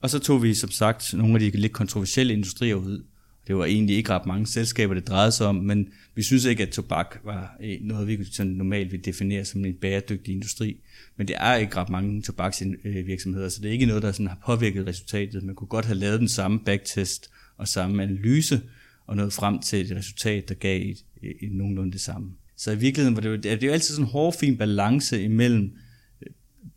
Og 0.00 0.10
så 0.10 0.18
tog 0.18 0.42
vi 0.42 0.54
som 0.54 0.70
sagt 0.70 1.14
nogle 1.14 1.34
af 1.34 1.40
de 1.40 1.50
lidt 1.50 1.72
kontroversielle 1.72 2.32
industrier 2.32 2.74
ud. 2.74 3.04
Det 3.46 3.56
var 3.56 3.64
egentlig 3.64 3.96
ikke 3.96 4.10
ret 4.10 4.26
mange 4.26 4.46
selskaber, 4.46 4.94
det 4.94 5.08
drejede 5.08 5.32
sig 5.32 5.46
om, 5.46 5.54
men 5.54 5.88
vi 6.14 6.22
synes 6.22 6.44
ikke, 6.44 6.62
at 6.62 6.68
tobak 6.68 7.18
var 7.24 7.56
eh, 7.60 7.78
noget, 7.80 8.08
vi 8.08 8.24
sådan 8.32 8.52
normalt 8.52 8.92
vil 8.92 9.04
definere 9.04 9.44
som 9.44 9.64
en 9.64 9.74
bæredygtig 9.74 10.32
industri. 10.34 10.76
Men 11.16 11.28
det 11.28 11.36
er 11.38 11.54
ikke 11.54 11.76
ret 11.76 11.88
mange 11.88 12.22
tobaksvirksomheder, 12.22 13.48
så 13.48 13.60
det 13.60 13.68
er 13.68 13.72
ikke 13.72 13.86
noget, 13.86 14.02
der 14.02 14.12
sådan 14.12 14.26
har 14.26 14.38
påvirket 14.46 14.86
resultatet. 14.86 15.42
Man 15.42 15.54
kunne 15.54 15.68
godt 15.68 15.84
have 15.84 15.98
lavet 15.98 16.20
den 16.20 16.28
samme 16.28 16.60
backtest 16.60 17.30
og 17.56 17.68
samme 17.68 18.02
analyse, 18.02 18.60
og 19.06 19.16
nået 19.16 19.32
frem 19.32 19.58
til 19.58 19.90
et 19.90 19.96
resultat, 19.96 20.48
der 20.48 20.54
gav 20.54 20.80
et, 20.80 21.04
et, 21.22 21.36
et 21.40 21.52
nogenlunde 21.52 21.92
det 21.92 22.00
samme. 22.00 22.30
Så 22.56 22.70
i 22.70 22.78
virkeligheden 22.78 23.16
var 23.16 23.20
det 23.20 23.28
jo, 23.28 23.36
det 23.36 23.62
er 23.62 23.66
jo 23.66 23.72
altid 23.72 23.94
sådan 23.94 24.04
en 24.04 24.10
hårfin 24.10 24.56
balance 24.56 25.22
imellem 25.22 25.72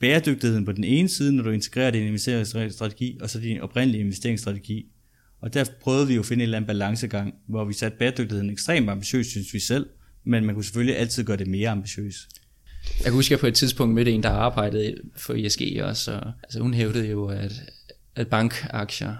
bæredygtigheden 0.04 0.66
på 0.66 0.72
den 0.72 0.84
ene 0.84 1.10
side, 1.10 1.36
når 1.36 1.44
du 1.44 1.50
integrerer 1.50 1.92
din 1.92 2.08
investeringsstrategi, 2.08 3.18
og 3.22 3.30
så 3.30 3.40
din 3.40 3.62
oprindelige 3.62 4.02
investeringsstrategi. 4.02 4.86
Og 5.42 5.54
der 5.54 5.66
prøvede 5.82 6.08
vi 6.08 6.14
jo 6.14 6.20
at 6.20 6.26
finde 6.26 6.42
en 6.42 6.44
eller 6.44 6.58
anden 6.58 6.68
balancegang, 6.68 7.34
hvor 7.48 7.66
vi 7.66 7.74
satte 7.74 7.98
bæredygtigheden 7.98 8.50
ekstremt 8.50 8.90
ambitiøst, 8.90 9.30
synes 9.30 9.54
vi 9.54 9.60
selv, 9.60 9.86
men 10.24 10.46
man 10.46 10.56
kunne 10.56 10.64
selvfølgelig 10.64 10.98
altid 10.98 11.24
gøre 11.24 11.38
det 11.38 11.48
mere 11.48 11.70
ambitiøst. 11.70 12.30
Jeg 12.98 13.04
kan 13.04 13.14
huske, 13.14 13.28
at 13.28 13.32
jeg 13.32 13.40
på 13.40 13.48
et 13.48 13.56
tidspunkt 13.56 13.96
mødte 13.96 14.12
en, 14.12 14.24
der 14.24 14.30
arbejdede 14.30 14.96
for 15.16 15.34
ISG 15.34 15.62
også, 15.82 16.12
og 16.12 16.32
altså, 16.44 16.60
hun 16.60 16.74
hævdede 16.74 17.10
jo, 17.10 17.26
at, 17.26 17.52
at 18.16 18.28
bankaktier, 18.28 19.16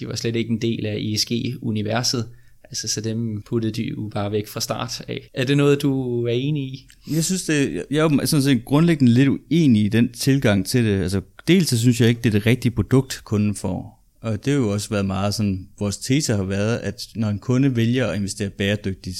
de 0.00 0.08
var 0.08 0.14
slet 0.14 0.36
ikke 0.36 0.50
en 0.50 0.62
del 0.62 0.86
af 0.86 0.98
ISG-universet, 1.00 2.28
Altså, 2.70 2.88
så 2.88 3.00
dem 3.00 3.42
puttede 3.42 3.72
de 3.72 3.82
jo 3.82 4.10
bare 4.14 4.32
væk 4.32 4.48
fra 4.48 4.60
start 4.60 5.02
af. 5.08 5.30
Er 5.34 5.44
det 5.44 5.56
noget, 5.56 5.82
du 5.82 6.24
er 6.26 6.32
enig 6.32 6.62
i? 6.62 6.88
Jeg 7.10 7.24
synes, 7.24 7.42
det, 7.42 7.84
jeg 7.90 8.04
er 8.04 8.26
sådan 8.26 8.42
set 8.42 8.64
grundlæggende 8.64 9.12
lidt 9.12 9.28
uenig 9.28 9.84
i 9.84 9.88
den 9.88 10.12
tilgang 10.12 10.66
til 10.66 10.84
det. 10.84 11.02
Altså, 11.02 11.20
dels 11.48 11.68
så 11.68 11.78
synes 11.78 12.00
jeg 12.00 12.08
ikke, 12.08 12.20
det 12.20 12.28
er 12.28 12.38
det 12.38 12.46
rigtige 12.46 12.72
produkt, 12.72 13.20
kunden 13.24 13.54
får. 13.54 13.98
Og 14.20 14.44
det 14.44 14.52
har 14.52 14.60
jo 14.60 14.68
også 14.68 14.88
været 14.88 15.06
meget 15.06 15.34
sådan, 15.34 15.68
vores 15.78 15.98
tese 15.98 16.34
har 16.34 16.44
været, 16.44 16.78
at 16.78 17.02
når 17.16 17.28
en 17.28 17.38
kunde 17.38 17.76
vælger 17.76 18.06
at 18.06 18.16
investere 18.16 18.50
bæredygtigt, 18.50 19.16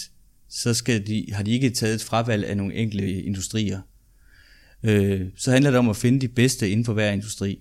så 0.50 0.74
skal 0.74 1.06
de, 1.06 1.26
har 1.32 1.42
de 1.42 1.50
ikke 1.50 1.70
taget 1.70 1.94
et 1.94 2.02
fravalg 2.02 2.44
af 2.44 2.56
nogle 2.56 2.74
enkelte 2.74 3.22
industrier. 3.22 3.80
Øh, 4.82 5.20
så 5.36 5.50
handler 5.50 5.70
det 5.70 5.78
om 5.78 5.88
at 5.88 5.96
finde 5.96 6.20
de 6.20 6.28
bedste 6.28 6.70
inden 6.70 6.84
for 6.84 6.92
hver 6.92 7.10
industri. 7.10 7.60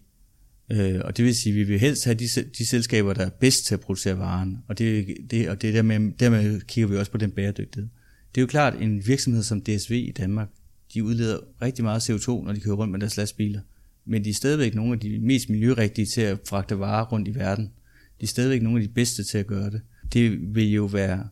Øh, 0.71 1.01
og 1.03 1.17
det 1.17 1.25
vil 1.25 1.35
sige, 1.35 1.53
at 1.53 1.57
vi 1.57 1.63
vil 1.63 1.79
helst 1.79 2.05
have 2.05 2.15
de, 2.15 2.27
de 2.57 2.65
selskaber, 2.65 3.13
der 3.13 3.25
er 3.25 3.29
bedst 3.29 3.65
til 3.65 3.73
at 3.73 3.79
producere 3.79 4.19
varen. 4.19 4.57
Og 4.67 4.77
det, 4.77 5.17
det, 5.31 5.49
og 5.49 5.61
det 5.61 5.73
dermed, 5.73 6.11
dermed 6.19 6.61
kigger 6.61 6.87
vi 6.87 6.97
også 6.97 7.11
på 7.11 7.17
den 7.17 7.31
bæredygtighed. 7.31 7.89
Det 8.35 8.41
er 8.41 8.43
jo 8.43 8.47
klart, 8.47 8.81
en 8.81 9.07
virksomhed 9.07 9.43
som 9.43 9.61
DSV 9.61 9.91
i 9.91 10.13
Danmark, 10.17 10.49
de 10.93 11.03
udleder 11.03 11.39
rigtig 11.61 11.83
meget 11.83 12.09
CO2, 12.09 12.45
når 12.45 12.53
de 12.53 12.59
kører 12.59 12.75
rundt 12.75 12.91
med 12.91 12.99
deres 12.99 13.17
lastbiler. 13.17 13.61
Men 14.05 14.23
de 14.23 14.29
er 14.29 14.33
stadigvæk 14.33 14.75
nogle 14.75 14.93
af 14.93 14.99
de 14.99 15.19
mest 15.19 15.49
miljørigtige 15.49 16.05
til 16.05 16.21
at 16.21 16.39
fragte 16.47 16.79
varer 16.79 17.05
rundt 17.05 17.27
i 17.27 17.35
verden. 17.35 17.71
De 18.19 18.23
er 18.23 18.27
stadigvæk 18.27 18.61
nogle 18.61 18.79
af 18.81 18.87
de 18.87 18.93
bedste 18.93 19.23
til 19.23 19.37
at 19.37 19.47
gøre 19.47 19.69
det. 19.69 19.81
Det 20.13 20.55
vil 20.55 20.71
jo 20.71 20.85
være 20.85 21.27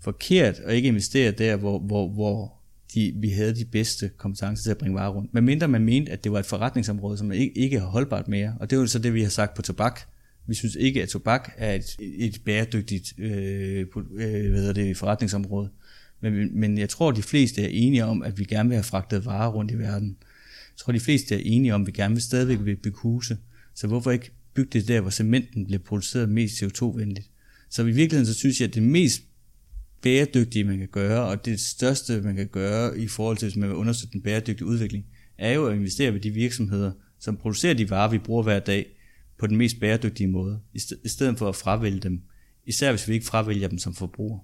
forkert 0.00 0.58
at 0.58 0.74
ikke 0.74 0.88
investere 0.88 1.30
der, 1.30 1.56
hvor, 1.56 1.78
hvor, 1.78 2.08
hvor 2.08 2.57
de, 2.94 3.12
vi 3.16 3.28
havde 3.28 3.56
de 3.56 3.64
bedste 3.64 4.10
kompetencer 4.16 4.62
til 4.62 4.70
at 4.70 4.78
bringe 4.78 4.94
varer 4.94 5.10
rundt. 5.10 5.34
Men 5.34 5.44
mindre 5.44 5.68
man 5.68 5.84
mente, 5.84 6.12
at 6.12 6.24
det 6.24 6.32
var 6.32 6.38
et 6.38 6.46
forretningsområde, 6.46 7.18
som 7.18 7.32
ikke, 7.32 7.58
ikke 7.58 7.76
er 7.76 7.84
holdbart 7.84 8.28
mere. 8.28 8.56
Og 8.60 8.70
det 8.70 8.76
er 8.76 8.80
jo 8.80 8.86
så 8.86 8.98
det, 8.98 9.14
vi 9.14 9.22
har 9.22 9.30
sagt 9.30 9.54
på 9.54 9.62
tobak. 9.62 10.00
Vi 10.46 10.54
synes 10.54 10.74
ikke, 10.74 11.02
at 11.02 11.08
tobak 11.08 11.52
er 11.56 11.74
et, 11.74 11.96
et 11.98 12.40
bæredygtigt 12.44 13.12
øh, 13.18 13.86
øh, 14.18 14.50
hvad 14.50 14.74
det, 14.74 14.96
forretningsområde. 14.96 15.70
Men, 16.20 16.60
men 16.60 16.78
jeg 16.78 16.88
tror, 16.88 17.10
de 17.10 17.22
fleste 17.22 17.62
er 17.62 17.68
enige 17.68 18.04
om, 18.04 18.22
at 18.22 18.38
vi 18.38 18.44
gerne 18.44 18.68
vil 18.68 18.76
have 18.76 18.84
fragtet 18.84 19.24
varer 19.26 19.50
rundt 19.50 19.70
i 19.70 19.78
verden. 19.78 20.16
Jeg 20.78 20.78
tror, 20.78 20.92
de 20.92 21.00
fleste 21.00 21.34
er 21.34 21.40
enige 21.44 21.74
om, 21.74 21.80
at 21.80 21.86
vi 21.86 21.92
gerne 21.92 22.14
vil 22.14 22.22
stadigvæk 22.22 22.58
vil 22.60 22.76
bygge 22.76 22.98
huse. 22.98 23.38
Så 23.74 23.86
hvorfor 23.86 24.10
ikke 24.10 24.30
bygge 24.54 24.70
det 24.72 24.88
der, 24.88 25.00
hvor 25.00 25.10
cementen 25.10 25.64
bliver 25.64 25.78
produceret 25.78 26.28
mest 26.28 26.62
CO2-venligt? 26.62 27.30
Så 27.70 27.82
i 27.82 27.86
virkeligheden 27.86 28.26
så 28.26 28.34
synes 28.34 28.60
jeg, 28.60 28.68
at 28.68 28.74
det 28.74 28.82
mest 28.82 29.22
bæredygtige, 30.02 30.64
man 30.64 30.78
kan 30.78 30.88
gøre, 30.88 31.22
og 31.22 31.44
det 31.44 31.60
største, 31.60 32.20
man 32.20 32.36
kan 32.36 32.46
gøre 32.46 32.98
i 32.98 33.08
forhold 33.08 33.36
til, 33.36 33.46
hvis 33.46 33.56
man 33.56 33.68
vil 33.68 33.76
understøtte 33.76 34.12
den 34.12 34.22
bæredygtige 34.22 34.66
udvikling, 34.66 35.04
er 35.38 35.52
jo 35.52 35.66
at 35.66 35.76
investere 35.76 36.14
ved 36.14 36.20
de 36.20 36.30
virksomheder, 36.30 36.92
som 37.20 37.36
producerer 37.36 37.74
de 37.74 37.90
varer, 37.90 38.10
vi 38.10 38.18
bruger 38.18 38.42
hver 38.42 38.58
dag, 38.58 38.86
på 39.38 39.46
den 39.46 39.56
mest 39.56 39.80
bæredygtige 39.80 40.28
måde, 40.28 40.60
i 41.04 41.08
stedet 41.08 41.38
for 41.38 41.48
at 41.48 41.56
fravælge 41.56 42.00
dem, 42.00 42.22
især 42.66 42.92
hvis 42.92 43.08
vi 43.08 43.14
ikke 43.14 43.26
fravælger 43.26 43.68
dem 43.68 43.78
som 43.78 43.94
forbrugere. 43.94 44.40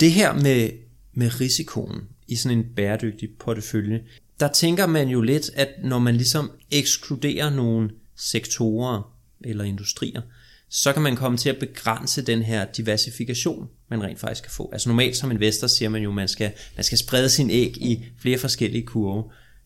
Det 0.00 0.12
her 0.12 0.34
med, 0.34 0.70
med 1.12 1.40
risikoen 1.40 2.00
i 2.28 2.36
sådan 2.36 2.58
en 2.58 2.64
bæredygtig 2.76 3.28
portefølje, 3.38 4.04
der 4.40 4.52
tænker 4.52 4.86
man 4.86 5.08
jo 5.08 5.20
lidt, 5.20 5.50
at 5.54 5.68
når 5.84 5.98
man 5.98 6.14
ligesom 6.14 6.50
ekskluderer 6.70 7.50
nogle 7.50 7.90
sektorer 8.16 9.14
eller 9.44 9.64
industrier, 9.64 10.22
så 10.70 10.92
kan 10.92 11.02
man 11.02 11.16
komme 11.16 11.38
til 11.38 11.48
at 11.48 11.58
begrænse 11.58 12.22
den 12.22 12.42
her 12.42 12.64
diversifikation, 12.64 13.68
man 13.90 14.02
rent 14.02 14.20
faktisk 14.20 14.42
kan 14.42 14.52
få. 14.52 14.70
Altså 14.72 14.88
normalt 14.88 15.16
som 15.16 15.30
investor 15.30 15.66
siger 15.66 15.88
man 15.88 16.02
jo, 16.02 16.08
at 16.08 16.14
man 16.14 16.28
skal, 16.28 16.52
man 16.76 16.84
skal 16.84 16.98
sprede 16.98 17.28
sin 17.28 17.50
æg 17.50 17.76
i 17.76 18.04
flere 18.18 18.38
forskellige 18.38 18.86
kurve, 18.86 19.24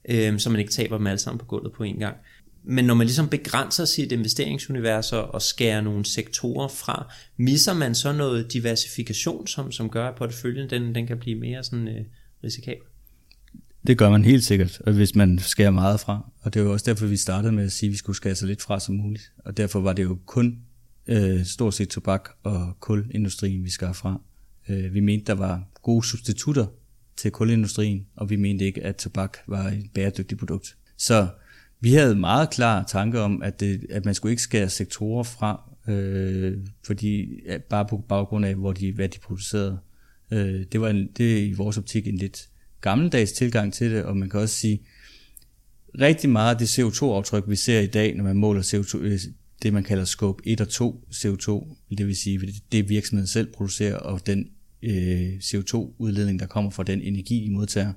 øh, 0.08 0.38
så 0.38 0.50
man 0.50 0.60
ikke 0.60 0.72
taber 0.72 0.96
dem 0.96 1.06
alle 1.06 1.18
sammen 1.18 1.38
på 1.38 1.44
gulvet 1.44 1.72
på 1.72 1.82
en 1.82 1.98
gang. 1.98 2.16
Men 2.64 2.84
når 2.84 2.94
man 2.94 3.06
ligesom 3.06 3.28
begrænser 3.28 3.84
sit 3.84 4.12
investeringsunivers 4.12 5.12
og 5.12 5.42
skærer 5.42 5.80
nogle 5.80 6.04
sektorer 6.04 6.68
fra, 6.68 7.12
misser 7.36 7.74
man 7.74 7.94
så 7.94 8.12
noget 8.12 8.52
diversifikation, 8.52 9.46
som, 9.46 9.72
som 9.72 9.90
gør, 9.90 10.08
at 10.08 10.14
porteføljen 10.14 10.70
den, 10.70 10.94
den 10.94 11.06
kan 11.06 11.18
blive 11.18 11.40
mere 11.40 11.64
sådan, 11.64 11.88
øh, 11.88 12.04
risikabel? 12.44 12.82
Det 13.86 13.98
gør 13.98 14.10
man 14.10 14.24
helt 14.24 14.44
sikkert, 14.44 14.80
hvis 14.86 15.14
man 15.14 15.38
skærer 15.38 15.70
meget 15.70 16.00
fra. 16.00 16.30
Og 16.40 16.54
det 16.54 16.64
var 16.64 16.70
også 16.70 16.90
derfor, 16.90 17.06
vi 17.06 17.16
startede 17.16 17.52
med 17.52 17.64
at 17.64 17.72
sige, 17.72 17.88
at 17.88 17.92
vi 17.92 17.96
skulle 17.96 18.16
skære 18.16 18.34
så 18.34 18.46
lidt 18.46 18.62
fra 18.62 18.80
som 18.80 18.94
muligt. 18.94 19.32
Og 19.44 19.56
derfor 19.56 19.80
var 19.80 19.92
det 19.92 20.02
jo 20.02 20.18
kun 20.26 20.58
øh, 21.06 21.44
stort 21.44 21.74
set 21.74 21.88
tobak 21.88 22.28
og 22.42 22.76
kulindustrien, 22.80 23.64
vi 23.64 23.70
skar 23.70 23.92
fra. 23.92 24.20
Øh, 24.68 24.94
vi 24.94 25.00
mente, 25.00 25.26
der 25.26 25.34
var 25.34 25.64
gode 25.82 26.06
substitutter 26.06 26.66
til 27.16 27.30
kulindustrien, 27.30 28.06
og 28.16 28.30
vi 28.30 28.36
mente 28.36 28.64
ikke, 28.64 28.82
at 28.82 28.96
tobak 28.96 29.38
var 29.46 29.68
et 29.68 29.90
bæredygtigt 29.94 30.38
produkt. 30.38 30.76
Så 30.96 31.28
vi 31.80 31.92
havde 31.92 32.14
meget 32.14 32.50
klar 32.50 32.84
tanke 32.84 33.20
om, 33.20 33.42
at, 33.42 33.60
det, 33.60 33.86
at 33.90 34.04
man 34.04 34.14
skulle 34.14 34.32
ikke 34.32 34.42
skære 34.42 34.68
sektorer 34.68 35.22
fra, 35.22 35.70
øh, 35.88 36.58
fordi 36.86 37.40
bare 37.70 37.86
på 37.86 38.04
baggrund 38.08 38.46
af, 38.46 38.54
hvor 38.54 38.72
de, 38.72 38.92
hvad 38.92 39.08
de 39.08 39.18
producerede. 39.18 39.78
Øh, 40.30 40.64
det 40.72 40.80
var 40.80 40.88
en, 40.88 41.08
det 41.16 41.38
er 41.38 41.42
i 41.42 41.52
vores 41.52 41.78
optik 41.78 42.06
en 42.06 42.16
lidt 42.16 42.48
gammeldags 42.80 43.32
tilgang 43.32 43.72
til 43.72 43.90
det, 43.90 44.04
og 44.04 44.16
man 44.16 44.30
kan 44.30 44.40
også 44.40 44.54
sige, 44.54 44.82
rigtig 46.00 46.30
meget 46.30 46.54
af 46.54 46.58
det 46.58 46.78
CO2-aftryk, 46.78 47.44
vi 47.48 47.56
ser 47.56 47.80
i 47.80 47.86
dag, 47.86 48.16
når 48.16 48.24
man 48.24 48.36
måler 48.36 48.62
CO2, 48.62 49.28
det 49.62 49.72
man 49.72 49.84
kalder 49.84 50.04
scope 50.04 50.42
1 50.46 50.60
og 50.60 50.68
2 50.68 51.08
CO2, 51.14 51.76
det 51.90 52.06
vil 52.06 52.16
sige 52.16 52.62
det 52.72 52.88
virksomheden 52.88 53.26
selv 53.26 53.52
producerer, 53.52 53.96
og 53.96 54.26
den 54.26 54.48
øh, 54.82 55.32
CO2-udledning, 55.36 56.38
der 56.38 56.46
kommer 56.46 56.70
fra 56.70 56.82
den 56.82 57.00
energi, 57.00 57.44
de 57.44 57.50
modtager, 57.50 57.92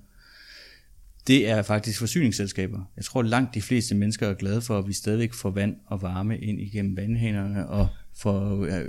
det 1.28 1.50
er 1.50 1.62
faktisk 1.62 2.00
forsyningsselskaber. 2.00 2.92
Jeg 2.96 3.06
tror 3.06 3.22
langt 3.22 3.56
de 3.56 3.62
fleste 3.62 3.96
mennesker 3.96 4.28
er 4.28 4.34
glade 4.34 4.62
for, 4.62 4.80
at 4.80 4.88
vi 4.88 4.94
stadigvæk 4.94 5.34
får 5.34 5.50
vand 5.50 5.76
og 5.86 6.02
varme 6.02 6.40
ind 6.40 6.62
igennem 6.62 6.98
vandhænderne, 6.98 7.68
og, 7.68 7.88
for, 8.16 8.32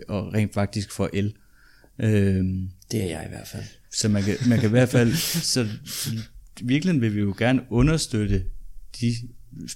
og 0.09 0.35
rent 0.35 0.55
faktisk 0.55 0.93
får 0.93 1.11
el. 1.13 1.35
Øhm, 1.99 2.71
det 2.91 3.03
er 3.03 3.07
jeg 3.07 3.25
i 3.27 3.29
hvert 3.29 3.49
fald. 3.49 3.65
Så 3.93 4.09
man 4.09 4.23
kan, 4.23 4.37
man 4.49 4.61
kan 4.61 4.69
i 4.69 4.71
hvert 4.71 4.89
fald, 4.89 5.15
så, 5.15 5.69
så 5.85 6.11
virkelig 6.63 7.01
vil 7.01 7.15
vi 7.15 7.21
jo 7.21 7.35
gerne 7.39 7.63
understøtte 7.71 8.45
de 9.01 9.15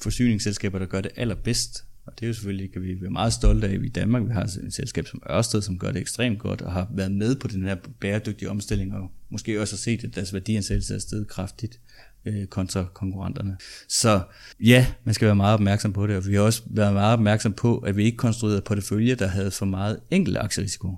forsyningsselskaber, 0.02 0.78
der 0.78 0.86
gør 0.86 1.00
det 1.00 1.10
allerbedst. 1.16 1.84
Og 2.10 2.20
det 2.20 2.26
er 2.26 2.28
jo 2.28 2.34
selvfølgelig, 2.34 2.72
kan 2.72 2.82
vi 2.82 3.00
være 3.00 3.10
meget 3.10 3.32
stolte 3.32 3.68
af 3.68 3.78
i 3.84 3.88
Danmark. 3.88 4.22
Vi 4.28 4.32
har 4.32 4.42
et 4.42 4.74
selskab 4.74 5.06
som 5.06 5.22
Ørsted, 5.30 5.62
som 5.62 5.78
gør 5.78 5.92
det 5.92 6.00
ekstremt 6.00 6.38
godt, 6.38 6.62
og 6.62 6.72
har 6.72 6.88
været 6.94 7.12
med 7.12 7.36
på 7.36 7.48
den 7.48 7.62
her 7.62 7.76
bæredygtige 8.00 8.50
omstilling, 8.50 8.94
og 8.94 9.10
måske 9.30 9.60
også 9.60 9.74
har 9.74 9.78
set, 9.78 10.04
at 10.04 10.14
deres 10.14 10.32
værdiansættelse 10.32 10.94
er 10.94 10.98
steget 10.98 11.28
kraftigt 11.28 11.80
øh, 12.24 12.46
kontra 12.46 12.84
konkurrenterne. 12.94 13.56
Så 13.88 14.20
ja, 14.60 14.86
man 15.04 15.14
skal 15.14 15.26
være 15.26 15.36
meget 15.36 15.54
opmærksom 15.54 15.92
på 15.92 16.06
det, 16.06 16.16
og 16.16 16.26
vi 16.26 16.34
har 16.34 16.40
også 16.40 16.62
været 16.66 16.92
meget 16.92 17.12
opmærksom 17.12 17.52
på, 17.52 17.78
at 17.78 17.96
vi 17.96 18.04
ikke 18.04 18.16
konstruerede 18.16 18.60
portefølje, 18.60 19.14
der 19.14 19.26
havde 19.26 19.50
for 19.50 19.66
meget 19.66 20.00
enkelt 20.10 20.36
aktierisiko. 20.36 20.96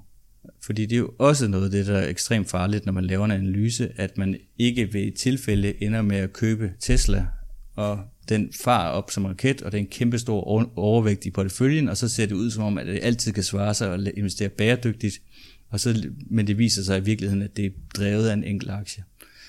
Fordi 0.62 0.86
det 0.86 0.92
er 0.92 1.00
jo 1.00 1.10
også 1.18 1.48
noget 1.48 1.64
af 1.64 1.70
det, 1.70 1.86
der 1.86 1.98
er 1.98 2.08
ekstremt 2.08 2.50
farligt, 2.50 2.86
når 2.86 2.92
man 2.92 3.04
laver 3.04 3.24
en 3.24 3.30
analyse, 3.30 3.92
at 3.96 4.18
man 4.18 4.36
ikke 4.58 4.92
ved 4.92 5.00
et 5.00 5.14
tilfælde 5.14 5.82
ender 5.82 6.02
med 6.02 6.16
at 6.16 6.32
købe 6.32 6.72
Tesla, 6.80 7.26
og 7.74 8.00
den 8.28 8.52
far 8.60 8.88
op 8.88 9.10
som 9.10 9.24
raket, 9.24 9.62
og 9.62 9.72
det 9.72 9.78
er 9.78 9.82
en 9.82 9.88
kæmpe 9.90 10.18
stor 10.18 10.40
overvægt 10.78 11.26
i 11.26 11.30
porteføljen, 11.30 11.88
og 11.88 11.96
så 11.96 12.08
ser 12.08 12.26
det 12.26 12.34
ud 12.34 12.50
som 12.50 12.64
om, 12.64 12.78
at 12.78 12.86
det 12.86 13.00
altid 13.02 13.32
kan 13.32 13.42
svare 13.42 13.74
sig 13.74 13.94
at 13.94 14.12
investere 14.16 14.48
bæredygtigt, 14.48 15.22
og 15.68 15.80
så, 15.80 16.10
men 16.30 16.46
det 16.46 16.58
viser 16.58 16.82
sig 16.82 16.98
i 16.98 17.04
virkeligheden, 17.04 17.42
at 17.42 17.56
det 17.56 17.66
er 17.66 17.70
drevet 17.96 18.28
af 18.28 18.34
en 18.34 18.44
enkelt 18.44 18.70
aktie. 18.70 19.04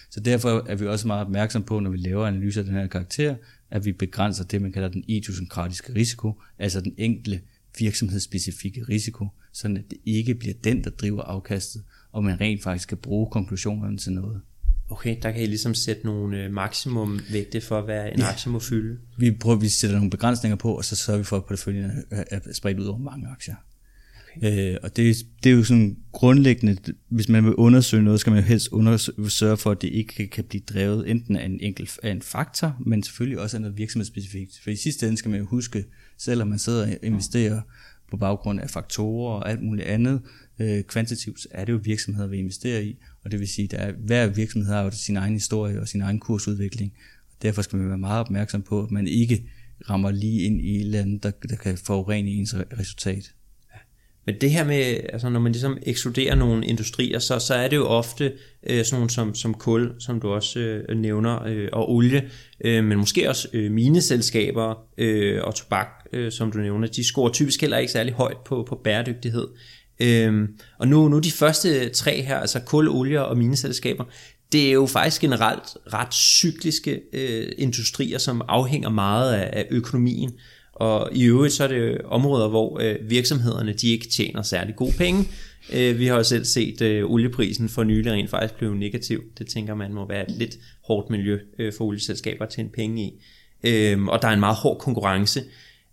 Så 0.09 0.19
derfor 0.19 0.65
er 0.69 0.75
vi 0.75 0.85
også 0.85 1.07
meget 1.07 1.25
opmærksom 1.25 1.63
på, 1.63 1.79
når 1.79 1.89
vi 1.89 1.97
laver 1.97 2.27
analyser 2.27 2.61
af 2.61 2.65
den 2.65 2.75
her 2.75 2.87
karakter, 2.87 3.35
at 3.71 3.85
vi 3.85 3.91
begrænser 3.91 4.43
det, 4.43 4.61
man 4.61 4.71
kalder 4.71 4.89
den 4.89 5.03
idiosynkratiske 5.07 5.95
risiko, 5.95 6.41
altså 6.59 6.81
den 6.81 6.93
enkelte 6.97 7.41
virksomhedsspecifikke 7.79 8.83
risiko, 8.89 9.27
sådan 9.53 9.77
at 9.77 9.83
det 9.89 9.97
ikke 10.05 10.35
bliver 10.35 10.55
den, 10.63 10.83
der 10.83 10.89
driver 10.89 11.21
afkastet, 11.21 11.83
og 12.11 12.23
man 12.23 12.41
rent 12.41 12.63
faktisk 12.63 12.89
kan 12.89 12.97
bruge 12.97 13.27
konklusionerne 13.31 13.97
til 13.97 14.11
noget. 14.11 14.41
Okay, 14.89 15.17
der 15.21 15.31
kan 15.31 15.41
I 15.41 15.45
ligesom 15.45 15.73
sætte 15.73 16.05
nogle 16.05 16.43
øh, 16.43 16.51
maksimum 16.51 17.19
vægte 17.31 17.61
for, 17.61 17.81
hvad 17.81 18.05
en 18.11 18.19
ja. 18.19 18.29
aktie 18.29 18.51
må 18.51 18.59
fylde. 18.59 18.97
Vi 19.17 19.31
prøver, 19.31 19.57
vi 19.57 19.69
sætter 19.69 19.95
nogle 19.95 20.09
begrænsninger 20.09 20.55
på, 20.55 20.77
og 20.77 20.85
så 20.85 20.95
sørger 20.95 21.17
vi 21.17 21.23
for, 21.23 21.37
at 21.37 21.45
porteføljen 21.45 21.91
er 22.09 22.39
spredt 22.53 22.79
ud 22.79 22.85
over 22.85 22.97
mange 22.97 23.27
aktier. 23.27 23.55
Øh, 24.43 24.77
og 24.83 24.95
det, 24.95 25.15
det 25.43 25.51
er 25.51 25.55
jo 25.55 25.63
sådan 25.63 25.97
grundlæggende, 26.11 26.77
hvis 27.09 27.29
man 27.29 27.45
vil 27.45 27.55
undersøge 27.55 28.03
noget, 28.03 28.19
skal 28.19 28.31
man 28.31 28.41
jo 28.41 28.47
helst 28.47 28.67
undersøge, 28.67 29.29
sørge 29.29 29.57
for, 29.57 29.71
at 29.71 29.81
det 29.81 29.87
ikke 29.87 30.27
kan 30.27 30.43
blive 30.43 30.63
drevet 30.69 31.09
enten 31.11 31.35
af 31.35 31.45
en 31.45 31.59
enkelt 31.61 31.99
af 32.03 32.11
en 32.11 32.21
faktor, 32.21 32.77
men 32.85 33.03
selvfølgelig 33.03 33.39
også 33.39 33.57
af 33.57 33.61
noget 33.61 33.77
virksomhedsspecifikt. 33.77 34.59
For 34.63 34.69
i 34.69 34.75
sidste 34.75 35.05
ende 35.05 35.17
skal 35.17 35.31
man 35.31 35.39
jo 35.39 35.45
huske, 35.45 35.85
selvom 36.17 36.47
man 36.47 36.59
sidder 36.59 36.81
og 36.81 36.97
investerer 37.03 37.61
på 38.11 38.17
baggrund 38.17 38.59
af 38.59 38.69
faktorer 38.69 39.35
og 39.35 39.49
alt 39.49 39.61
muligt 39.61 39.87
andet, 39.87 40.21
øh, 40.59 40.83
kvantitativt, 40.83 41.47
er 41.51 41.65
det 41.65 41.73
jo 41.73 41.79
virksomheder, 41.83 42.27
vi 42.27 42.37
investerer 42.37 42.79
i, 42.79 42.97
og 43.25 43.31
det 43.31 43.39
vil 43.39 43.47
sige, 43.47 43.75
at 43.77 43.95
hver 44.05 44.27
virksomhed 44.27 44.73
har 44.73 44.81
jo 44.81 44.91
sin 44.91 45.17
egen 45.17 45.33
historie 45.33 45.81
og 45.81 45.87
sin 45.87 46.01
egen 46.01 46.19
kursudvikling, 46.19 46.93
og 47.31 47.41
derfor 47.41 47.61
skal 47.61 47.77
man 47.79 47.89
være 47.89 47.97
meget 47.97 48.19
opmærksom 48.19 48.61
på, 48.61 48.83
at 48.83 48.91
man 48.91 49.07
ikke 49.07 49.43
rammer 49.89 50.11
lige 50.11 50.41
ind 50.41 50.61
i 50.61 50.75
et 50.75 50.81
eller 50.81 51.01
andet, 51.01 51.23
der, 51.23 51.31
der 51.49 51.55
kan 51.55 51.77
forurene 51.77 52.29
ens 52.29 52.55
resultat. 52.79 53.33
Men 54.25 54.35
det 54.41 54.51
her 54.51 54.63
med, 54.63 54.99
altså 55.13 55.29
når 55.29 55.39
man 55.39 55.51
ligesom 55.51 55.77
ekskluderer 55.81 56.35
nogle 56.35 56.65
industrier, 56.65 57.19
så, 57.19 57.39
så 57.39 57.53
er 57.53 57.67
det 57.67 57.75
jo 57.75 57.85
ofte 57.85 58.33
øh, 58.63 58.85
sådan 58.85 58.95
nogle 58.95 59.09
som, 59.09 59.35
som 59.35 59.53
kul, 59.53 59.91
som 59.99 60.21
du 60.21 60.29
også 60.29 60.59
øh, 60.59 60.97
nævner, 60.97 61.43
øh, 61.43 61.69
og 61.73 61.91
olie, 61.91 62.29
øh, 62.65 62.83
men 62.83 62.97
måske 62.97 63.29
også 63.29 63.47
øh, 63.53 63.71
mineselskaber 63.71 64.87
øh, 64.97 65.43
og 65.43 65.55
tobak, 65.55 65.87
øh, 66.13 66.31
som 66.31 66.51
du 66.51 66.57
nævner, 66.57 66.87
de 66.87 67.03
scorer 67.03 67.31
typisk 67.31 67.61
heller 67.61 67.77
ikke 67.77 67.91
særlig 67.91 68.13
højt 68.13 68.37
på, 68.45 68.65
på 68.69 68.81
bæredygtighed. 68.83 69.47
Øh, 70.03 70.49
og 70.79 70.87
nu, 70.87 71.07
nu 71.07 71.19
de 71.19 71.31
første 71.31 71.89
tre 71.89 72.21
her, 72.21 72.37
altså 72.37 72.59
kul, 72.59 72.89
olie 72.89 73.25
og 73.25 73.37
mineselskaber, 73.37 74.03
det 74.51 74.67
er 74.67 74.71
jo 74.71 74.85
faktisk 74.85 75.21
generelt 75.21 75.77
ret 75.93 76.13
cykliske 76.13 77.01
øh, 77.13 77.51
industrier, 77.57 78.17
som 78.17 78.41
afhænger 78.47 78.89
meget 78.89 79.33
af, 79.33 79.49
af 79.53 79.67
økonomien. 79.71 80.31
Og 80.73 81.09
i 81.11 81.23
øvrigt 81.23 81.53
så 81.53 81.63
er 81.63 81.67
det 81.67 82.01
områder, 82.01 82.49
hvor 82.49 82.79
øh, 82.81 82.95
virksomhederne 83.09 83.73
de 83.73 83.87
ikke 83.87 84.09
tjener 84.09 84.41
særlig 84.41 84.75
gode 84.75 84.93
penge. 84.97 85.27
Øh, 85.73 85.99
vi 85.99 86.05
har 86.05 86.15
jo 86.15 86.23
selv 86.23 86.45
set 86.45 86.81
øh, 86.81 87.11
olieprisen 87.11 87.69
for 87.69 87.83
nylig 87.83 88.11
rent 88.11 88.29
faktisk 88.29 88.57
blive 88.57 88.75
negativ. 88.75 89.23
Det 89.37 89.47
tænker 89.47 89.75
man 89.75 89.93
må 89.93 90.07
være 90.07 90.29
et 90.29 90.35
lidt 90.37 90.57
hårdt 90.87 91.09
miljø 91.09 91.39
øh, 91.59 91.73
for 91.77 91.85
olieselskaber 91.85 92.45
at 92.45 92.51
tjene 92.51 92.69
penge 92.69 93.03
i. 93.03 93.23
Øh, 93.63 94.03
og 94.03 94.21
der 94.21 94.27
er 94.27 94.33
en 94.33 94.39
meget 94.39 94.55
hård 94.55 94.79
konkurrence. 94.79 95.43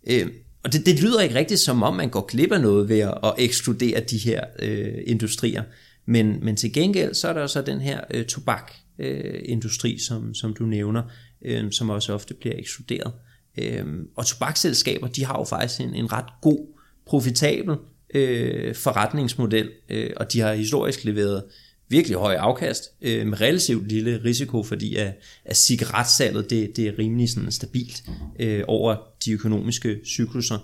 Øh, 0.07 0.27
og 0.63 0.73
det, 0.73 0.85
det 0.85 1.01
lyder 1.01 1.21
ikke 1.21 1.35
rigtigt 1.35 1.59
som 1.59 1.83
om 1.83 1.95
man 1.95 2.09
går 2.09 2.25
glip 2.25 2.51
af 2.51 2.61
noget 2.61 2.89
ved 2.89 2.99
at, 2.99 3.17
at 3.23 3.33
ekskludere 3.37 3.99
de 3.99 4.17
her 4.17 4.43
øh, 4.59 4.93
industrier. 5.07 5.63
Men, 6.05 6.45
men 6.45 6.55
til 6.55 6.73
gengæld 6.73 7.13
så 7.13 7.27
er 7.27 7.33
der 7.33 7.47
så 7.47 7.61
den 7.61 7.81
her 7.81 8.01
øh, 8.11 8.25
tobakindustri, 8.25 9.93
øh, 9.93 9.99
som, 9.99 10.33
som 10.33 10.53
du 10.53 10.63
nævner, 10.63 11.03
øh, 11.45 11.71
som 11.71 11.89
også 11.89 12.13
ofte 12.13 12.33
bliver 12.33 12.55
ekskluderet. 12.57 13.13
Øh, 13.57 13.85
og 14.15 14.25
tobaksselskaber, 14.25 15.07
de 15.07 15.25
har 15.25 15.39
jo 15.39 15.43
faktisk 15.43 15.81
en, 15.81 15.95
en 15.95 16.11
ret 16.11 16.25
god, 16.41 16.67
profitabel 17.05 17.75
øh, 18.13 18.75
forretningsmodel, 18.75 19.69
øh, 19.89 20.09
og 20.15 20.33
de 20.33 20.39
har 20.39 20.53
historisk 20.53 21.03
leveret 21.03 21.43
virkelig 21.91 22.17
høj 22.17 22.33
afkast 22.33 22.83
øh, 23.01 23.27
med 23.27 23.41
relativt 23.41 23.87
lille 23.87 24.21
risiko, 24.25 24.63
fordi 24.63 24.95
at, 24.95 25.13
at 25.45 25.57
cigaretsalget 25.57 26.49
det, 26.49 26.75
det 26.75 26.87
er 26.87 26.99
rimelig 26.99 27.29
sådan 27.29 27.51
stabilt 27.51 28.03
øh, 28.39 28.63
over 28.67 28.95
de 29.25 29.31
økonomiske 29.31 29.99
cykluser. 30.05 30.57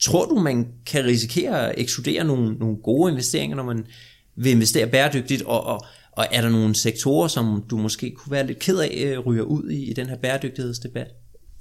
Tror 0.00 0.26
du, 0.26 0.34
man 0.34 0.68
kan 0.86 1.04
risikere 1.04 1.72
at 1.72 1.74
ekskludere 1.78 2.24
nogle, 2.24 2.54
nogle 2.54 2.76
gode 2.76 3.10
investeringer, 3.10 3.56
når 3.56 3.64
man 3.64 3.86
vil 4.36 4.52
investere 4.52 4.86
bæredygtigt, 4.86 5.42
og, 5.42 5.64
og, 5.66 5.86
Og 6.16 6.26
er 6.32 6.40
der 6.40 6.48
nogle 6.48 6.74
sektorer, 6.74 7.28
som 7.28 7.64
du 7.70 7.76
måske 7.76 8.10
kunne 8.10 8.32
være 8.32 8.46
lidt 8.46 8.58
ked 8.58 8.78
af, 8.78 9.02
øh, 9.06 9.18
ryger 9.18 9.42
ud 9.42 9.70
i, 9.70 9.84
i 9.84 9.92
den 9.92 10.06
her 10.06 10.16
bæredygtighedsdebat? 10.16 11.08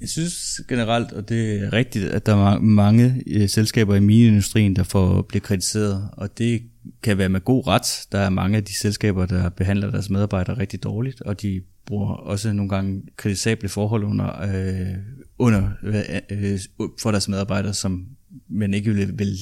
Jeg 0.06 0.10
synes 0.10 0.62
generelt, 0.68 1.12
og 1.12 1.30
det 1.30 1.64
er 1.64 1.74
rigtigt, 1.74 2.06
at 2.06 2.26
der 2.26 2.36
er 2.36 2.60
mange 2.60 3.24
øh, 3.28 3.50
selskaber 3.50 3.96
i 3.96 4.00
mineindustrien, 4.00 4.76
der 4.76 4.84
får 4.84 5.22
bliver 5.22 5.42
kritiseret, 5.42 6.10
og 6.14 6.38
det 6.38 6.62
kan 7.04 7.18
være 7.18 7.30
med 7.30 7.42
god 7.42 7.68
ret. 7.68 8.08
Der 8.12 8.20
er 8.20 8.30
mange 8.30 8.58
af 8.58 8.64
de 8.64 8.78
selskaber, 8.78 9.26
der 9.26 9.50
behandler 9.50 9.92
deres 9.92 10.10
medarbejdere 10.10 10.58
rigtig 10.58 10.84
dårligt, 10.84 11.22
og 11.22 11.42
de 11.42 11.62
bruger 11.86 12.14
også 12.14 12.54
nogle 12.54 12.70
gange 12.70 13.02
kritisable 13.18 13.70
forhold 13.70 14.04
under, 14.04 14.42
øh, 14.42 14.96
under 15.40 15.70
øh, 15.84 16.60
for 17.02 17.12
deres 17.12 17.28
medarbejdere, 17.28 17.74
som 17.74 18.06
man 18.50 18.74
ikke 18.74 18.94
vil, 18.94 19.20
vil 19.20 19.38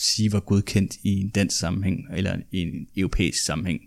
sige 0.00 0.32
var 0.32 0.40
godkendt 0.40 0.96
i 1.02 1.20
en 1.20 1.30
dansk 1.30 1.58
sammenhæng, 1.58 2.06
eller 2.16 2.36
i 2.52 2.58
en 2.58 2.86
europæisk 2.96 3.44
sammenhæng. 3.44 3.80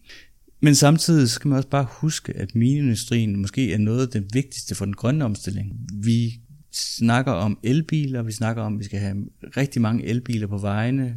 Men 0.60 0.76
samtidig 0.76 1.30
skal 1.30 1.50
man 1.50 1.58
også 1.58 1.70
bare 1.70 1.88
huske, 1.92 2.34
at 2.38 2.56
minindustrien 2.56 3.42
måske 3.42 3.74
er 3.74 3.78
noget 3.78 4.02
af 4.02 4.08
det 4.08 4.34
vigtigste 4.34 4.76
for 4.76 4.86
den 4.86 4.94
grønne 4.94 5.26
omstilling. 5.26 5.80
Vi 5.94 6.40
snakker 6.74 7.32
om 7.32 7.60
elbiler, 7.64 8.24
vi 8.24 8.32
snakker 8.32 8.64
om, 8.64 8.74
at 8.74 8.80
vi 8.80 8.86
skal 8.86 9.00
have 9.00 9.26
rigtig 9.58 9.82
mange 9.82 10.06
elbiler 10.06 10.48
på 10.48 10.58
vejene. 10.58 11.16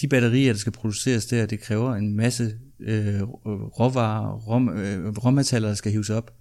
De 0.00 0.08
batterier, 0.08 0.52
der 0.52 0.58
skal 0.58 0.72
produceres 0.72 1.26
der, 1.26 1.46
det 1.46 1.60
kræver 1.60 1.94
en 1.94 2.16
masse 2.16 2.54
øh, 2.80 3.22
råvarer, 3.80 4.32
rom, 4.32 4.68
øh, 4.68 5.08
råmetaller, 5.08 5.68
der 5.68 5.74
skal 5.74 5.92
hives 5.92 6.10
op. 6.10 6.34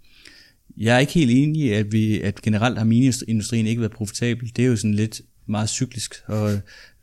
Jeg 0.77 0.95
er 0.95 0.99
ikke 0.99 1.13
helt 1.13 1.31
enig 1.31 1.61
i, 1.61 1.69
at, 1.69 1.91
vi, 1.91 2.21
at 2.21 2.41
generelt 2.41 2.77
har 2.77 2.85
minindustrien 2.85 3.67
ikke 3.67 3.81
været 3.81 3.91
profitabel. 3.91 4.51
Det 4.55 4.65
er 4.65 4.67
jo 4.67 4.75
sådan 4.75 4.93
lidt 4.93 5.21
meget 5.45 5.69
cyklisk, 5.69 6.13
og 6.27 6.59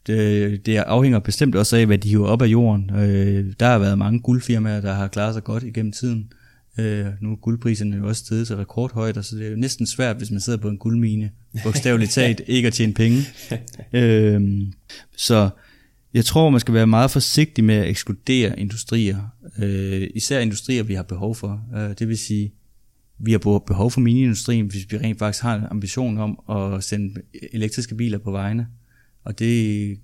det, 0.06 0.66
det 0.66 0.76
afhænger 0.76 1.18
bestemt 1.18 1.54
også 1.54 1.76
af, 1.76 1.86
hvad 1.86 1.98
de 1.98 2.08
hiver 2.08 2.26
op 2.26 2.42
af 2.42 2.46
jorden. 2.46 2.90
Øh, 2.90 3.52
der 3.60 3.66
har 3.66 3.78
været 3.78 3.98
mange 3.98 4.20
guldfirmaer, 4.20 4.80
der 4.80 4.92
har 4.92 5.08
klaret 5.08 5.34
sig 5.34 5.44
godt 5.44 5.62
igennem 5.62 5.92
tiden. 5.92 6.32
Øh, 6.78 7.06
nu 7.20 7.32
er 7.32 7.36
guldpriserne 7.36 7.96
jo 7.96 8.08
også 8.08 8.24
steget 8.24 8.46
til 8.46 8.56
rekordhøjder, 8.56 9.22
så 9.22 9.36
det 9.36 9.46
er 9.46 9.50
jo 9.50 9.56
næsten 9.56 9.86
svært, 9.86 10.16
hvis 10.16 10.30
man 10.30 10.40
sidder 10.40 10.58
på 10.58 10.68
en 10.68 10.78
guldmine, 10.78 11.30
bogstaveligt 11.62 12.10
talt, 12.20 12.40
ikke 12.46 12.66
at 12.66 12.72
tjene 12.72 12.94
penge. 12.94 13.22
øh, 13.92 14.62
så 15.16 15.50
jeg 16.14 16.24
tror, 16.24 16.50
man 16.50 16.60
skal 16.60 16.74
være 16.74 16.86
meget 16.86 17.10
forsigtig 17.10 17.64
med 17.64 17.74
at 17.74 17.88
ekskludere 17.88 18.60
industrier. 18.60 19.18
Øh, 19.58 20.08
især 20.14 20.40
industrier, 20.40 20.82
vi 20.82 20.94
har 20.94 21.02
behov 21.02 21.34
for. 21.34 21.60
Øh, 21.76 21.94
det 21.98 22.08
vil 22.08 22.18
sige, 22.18 22.52
vi 23.18 23.32
har 23.32 23.38
behov 23.38 23.90
for 23.90 24.00
miniindustrien, 24.00 24.66
hvis 24.66 24.92
vi 24.92 24.98
rent 24.98 25.18
faktisk 25.18 25.42
har 25.42 25.54
en 25.54 25.64
ambition 25.70 26.18
om 26.18 26.38
at 26.50 26.84
sende 26.84 27.20
elektriske 27.52 27.94
biler 27.94 28.18
på 28.18 28.30
vejene. 28.30 28.66
Og 29.24 29.38
det 29.38 30.00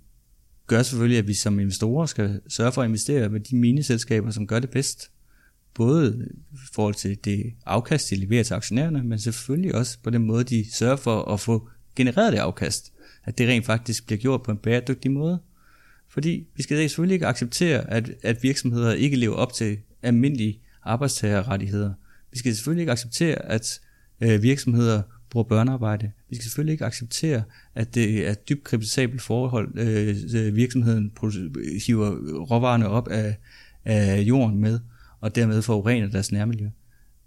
gør 0.67 0.83
selvfølgelig, 0.83 1.19
at 1.19 1.29
vi 1.29 1.35
som 1.35 1.61
investorer 1.61 2.07
skal 2.07 2.41
sørge 2.49 2.73
for 2.73 2.83
at 2.83 2.89
investere 2.89 3.29
med 3.29 3.41
de 3.41 3.57
mineselskaber, 3.57 4.31
som 4.31 4.47
gør 4.47 4.59
det 4.59 4.71
bedst. 4.71 5.11
Både 5.75 6.29
i 6.53 6.57
forhold 6.73 6.95
til 6.95 7.19
det 7.25 7.53
afkast, 7.67 8.11
de 8.11 8.17
leverer 8.17 8.43
til 8.43 8.55
aktionærerne, 8.55 9.03
men 9.03 9.19
selvfølgelig 9.19 9.75
også 9.75 9.99
på 10.03 10.11
den 10.11 10.23
måde, 10.23 10.45
de 10.45 10.73
sørger 10.73 10.97
for 10.97 11.23
at 11.23 11.41
få 11.41 11.69
genereret 11.97 12.33
det 12.33 12.39
afkast. 12.39 12.93
At 13.25 13.39
det 13.39 13.49
rent 13.49 13.67
faktisk 13.67 14.07
bliver 14.07 14.19
gjort 14.19 14.43
på 14.43 14.51
en 14.51 14.57
bæredygtig 14.57 15.11
måde. 15.11 15.41
Fordi 16.09 16.47
vi 16.57 16.63
skal 16.63 16.77
selvfølgelig 16.77 17.15
ikke 17.15 17.27
acceptere, 17.27 17.91
at, 17.91 18.11
at 18.23 18.43
virksomheder 18.43 18.93
ikke 18.93 19.17
lever 19.17 19.35
op 19.35 19.53
til 19.53 19.79
almindelige 20.03 20.61
arbejdstagerrettigheder. 20.83 21.93
Vi 22.33 22.39
skal 22.39 22.55
selvfølgelig 22.55 22.83
ikke 22.83 22.93
acceptere, 22.93 23.47
at 23.47 23.81
øh, 24.21 24.43
virksomheder 24.43 25.03
bruger 25.31 25.45
børnearbejde. 25.45 26.13
Vi 26.31 26.37
skal 26.37 26.45
selvfølgelig 26.45 26.73
ikke 26.73 26.85
acceptere, 26.85 27.43
at 27.75 27.95
det 27.95 28.29
er 28.29 28.35
dybt 28.35 28.65
kritisabelt 28.65 29.23
forhold, 29.23 29.79
øh, 29.79 30.17
øh 30.35 30.57
virksomheden 30.57 31.13
hiver 31.87 32.11
råvarerne 32.51 32.89
op 32.89 33.09
af, 33.09 33.37
af 33.85 34.21
jorden 34.21 34.59
med, 34.59 34.81
og 35.21 35.35
dermed 35.35 35.63
forurener 35.63 36.09
deres 36.09 36.33
nærmiljø. 36.33 36.69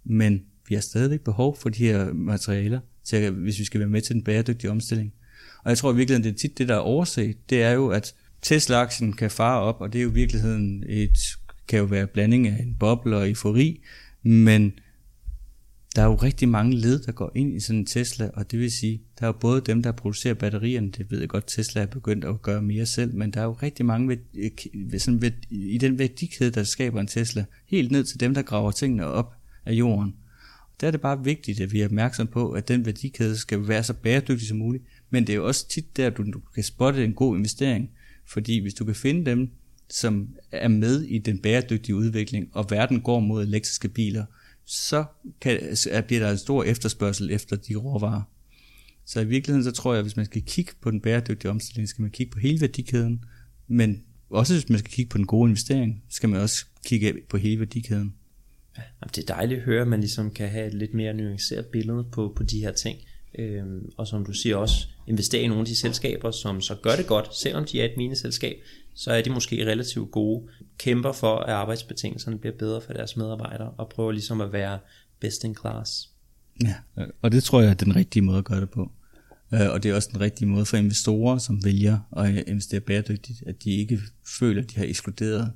Men 0.04 0.44
vi 0.68 0.76
har 0.76 0.82
stadigvæk 0.82 1.22
behov 1.22 1.58
for 1.58 1.70
de 1.70 1.86
her 1.86 2.14
materialer, 2.14 2.80
til 3.04 3.32
hvis 3.32 3.60
vi 3.60 3.66
skal 3.66 3.80
være 3.80 3.90
med 3.90 4.02
til 4.02 4.16
den 4.16 4.24
bæredygtige 4.24 4.72
omstilling. 4.72 5.14
Og 5.64 5.70
jeg 5.70 5.78
tror 5.78 5.94
i 5.94 5.96
virkeligheden, 5.96 6.24
det 6.24 6.34
er 6.34 6.38
tit 6.38 6.58
det, 6.58 6.68
der 6.68 6.76
er 6.76 6.80
overset, 6.80 7.50
det 7.50 7.64
er 7.64 7.72
jo, 7.72 7.88
at 7.88 8.14
Tesla-aktien 8.42 9.14
kan 9.14 9.32
fare 9.32 9.62
op, 9.62 9.82
og 9.82 9.94
det 9.94 10.00
er 10.00 10.04
jo 10.04 10.10
i 10.10 10.14
virkeligheden 10.14 10.84
et, 10.88 11.18
kan 11.68 11.80
jo 11.80 11.86
være 11.86 12.08
blanding 12.08 12.48
af 12.48 12.62
en 12.62 12.76
boble 12.80 13.18
og 13.18 13.30
eufori, 13.30 13.82
men 14.24 14.74
der 15.96 16.02
er 16.02 16.06
jo 16.06 16.16
rigtig 16.16 16.50
mange 16.50 16.76
led, 16.76 17.00
der 17.00 17.12
går 17.12 17.32
ind 17.36 17.56
i 17.56 17.60
sådan 17.60 17.80
en 17.80 17.86
Tesla, 17.86 18.30
og 18.34 18.52
det 18.52 18.60
vil 18.60 18.72
sige, 18.72 19.02
der 19.20 19.24
er 19.24 19.28
jo 19.28 19.34
både 19.40 19.62
dem, 19.62 19.84
der 19.84 19.92
producerer 19.92 20.34
batterierne, 20.34 20.92
det 20.92 21.12
ved 21.12 21.20
jeg 21.20 21.30
godt, 21.30 21.48
Tesla 21.48 21.82
er 21.82 21.86
begyndt 21.86 22.26
at 22.26 22.42
gøre 22.42 22.62
mere 22.62 22.86
selv, 22.86 23.16
men 23.16 23.32
der 23.32 23.42
er 23.42 23.46
jo 23.46 23.52
rigtig 23.52 23.86
mange 23.86 24.08
ved, 24.08 24.18
øh, 24.34 25.00
sådan 25.00 25.22
ved, 25.22 25.32
i 25.50 25.78
den 25.78 26.00
værdikæde, 26.00 26.52
der 26.52 26.64
skaber 26.64 27.02
en 27.02 27.08
Tesla, 27.08 27.46
helt 27.66 27.92
ned 27.92 28.04
til 28.04 28.20
dem, 28.20 28.34
der 28.34 28.42
graver 28.42 28.72
tingene 28.72 29.06
op 29.06 29.34
af 29.66 29.74
jorden. 29.74 30.16
Der 30.82 30.88
er 30.88 30.92
det 30.92 31.02
bare 31.02 31.24
vigtigt, 31.24 31.60
at 31.60 31.72
vi 31.72 31.82
er 31.82 31.86
opmærksom 31.86 32.28
på, 32.28 32.52
at 32.52 32.68
den 32.68 32.86
værdikæde 32.86 33.38
skal 33.38 33.68
være 33.68 33.84
så 33.84 33.94
bæredygtig 33.94 34.48
som 34.48 34.58
muligt, 34.58 34.84
men 35.10 35.28
det 35.28 35.34
er 35.34 35.38
jo 35.38 35.48
også 35.48 35.68
tit 35.68 35.98
der, 35.98 36.10
du, 36.10 36.24
du 36.32 36.40
kan 36.56 36.64
spotte 36.64 37.04
en 37.04 37.14
god 37.14 37.38
investering, 37.38 37.90
fordi 38.26 38.60
hvis 38.60 38.74
du 38.74 38.86
kan 38.86 38.96
finde 38.96 39.32
dem, 39.32 39.50
som 39.90 40.30
er 40.52 40.68
med 40.68 41.02
i 41.02 41.18
den 41.18 41.38
bæredygtige 41.38 41.96
udvikling, 41.96 42.50
og 42.52 42.66
verden 42.70 43.02
går 43.02 43.20
mod 43.20 43.44
elektriske 43.44 43.90
biler, 43.90 44.26
så 44.66 45.06
kan, 45.42 45.60
bliver 46.08 46.20
der 46.20 46.32
en 46.32 46.38
stor 46.38 46.64
efterspørgsel 46.64 47.32
efter 47.32 47.56
de 47.56 47.76
råvarer. 47.76 48.22
Så 49.06 49.20
i 49.20 49.26
virkeligheden 49.26 49.64
så 49.64 49.72
tror 49.72 49.94
jeg, 49.94 50.00
at 50.00 50.06
hvis 50.06 50.18
man 50.18 50.26
skal 50.26 50.42
kigge 50.42 50.72
på 50.82 50.92
den 50.92 51.02
bæredygtige 51.02 51.52
omstilling, 51.52 51.90
skal 51.90 52.02
man 52.02 52.12
kigge 52.12 52.32
på 52.32 52.40
hele 52.40 52.62
værdikæden, 52.62 53.26
men 53.68 54.04
også 54.30 54.54
hvis 54.54 54.70
man 54.70 54.80
skal 54.80 54.92
kigge 54.92 55.10
på 55.10 55.18
den 55.18 55.28
gode 55.28 55.50
investering, 55.50 56.04
skal 56.10 56.30
man 56.30 56.42
også 56.42 56.66
kigge 56.86 57.14
på 57.30 57.38
hele 57.38 57.60
værdikæden. 57.60 58.14
Ja, 58.78 58.84
det 59.16 59.18
er 59.30 59.34
dejligt 59.36 59.60
at 59.60 59.66
høre, 59.66 59.82
at 59.82 59.88
man 59.88 60.00
ligesom 60.00 60.32
kan 60.32 60.50
have 60.50 60.68
et 60.68 60.74
lidt 60.74 60.94
mere 60.94 61.14
nuanceret 61.14 61.66
billede 61.66 62.08
på, 62.12 62.34
på 62.38 62.44
de 62.44 62.60
her 62.60 62.72
ting. 62.72 63.00
Øhm, 63.40 63.90
og 63.98 64.08
som 64.08 64.26
du 64.26 64.34
siger 64.34 64.56
også, 64.56 64.88
investere 65.08 65.42
i 65.42 65.48
nogle 65.48 65.60
af 65.60 65.66
de 65.66 65.76
selskaber, 65.76 66.32
som 66.32 66.62
så 66.62 66.76
gør 66.76 66.96
det 66.96 67.08
godt, 67.08 67.36
selvom 67.36 67.66
de 67.66 67.82
er 67.82 67.86
et 67.86 67.94
mineselskab, 67.98 68.56
så 68.96 69.12
er 69.12 69.22
de 69.22 69.30
måske 69.30 69.66
relativt 69.66 70.12
gode, 70.12 70.48
kæmper 70.78 71.12
for, 71.12 71.36
at 71.36 71.54
arbejdsbetingelserne 71.54 72.38
bliver 72.38 72.56
bedre 72.60 72.82
for 72.82 72.94
deres 72.94 73.18
medarbejdere, 73.18 73.72
og 73.78 73.90
prøver 73.90 74.12
ligesom 74.12 74.42
at 74.42 74.54
være 74.54 74.80
best 75.20 75.44
in 75.44 75.56
class. 75.56 76.10
Ja, 76.64 76.76
og 77.22 77.32
det 77.32 77.44
tror 77.44 77.62
jeg 77.62 77.70
er 77.70 77.74
den 77.74 77.96
rigtige 77.96 78.24
måde 78.24 78.38
at 78.38 78.46
gøre 78.46 78.62
det 78.62 78.70
på. 78.70 78.92
Øh, 79.54 79.70
og 79.70 79.84
det 79.84 79.92
er 79.92 79.96
også 79.96 80.10
den 80.12 80.22
rigtige 80.22 80.48
måde 80.48 80.66
for 80.66 80.78
investorer, 80.78 81.38
som 81.38 81.66
vælger 81.66 82.00
at 82.18 82.48
investere 82.48 82.80
bæredygtigt, 82.80 83.44
at 83.48 83.64
de 83.64 83.72
ikke 83.72 84.00
føler, 84.40 84.62
at 84.62 84.70
de 84.72 84.76
har 84.76 84.86
ekskluderet 84.86 85.52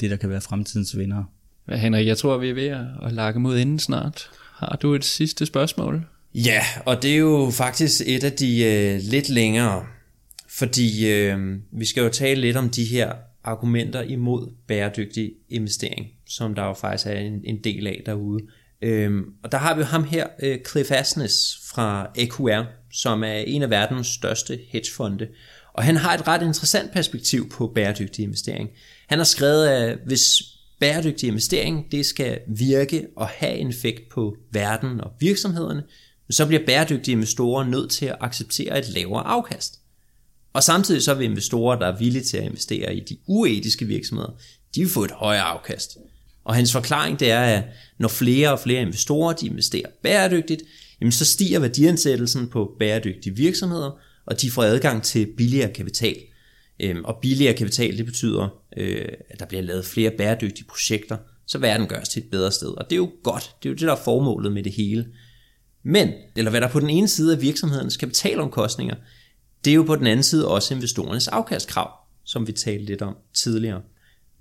det, 0.00 0.10
der 0.10 0.16
kan 0.16 0.30
være 0.30 0.40
fremtidens 0.40 0.98
vinder. 0.98 1.24
Henrik, 1.68 2.06
jeg 2.06 2.18
tror, 2.18 2.38
vi 2.38 2.50
er 2.50 2.54
ved 2.54 2.68
at 3.02 3.12
lage 3.12 3.38
mod 3.38 3.58
inden 3.58 3.78
snart. 3.78 4.30
Har 4.52 4.78
du 4.82 4.94
et 4.94 5.04
sidste 5.04 5.46
spørgsmål? 5.46 6.06
Ja, 6.44 6.62
og 6.86 7.02
det 7.02 7.12
er 7.12 7.16
jo 7.16 7.50
faktisk 7.52 8.02
et 8.06 8.24
af 8.24 8.32
de 8.32 8.64
øh, 8.64 9.00
lidt 9.02 9.28
længere, 9.28 9.86
fordi 10.48 11.08
øh, 11.08 11.38
vi 11.72 11.84
skal 11.84 12.02
jo 12.02 12.08
tale 12.08 12.40
lidt 12.40 12.56
om 12.56 12.70
de 12.70 12.84
her 12.84 13.12
argumenter 13.44 14.02
imod 14.02 14.52
bæredygtig 14.68 15.32
investering, 15.48 16.06
som 16.28 16.54
der 16.54 16.64
jo 16.64 16.72
faktisk 16.72 17.06
er 17.06 17.12
en, 17.12 17.40
en 17.44 17.64
del 17.64 17.86
af 17.86 18.02
derude. 18.06 18.44
Øh, 18.82 19.22
og 19.44 19.52
der 19.52 19.58
har 19.58 19.74
vi 19.74 19.80
jo 19.80 19.86
ham 19.86 20.04
her, 20.04 20.26
øh, 20.42 20.58
Cliff 20.70 20.90
Asnes 20.90 21.58
fra 21.70 22.10
EQR, 22.16 22.62
som 22.92 23.24
er 23.24 23.36
en 23.36 23.62
af 23.62 23.70
verdens 23.70 24.06
største 24.06 24.58
hedgefonde. 24.72 25.28
Og 25.74 25.84
han 25.84 25.96
har 25.96 26.14
et 26.14 26.28
ret 26.28 26.42
interessant 26.42 26.92
perspektiv 26.92 27.48
på 27.48 27.72
bæredygtig 27.74 28.22
investering. 28.22 28.68
Han 29.08 29.18
har 29.18 29.24
skrevet, 29.24 29.68
at 29.68 29.98
hvis 30.06 30.42
bæredygtig 30.80 31.26
investering 31.26 31.92
det 31.92 32.06
skal 32.06 32.40
virke 32.48 33.06
og 33.16 33.26
have 33.26 33.54
en 33.54 33.68
effekt 33.68 34.08
på 34.08 34.36
verden 34.52 35.00
og 35.00 35.10
virksomhederne, 35.20 35.82
så 36.30 36.46
bliver 36.46 36.66
bæredygtige 36.66 37.12
investorer 37.12 37.64
nødt 37.64 37.90
til 37.90 38.06
at 38.06 38.16
acceptere 38.20 38.78
et 38.78 38.88
lavere 38.88 39.22
afkast. 39.22 39.80
Og 40.52 40.62
samtidig 40.62 41.02
så 41.02 41.14
vil 41.14 41.24
investorer, 41.24 41.78
der 41.78 41.86
er 41.86 41.98
villige 41.98 42.24
til 42.24 42.36
at 42.36 42.44
investere 42.44 42.96
i 42.96 43.00
de 43.00 43.16
uetiske 43.26 43.84
virksomheder, 43.84 44.30
de 44.74 44.80
vil 44.80 44.90
få 44.90 45.04
et 45.04 45.10
højere 45.10 45.42
afkast. 45.42 45.98
Og 46.44 46.54
hans 46.54 46.72
forklaring 46.72 47.20
det 47.20 47.30
er, 47.30 47.40
at 47.40 47.64
når 47.98 48.08
flere 48.08 48.52
og 48.52 48.60
flere 48.60 48.82
investorer 48.82 49.32
de 49.32 49.46
investerer 49.46 49.86
bæredygtigt, 50.02 50.62
jamen 51.00 51.12
så 51.12 51.24
stiger 51.24 51.58
værdiansættelsen 51.58 52.48
på 52.48 52.76
bæredygtige 52.78 53.36
virksomheder, 53.36 53.90
og 54.26 54.40
de 54.42 54.50
får 54.50 54.62
adgang 54.62 55.02
til 55.02 55.26
billigere 55.36 55.72
kapital. 55.72 56.16
Øhm, 56.80 57.04
og 57.04 57.18
billigere 57.22 57.54
kapital, 57.54 57.98
det 57.98 58.06
betyder, 58.06 58.48
øh, 58.76 59.08
at 59.28 59.40
der 59.40 59.46
bliver 59.46 59.62
lavet 59.62 59.84
flere 59.84 60.10
bæredygtige 60.10 60.66
projekter, 60.66 61.16
så 61.46 61.58
verden 61.58 61.86
gøres 61.86 62.08
til 62.08 62.22
et 62.22 62.30
bedre 62.30 62.52
sted. 62.52 62.68
Og 62.68 62.84
det 62.84 62.92
er 62.92 62.96
jo 62.96 63.10
godt, 63.22 63.54
det 63.62 63.68
er 63.68 63.70
jo 63.70 63.74
det, 63.74 63.86
der 63.86 63.92
er 63.92 64.04
formålet 64.04 64.52
med 64.52 64.62
det 64.62 64.72
hele. 64.72 65.06
Men, 65.88 66.12
eller 66.36 66.50
hvad 66.50 66.60
der 66.60 66.68
på 66.68 66.80
den 66.80 66.90
ene 66.90 67.08
side 67.08 67.32
af 67.32 67.42
virksomhedens 67.42 67.96
kapitalomkostninger, 67.96 68.94
det 69.64 69.70
er 69.70 69.74
jo 69.74 69.82
på 69.82 69.96
den 69.96 70.06
anden 70.06 70.22
side 70.22 70.48
også 70.48 70.74
investorernes 70.74 71.28
afkastkrav, 71.28 71.90
som 72.24 72.46
vi 72.46 72.52
talte 72.52 72.84
lidt 72.84 73.02
om 73.02 73.16
tidligere. 73.34 73.82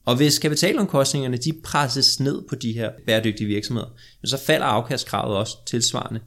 Og 0.05 0.15
hvis 0.15 0.39
kapitalomkostningerne 0.39 1.37
de 1.37 1.53
presses 1.63 2.19
ned 2.19 2.41
på 2.49 2.55
de 2.55 2.73
her 2.73 2.91
bæredygtige 3.05 3.47
virksomheder, 3.47 3.87
så 4.23 4.37
falder 4.37 4.65
afkastkravet 4.65 5.37
også 5.37 5.57
tilsvarende. 5.65 6.19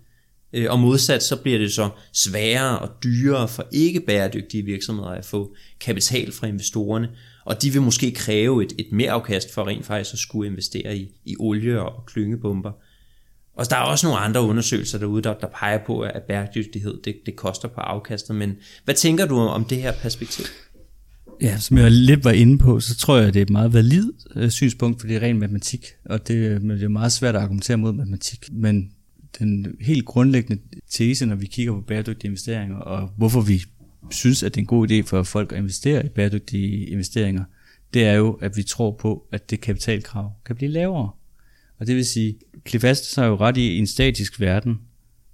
Øh, 0.53 0.67
og 0.71 0.79
modsat 0.79 1.23
så 1.23 1.37
bliver 1.37 1.59
det 1.59 1.73
så 1.73 1.91
sværere 2.13 2.79
og 2.79 2.89
dyrere 3.05 3.49
for 3.49 3.67
ikke 3.73 4.01
bæredygtige 4.01 4.63
virksomheder 4.63 5.11
at 5.11 5.25
få 5.25 5.55
kapital 5.81 6.33
fra 6.33 6.47
investorerne, 6.47 7.09
og 7.45 7.63
de 7.63 7.71
vil 7.71 7.83
måske 7.83 8.13
kræve 8.13 8.65
et, 8.65 8.73
et 8.79 8.93
mere 8.93 9.11
afkast 9.11 9.55
for 9.55 9.67
rent 9.67 9.87
faktisk 9.87 10.13
at 10.13 10.19
skulle 10.19 10.51
investere 10.51 10.97
i, 10.97 11.09
i 11.25 11.37
olie 11.39 11.83
og 11.83 12.07
klyngebomber. 12.07 12.73
Og 13.59 13.71
der 13.71 13.77
er 13.77 13.81
også 13.81 14.07
nogle 14.07 14.21
andre 14.21 14.41
undersøgelser 14.41 14.99
derude, 14.99 15.23
der, 15.23 15.35
der 15.35 15.47
peger 15.47 15.79
på, 15.87 16.01
at 16.01 16.23
bæredygtighed 16.23 17.03
det, 17.05 17.17
det 17.27 17.37
koster 17.37 17.69
på 17.69 17.81
afkastet. 17.81 18.37
Men 18.37 18.55
hvad 18.85 18.95
tænker 18.95 19.27
du 19.27 19.39
om 19.39 19.65
det 19.65 19.83
her 19.83 19.93
perspektiv? 19.93 20.45
Ja, 21.41 21.59
som 21.59 21.79
jeg 21.79 21.91
lidt 21.91 22.25
var 22.25 22.31
inde 22.31 22.59
på, 22.59 22.81
så 22.81 22.97
tror 22.97 23.17
jeg, 23.17 23.35
det 23.35 23.41
er 23.41 23.43
et 23.43 23.51
meget 23.51 23.73
valid 23.73 24.13
øh, 24.37 24.51
synspunkt, 24.51 25.01
for 25.01 25.09
det 25.09 25.17
er 25.17 25.21
ren 25.21 25.39
matematik, 25.39 25.87
og 26.05 26.29
det, 26.29 26.35
øh, 26.35 26.63
men 26.63 26.77
det 26.77 26.85
er 26.85 26.89
meget 26.89 27.13
svært 27.13 27.37
at 27.37 27.43
argumentere 27.43 27.77
mod 27.77 27.93
matematik. 27.93 28.49
Men 28.53 28.91
den 29.39 29.77
helt 29.81 30.05
grundlæggende 30.05 30.63
tese, 30.91 31.27
når 31.27 31.37
vi 31.37 31.47
kigger 31.47 31.73
på 31.73 31.81
bæredygtige 31.81 32.29
investeringer, 32.29 32.77
og 32.77 33.11
hvorfor 33.17 33.41
vi 33.41 33.63
synes, 34.11 34.43
at 34.43 34.55
det 34.55 34.61
er 34.61 34.63
en 34.63 34.67
god 34.67 34.91
idé 34.91 35.01
for 35.07 35.23
folk 35.23 35.53
at 35.53 35.59
investere 35.59 36.07
i 36.07 36.09
bæredygtige 36.09 36.87
investeringer, 36.87 37.45
det 37.95 38.05
er 38.05 38.13
jo, 38.13 38.33
at 38.33 38.57
vi 38.57 38.63
tror 38.63 38.97
på, 39.01 39.27
at 39.33 39.51
det 39.51 39.61
kapitalkrav 39.61 40.33
kan 40.47 40.57
blive 40.57 40.71
lavere. 40.71 41.11
Og 41.79 41.87
det 41.87 41.97
vil 41.97 42.05
sige, 42.05 42.39
Cliff 42.69 42.85
Aston 42.85 43.23
har 43.23 43.31
jo 43.31 43.37
ret 43.37 43.57
i, 43.57 43.79
en 43.79 43.87
statisk 43.87 44.41
verden, 44.41 44.79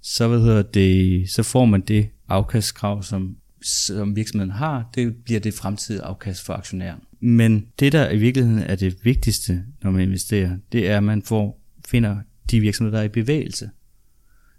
så, 0.01 0.27
hvad 0.27 0.39
hedder 0.39 0.61
det, 0.61 1.29
så 1.29 1.43
får 1.43 1.65
man 1.65 1.81
det 1.81 2.09
afkastkrav, 2.27 3.03
som, 3.03 3.37
som 3.61 4.15
virksomheden 4.15 4.51
har, 4.51 4.89
det 4.95 5.15
bliver 5.15 5.39
det 5.39 5.53
fremtidige 5.53 6.01
afkast 6.01 6.45
for 6.45 6.53
aktionæren. 6.53 6.99
Men 7.19 7.67
det, 7.79 7.91
der 7.91 8.09
i 8.09 8.17
virkeligheden 8.17 8.59
er 8.59 8.75
det 8.75 8.97
vigtigste, 9.03 9.63
når 9.83 9.91
man 9.91 10.01
investerer, 10.01 10.57
det 10.71 10.89
er, 10.89 10.97
at 10.97 11.03
man 11.03 11.21
får, 11.21 11.61
finder 11.87 12.17
de 12.51 12.59
virksomheder, 12.59 12.97
der 12.97 13.01
er 13.01 13.05
i 13.05 13.21
bevægelse. 13.21 13.69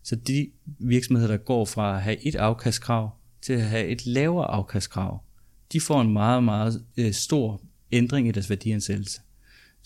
Så 0.03 0.17
de 0.17 0.51
virksomheder, 0.79 1.31
der 1.31 1.37
går 1.37 1.65
fra 1.65 1.97
at 1.97 2.03
have 2.03 2.27
et 2.27 2.35
afkastkrav 2.35 3.11
til 3.43 3.53
at 3.53 3.63
have 3.63 3.87
et 3.87 4.07
lavere 4.07 4.47
afkastkrav, 4.47 5.23
de 5.73 5.81
får 5.81 6.01
en 6.01 6.13
meget, 6.13 6.45
meget 6.45 6.85
øh, 6.97 7.13
stor 7.13 7.63
ændring 7.93 8.29
i 8.29 8.31
deres 8.31 8.51
værdiansættelse. 8.51 9.21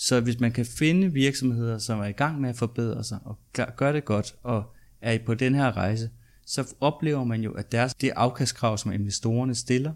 Så 0.03 0.21
hvis 0.21 0.41
man 0.41 0.53
kan 0.53 0.67
finde 0.67 1.13
virksomheder, 1.13 1.79
som 1.79 2.01
er 2.01 2.05
i 2.05 2.13
gang 2.13 2.41
med 2.41 2.49
at 2.49 2.57
forbedre 2.57 3.05
sig 3.05 3.19
og 3.25 3.39
gør 3.77 3.93
det 3.93 4.05
godt 4.05 4.35
og 4.43 4.75
er 5.01 5.19
på 5.27 5.35
den 5.35 5.55
her 5.55 5.77
rejse, 5.77 6.11
så 6.47 6.75
oplever 6.81 7.25
man 7.25 7.43
jo, 7.43 7.53
at 7.53 7.73
deres, 7.73 7.95
det 7.95 8.11
afkastkrav, 8.17 8.79
som 8.79 8.93
investorerne 8.93 9.55
stiller, 9.55 9.93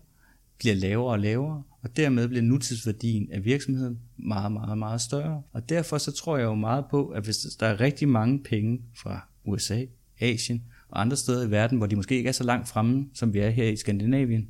bliver 0.59 0.75
lavere 0.75 1.13
og 1.13 1.19
lavere, 1.19 1.63
og 1.83 1.97
dermed 1.97 2.29
bliver 2.29 2.43
nutidsværdien 2.43 3.33
af 3.33 3.45
virksomheden 3.45 3.99
meget, 4.17 4.53
meget, 4.53 4.79
meget 4.79 5.01
større. 5.01 5.43
Og 5.53 5.69
derfor 5.69 5.99
så 5.99 6.13
tror 6.13 6.37
jeg 6.37 6.45
jo 6.45 6.55
meget 6.55 6.85
på, 6.91 7.09
at 7.09 7.25
hvis 7.25 7.37
der 7.61 7.67
er 7.67 7.81
rigtig 7.81 8.09
mange 8.09 8.43
penge 8.43 8.83
fra 8.97 9.29
USA, 9.45 9.85
Asien 10.21 10.63
og 10.89 11.01
andre 11.01 11.17
steder 11.17 11.47
i 11.47 11.51
verden, 11.51 11.79
hvor 11.79 11.87
de 11.87 11.97
måske 11.97 12.17
ikke 12.17 12.29
er 12.29 12.33
så 12.33 12.45
langt 12.45 12.69
fremme, 12.69 13.09
som 13.15 13.35
vi 13.35 13.39
er 13.39 13.51
her 13.51 13.69
i 13.69 13.77
Skandinavien, 13.77 14.49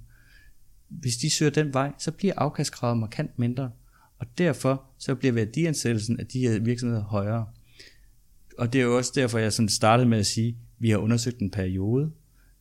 hvis 0.88 1.16
de 1.16 1.30
søger 1.30 1.50
den 1.50 1.74
vej, 1.74 1.92
så 1.98 2.10
bliver 2.12 2.34
afkastkravet 2.36 2.98
markant 2.98 3.38
mindre, 3.38 3.70
og 4.24 4.38
derfor 4.38 4.84
så 4.98 5.14
bliver 5.14 5.32
værdiansættelsen 5.32 6.20
af 6.20 6.26
de 6.26 6.48
her 6.48 6.60
virksomheder 6.60 7.02
højere. 7.02 7.46
Og 8.58 8.72
det 8.72 8.80
er 8.80 8.84
jo 8.84 8.96
også 8.96 9.12
derfor, 9.14 9.38
jeg 9.38 9.52
sådan 9.52 9.68
startede 9.68 10.08
med 10.08 10.18
at 10.18 10.26
sige, 10.26 10.48
at 10.48 10.54
vi 10.78 10.90
har 10.90 10.98
undersøgt 10.98 11.38
en 11.38 11.50
periode. 11.50 12.10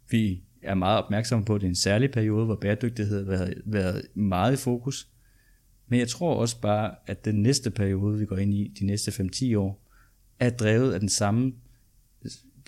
Vi 0.09 0.43
er 0.61 0.75
meget 0.75 1.03
opmærksomme 1.03 1.45
på, 1.45 1.55
at 1.55 1.61
det 1.61 1.67
er 1.67 1.69
en 1.69 1.75
særlig 1.75 2.11
periode, 2.11 2.45
hvor 2.45 2.55
bæredygtighed 2.55 3.17
har 3.17 3.37
været, 3.37 3.61
været 3.65 4.01
meget 4.13 4.53
i 4.53 4.55
fokus. 4.55 5.07
Men 5.87 5.99
jeg 5.99 6.07
tror 6.07 6.35
også 6.35 6.61
bare, 6.61 6.95
at 7.07 7.25
den 7.25 7.41
næste 7.41 7.71
periode, 7.71 8.19
vi 8.19 8.25
går 8.25 8.37
ind 8.37 8.53
i, 8.53 8.73
de 8.79 8.85
næste 8.85 9.11
5-10 9.11 9.57
år, 9.57 9.89
er 10.39 10.49
drevet 10.49 10.93
af 10.93 10.99
den 10.99 11.09
samme 11.09 11.53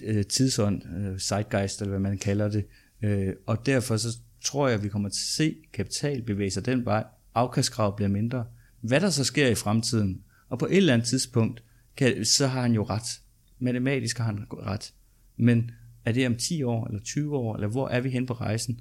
øh, 0.03 0.25
tidsånd, 0.25 0.81
øh, 0.97 1.19
zeitgeist, 1.19 1.81
eller 1.81 1.89
hvad 1.89 1.99
man 1.99 2.17
kalder 2.17 2.49
det. 2.49 2.65
Øh, 3.01 3.33
og 3.45 3.65
derfor 3.65 3.97
så 3.97 4.17
tror 4.41 4.67
jeg, 4.67 4.77
at 4.77 4.83
vi 4.83 4.89
kommer 4.89 5.09
til 5.09 5.21
at 5.21 5.35
se 5.35 5.55
kapital 5.73 6.21
bevæge 6.21 6.51
sig 6.51 6.65
den 6.65 6.85
vej. 6.85 7.03
Afkastkrav 7.35 7.95
bliver 7.95 8.09
mindre. 8.09 8.45
Hvad 8.87 9.01
der 9.01 9.09
så 9.09 9.23
sker 9.23 9.47
i 9.47 9.55
fremtiden, 9.55 10.21
og 10.49 10.59
på 10.59 10.65
et 10.65 10.77
eller 10.77 10.93
andet 10.93 11.07
tidspunkt, 11.07 11.63
kan, 11.97 12.25
så 12.25 12.47
har 12.47 12.61
han 12.61 12.73
jo 12.73 12.83
ret. 12.83 13.21
Matematisk 13.59 14.17
har 14.17 14.25
han 14.25 14.45
ret. 14.51 14.93
Men 15.37 15.71
er 16.05 16.11
det 16.11 16.27
om 16.27 16.35
10 16.35 16.63
år, 16.63 16.87
eller 16.87 17.01
20 17.01 17.35
år, 17.35 17.55
eller 17.55 17.67
hvor 17.67 17.89
er 17.89 18.01
vi 18.01 18.09
hen 18.09 18.25
på 18.25 18.33
rejsen? 18.33 18.79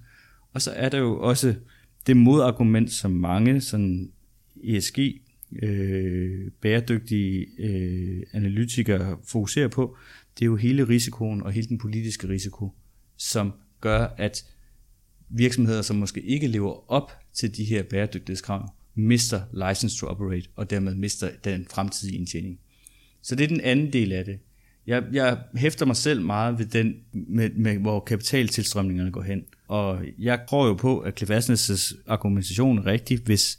Og 0.53 0.63
så 0.63 0.71
er 0.71 0.89
der 0.89 0.99
jo 0.99 1.21
også 1.21 1.55
det 2.07 2.17
modargument, 2.17 2.93
som 2.93 3.11
mange 3.11 3.61
sådan 3.61 4.13
ESG, 4.65 4.99
øh, 5.63 6.51
bæredygtige 6.61 7.47
øh, 7.59 8.23
analytikere 8.33 9.19
fokuserer 9.27 9.69
på, 9.69 9.97
det 10.39 10.43
er 10.43 10.47
jo 10.47 10.57
hele 10.57 10.89
risikoen 10.89 11.43
og 11.43 11.53
hele 11.53 11.69
den 11.69 11.79
politiske 11.79 12.29
risiko, 12.29 12.73
som 13.17 13.53
gør, 13.81 14.07
at 14.17 14.45
virksomheder, 15.29 15.83
som 15.83 15.97
måske 15.97 16.21
ikke 16.21 16.47
lever 16.47 16.93
op 16.93 17.13
til 17.33 17.57
de 17.57 17.65
her 17.65 17.83
bæredygtighedskrav, 17.83 18.75
mister 18.95 19.69
license 19.69 19.99
to 19.99 20.07
operate, 20.07 20.49
og 20.57 20.71
dermed 20.71 20.95
mister 20.95 21.31
den 21.45 21.67
fremtidige 21.71 22.17
indtjening. 22.17 22.59
Så 23.23 23.35
det 23.35 23.45
er 23.45 23.49
den 23.49 23.61
anden 23.61 23.93
del 23.93 24.13
af 24.13 24.25
det. 24.25 24.39
Jeg, 24.87 25.05
jeg 25.13 25.39
hæfter 25.57 25.87
mig 25.87 25.97
selv 25.97 26.23
meget 26.23 26.59
ved 26.59 26.67
den, 26.67 26.97
med, 27.13 27.51
med, 27.51 27.79
hvor 27.79 28.01
kapitaltilstrømningerne 28.01 29.11
går 29.11 29.23
hen. 29.23 29.45
Og 29.69 30.05
jeg 30.19 30.41
tror 30.49 30.67
jo 30.67 30.75
på, 30.75 30.99
at 30.99 31.19
Cliff 31.19 31.31
argumentation 32.07 32.79
er 32.79 32.87
rigtig, 32.87 33.19
hvis 33.19 33.59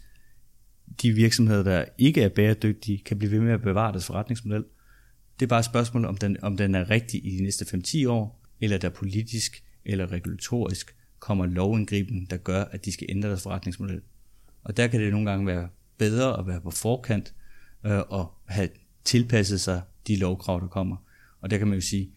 de 1.01 1.11
virksomheder, 1.11 1.63
der 1.63 1.86
ikke 1.97 2.21
er 2.21 2.29
bæredygtige, 2.29 2.97
kan 2.97 3.17
blive 3.17 3.31
ved 3.31 3.39
med 3.39 3.53
at 3.53 3.61
bevare 3.61 3.91
deres 3.91 4.05
forretningsmodel. 4.05 4.63
Det 5.39 5.45
er 5.45 5.47
bare 5.47 5.59
et 5.59 5.65
spørgsmål, 5.65 6.05
om 6.05 6.17
den, 6.17 6.38
om 6.41 6.57
den 6.57 6.75
er 6.75 6.89
rigtig 6.89 7.25
i 7.25 7.38
de 7.38 7.43
næste 7.43 7.77
5-10 7.77 8.09
år, 8.09 8.41
eller 8.61 8.77
der 8.77 8.89
politisk 8.89 9.63
eller 9.86 10.11
regulatorisk 10.11 10.95
kommer 11.19 11.45
lovindgriben, 11.45 12.27
der 12.29 12.38
gør, 12.38 12.63
at 12.63 12.86
de 12.86 12.91
skal 12.91 13.07
ændre 13.09 13.29
deres 13.29 13.43
forretningsmodel. 13.43 14.01
Og 14.66 14.78
der 14.78 14.88
kan 14.88 15.01
det 15.01 15.11
nogle 15.11 15.30
gange 15.30 15.47
være 15.47 15.70
bedre 15.97 16.39
at 16.39 16.47
være 16.47 16.61
på 16.61 16.72
forkant 16.72 17.34
øh, 17.86 17.99
og 18.09 18.34
have 18.45 18.70
tilpasset 19.03 19.61
sig 19.61 19.82
de 20.07 20.16
lovkrav, 20.16 20.59
der 20.61 20.68
kommer. 20.68 20.95
Og 21.41 21.49
der 21.49 21.57
kan 21.57 21.68
man 21.68 21.76
jo 21.76 21.82
sige, 21.82 22.11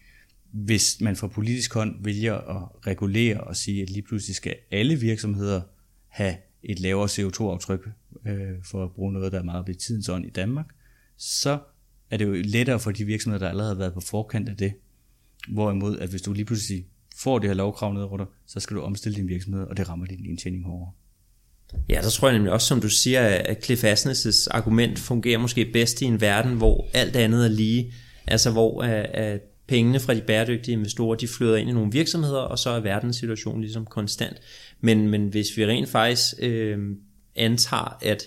hvis 0.53 1.01
man 1.01 1.17
fra 1.17 1.27
politisk 1.27 1.75
hånd 1.75 2.05
vælger 2.05 2.35
at 2.35 2.87
regulere 2.87 3.41
og 3.41 3.57
sige, 3.57 3.83
at 3.83 3.91
lige 3.91 4.03
pludselig 4.03 4.37
skal 4.37 4.57
alle 4.71 4.97
virksomheder 4.97 5.63
have 6.09 6.37
et 6.63 6.81
lavere 6.81 7.07
CO2-aftryk, 7.07 7.89
øh, 8.27 8.65
for 8.65 8.85
at 8.85 8.93
bruge 8.93 9.13
noget, 9.13 9.33
der 9.33 9.39
er 9.39 9.43
meget 9.43 9.67
ved 9.67 9.75
tidens 9.75 10.09
ånd 10.09 10.27
i 10.27 10.31
Danmark, 10.31 10.67
så 11.17 11.59
er 12.11 12.17
det 12.17 12.25
jo 12.25 12.33
lettere 12.45 12.81
for 12.81 12.91
de 12.91 13.05
virksomheder, 13.05 13.45
der 13.45 13.51
allerede 13.51 13.75
har 13.75 13.79
været 13.79 13.95
på 13.95 14.01
forkant 14.01 14.49
af 14.49 14.57
det. 14.57 14.73
Hvorimod, 15.49 15.99
at 15.99 16.09
hvis 16.09 16.23
du 16.23 16.33
lige 16.33 16.45
pludselig 16.45 16.87
får 17.17 17.39
det 17.39 17.49
her 17.49 17.55
lovkrav 17.55 17.93
ned 17.93 18.03
over 18.03 18.17
dig, 18.17 18.27
så 18.47 18.61
skal 18.61 18.77
du 18.77 18.83
omstille 18.83 19.17
din 19.17 19.29
virksomhed, 19.29 19.63
og 19.63 19.77
det 19.77 19.89
rammer 19.89 20.07
din 20.07 20.27
indtjening 20.27 20.65
hårdere. 20.65 20.93
Ja, 21.89 22.03
så 22.03 22.11
tror 22.11 22.29
jeg 22.29 22.37
nemlig 22.37 22.53
også, 22.53 22.67
som 22.67 22.81
du 22.81 22.89
siger, 22.89 23.21
at 23.29 23.65
Cliff 23.65 23.85
Asnes' 23.85 24.49
argument 24.51 24.99
fungerer 24.99 25.39
måske 25.39 25.65
bedst 25.73 26.03
i 26.03 26.05
en 26.05 26.21
verden, 26.21 26.53
hvor 26.53 26.87
alt 26.95 27.17
andet 27.17 27.45
er 27.45 27.49
lige. 27.49 27.93
Altså 28.27 28.51
hvor 28.51 28.83
øh, 28.83 29.05
at 29.13 29.41
pengene 29.67 30.01
fra 30.01 30.15
de 30.15 30.21
bæredygtige 30.21 30.73
investorer, 30.73 31.17
de 31.17 31.29
flyder 31.29 31.57
ind 31.57 31.71
i 31.71 31.73
nogle 31.73 31.93
virksomheder, 31.93 32.39
og 32.39 32.59
så 32.59 32.71
er 32.71 32.81
verdenssituationen 32.81 33.61
ligesom 33.61 33.87
konstant. 33.87 34.37
Men, 34.81 35.09
men 35.09 35.29
hvis 35.29 35.57
vi 35.57 35.67
rent 35.67 35.89
faktisk 35.89 36.35
øh, 36.39 36.79
antager, 37.37 37.99
at 38.03 38.23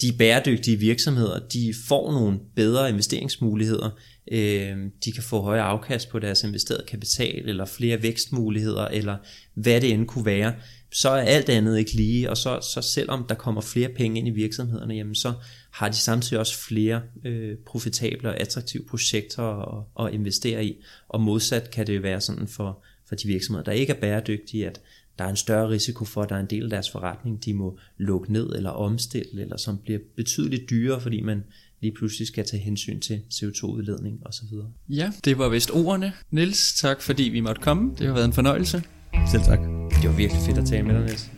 de 0.00 0.12
bæredygtige 0.18 0.76
virksomheder, 0.76 1.38
de 1.38 1.74
får 1.88 2.12
nogle 2.12 2.38
bedre 2.56 2.88
investeringsmuligheder, 2.88 3.90
øh, 4.32 4.76
de 5.04 5.12
kan 5.12 5.22
få 5.22 5.40
højere 5.40 5.64
afkast 5.64 6.08
på 6.08 6.18
deres 6.18 6.42
investerede 6.42 6.84
kapital, 6.88 7.48
eller 7.48 7.64
flere 7.64 8.02
vækstmuligheder, 8.02 8.84
eller 8.84 9.16
hvad 9.54 9.80
det 9.80 9.92
end 9.92 10.06
kunne 10.06 10.26
være, 10.26 10.52
så 10.92 11.08
er 11.08 11.22
alt 11.22 11.48
andet 11.48 11.78
ikke 11.78 11.92
lige, 11.92 12.30
og 12.30 12.36
så, 12.36 12.60
så 12.60 12.82
selvom 12.82 13.24
der 13.28 13.34
kommer 13.34 13.60
flere 13.60 13.88
penge 13.88 14.18
ind 14.18 14.28
i 14.28 14.30
virksomhederne, 14.30 14.94
jamen 14.94 15.14
så 15.14 15.32
har 15.70 15.88
de 15.88 15.96
samtidig 15.96 16.38
også 16.40 16.58
flere 16.58 17.02
øh, 17.24 17.56
profitable 17.66 18.28
og 18.28 18.40
attraktive 18.40 18.84
projekter 18.84 19.42
at, 19.42 20.06
at 20.06 20.14
investere 20.14 20.64
i, 20.64 20.76
og 21.08 21.20
modsat 21.20 21.70
kan 21.70 21.86
det 21.86 21.96
jo 21.96 22.00
være 22.00 22.20
sådan 22.20 22.48
for, 22.48 22.82
for 23.08 23.14
de 23.14 23.26
virksomheder, 23.26 23.64
der 23.64 23.72
ikke 23.72 23.92
er 23.92 24.00
bæredygtige, 24.00 24.66
at 24.66 24.80
der 25.18 25.24
er 25.24 25.28
en 25.28 25.36
større 25.36 25.68
risiko 25.68 26.04
for, 26.04 26.22
at 26.22 26.28
der 26.28 26.36
er 26.36 26.40
en 26.40 26.50
del 26.50 26.62
af 26.64 26.70
deres 26.70 26.90
forretning, 26.90 27.44
de 27.44 27.54
må 27.54 27.78
lukke 27.98 28.32
ned 28.32 28.52
eller 28.56 28.70
omstille, 28.70 29.40
eller 29.42 29.56
som 29.56 29.78
bliver 29.78 29.98
betydeligt 30.16 30.70
dyrere, 30.70 31.00
fordi 31.00 31.20
man 31.20 31.44
lige 31.80 31.94
pludselig 31.94 32.26
skal 32.28 32.46
tage 32.46 32.62
hensyn 32.62 33.00
til 33.00 33.20
CO2-udledning 33.34 34.26
osv. 34.26 34.46
Ja, 34.88 35.12
det 35.24 35.38
var 35.38 35.48
vist 35.48 35.70
ordene. 35.70 36.12
Nils, 36.30 36.74
tak 36.74 37.02
fordi 37.02 37.22
vi 37.22 37.40
måtte 37.40 37.62
komme. 37.62 37.94
Det 37.98 38.06
har 38.06 38.14
været 38.14 38.24
en 38.24 38.32
fornøjelse. 38.32 38.82
Selv 39.26 39.42
tak. 39.42 39.58
Det 40.02 40.10
var 40.10 40.16
virkelig 40.16 40.42
fedt 40.42 40.58
at 40.58 40.64
tale 40.66 40.82
med 40.82 40.94
dig, 40.94 41.04
Niels. 41.04 41.30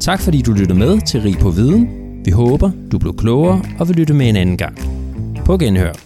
Tak 0.00 0.20
fordi 0.20 0.42
du 0.42 0.52
lyttede 0.52 0.78
med 0.78 1.00
til 1.00 1.20
Rig 1.20 1.38
på 1.38 1.50
Viden. 1.50 1.88
Vi 2.24 2.30
håber, 2.30 2.70
du 2.92 2.98
blev 2.98 3.16
klogere 3.16 3.62
og 3.78 3.88
vil 3.88 3.96
lytte 3.96 4.14
med 4.14 4.28
en 4.28 4.36
anden 4.36 4.56
gang. 4.56 4.78
På 5.44 5.58
genhør. 5.58 6.05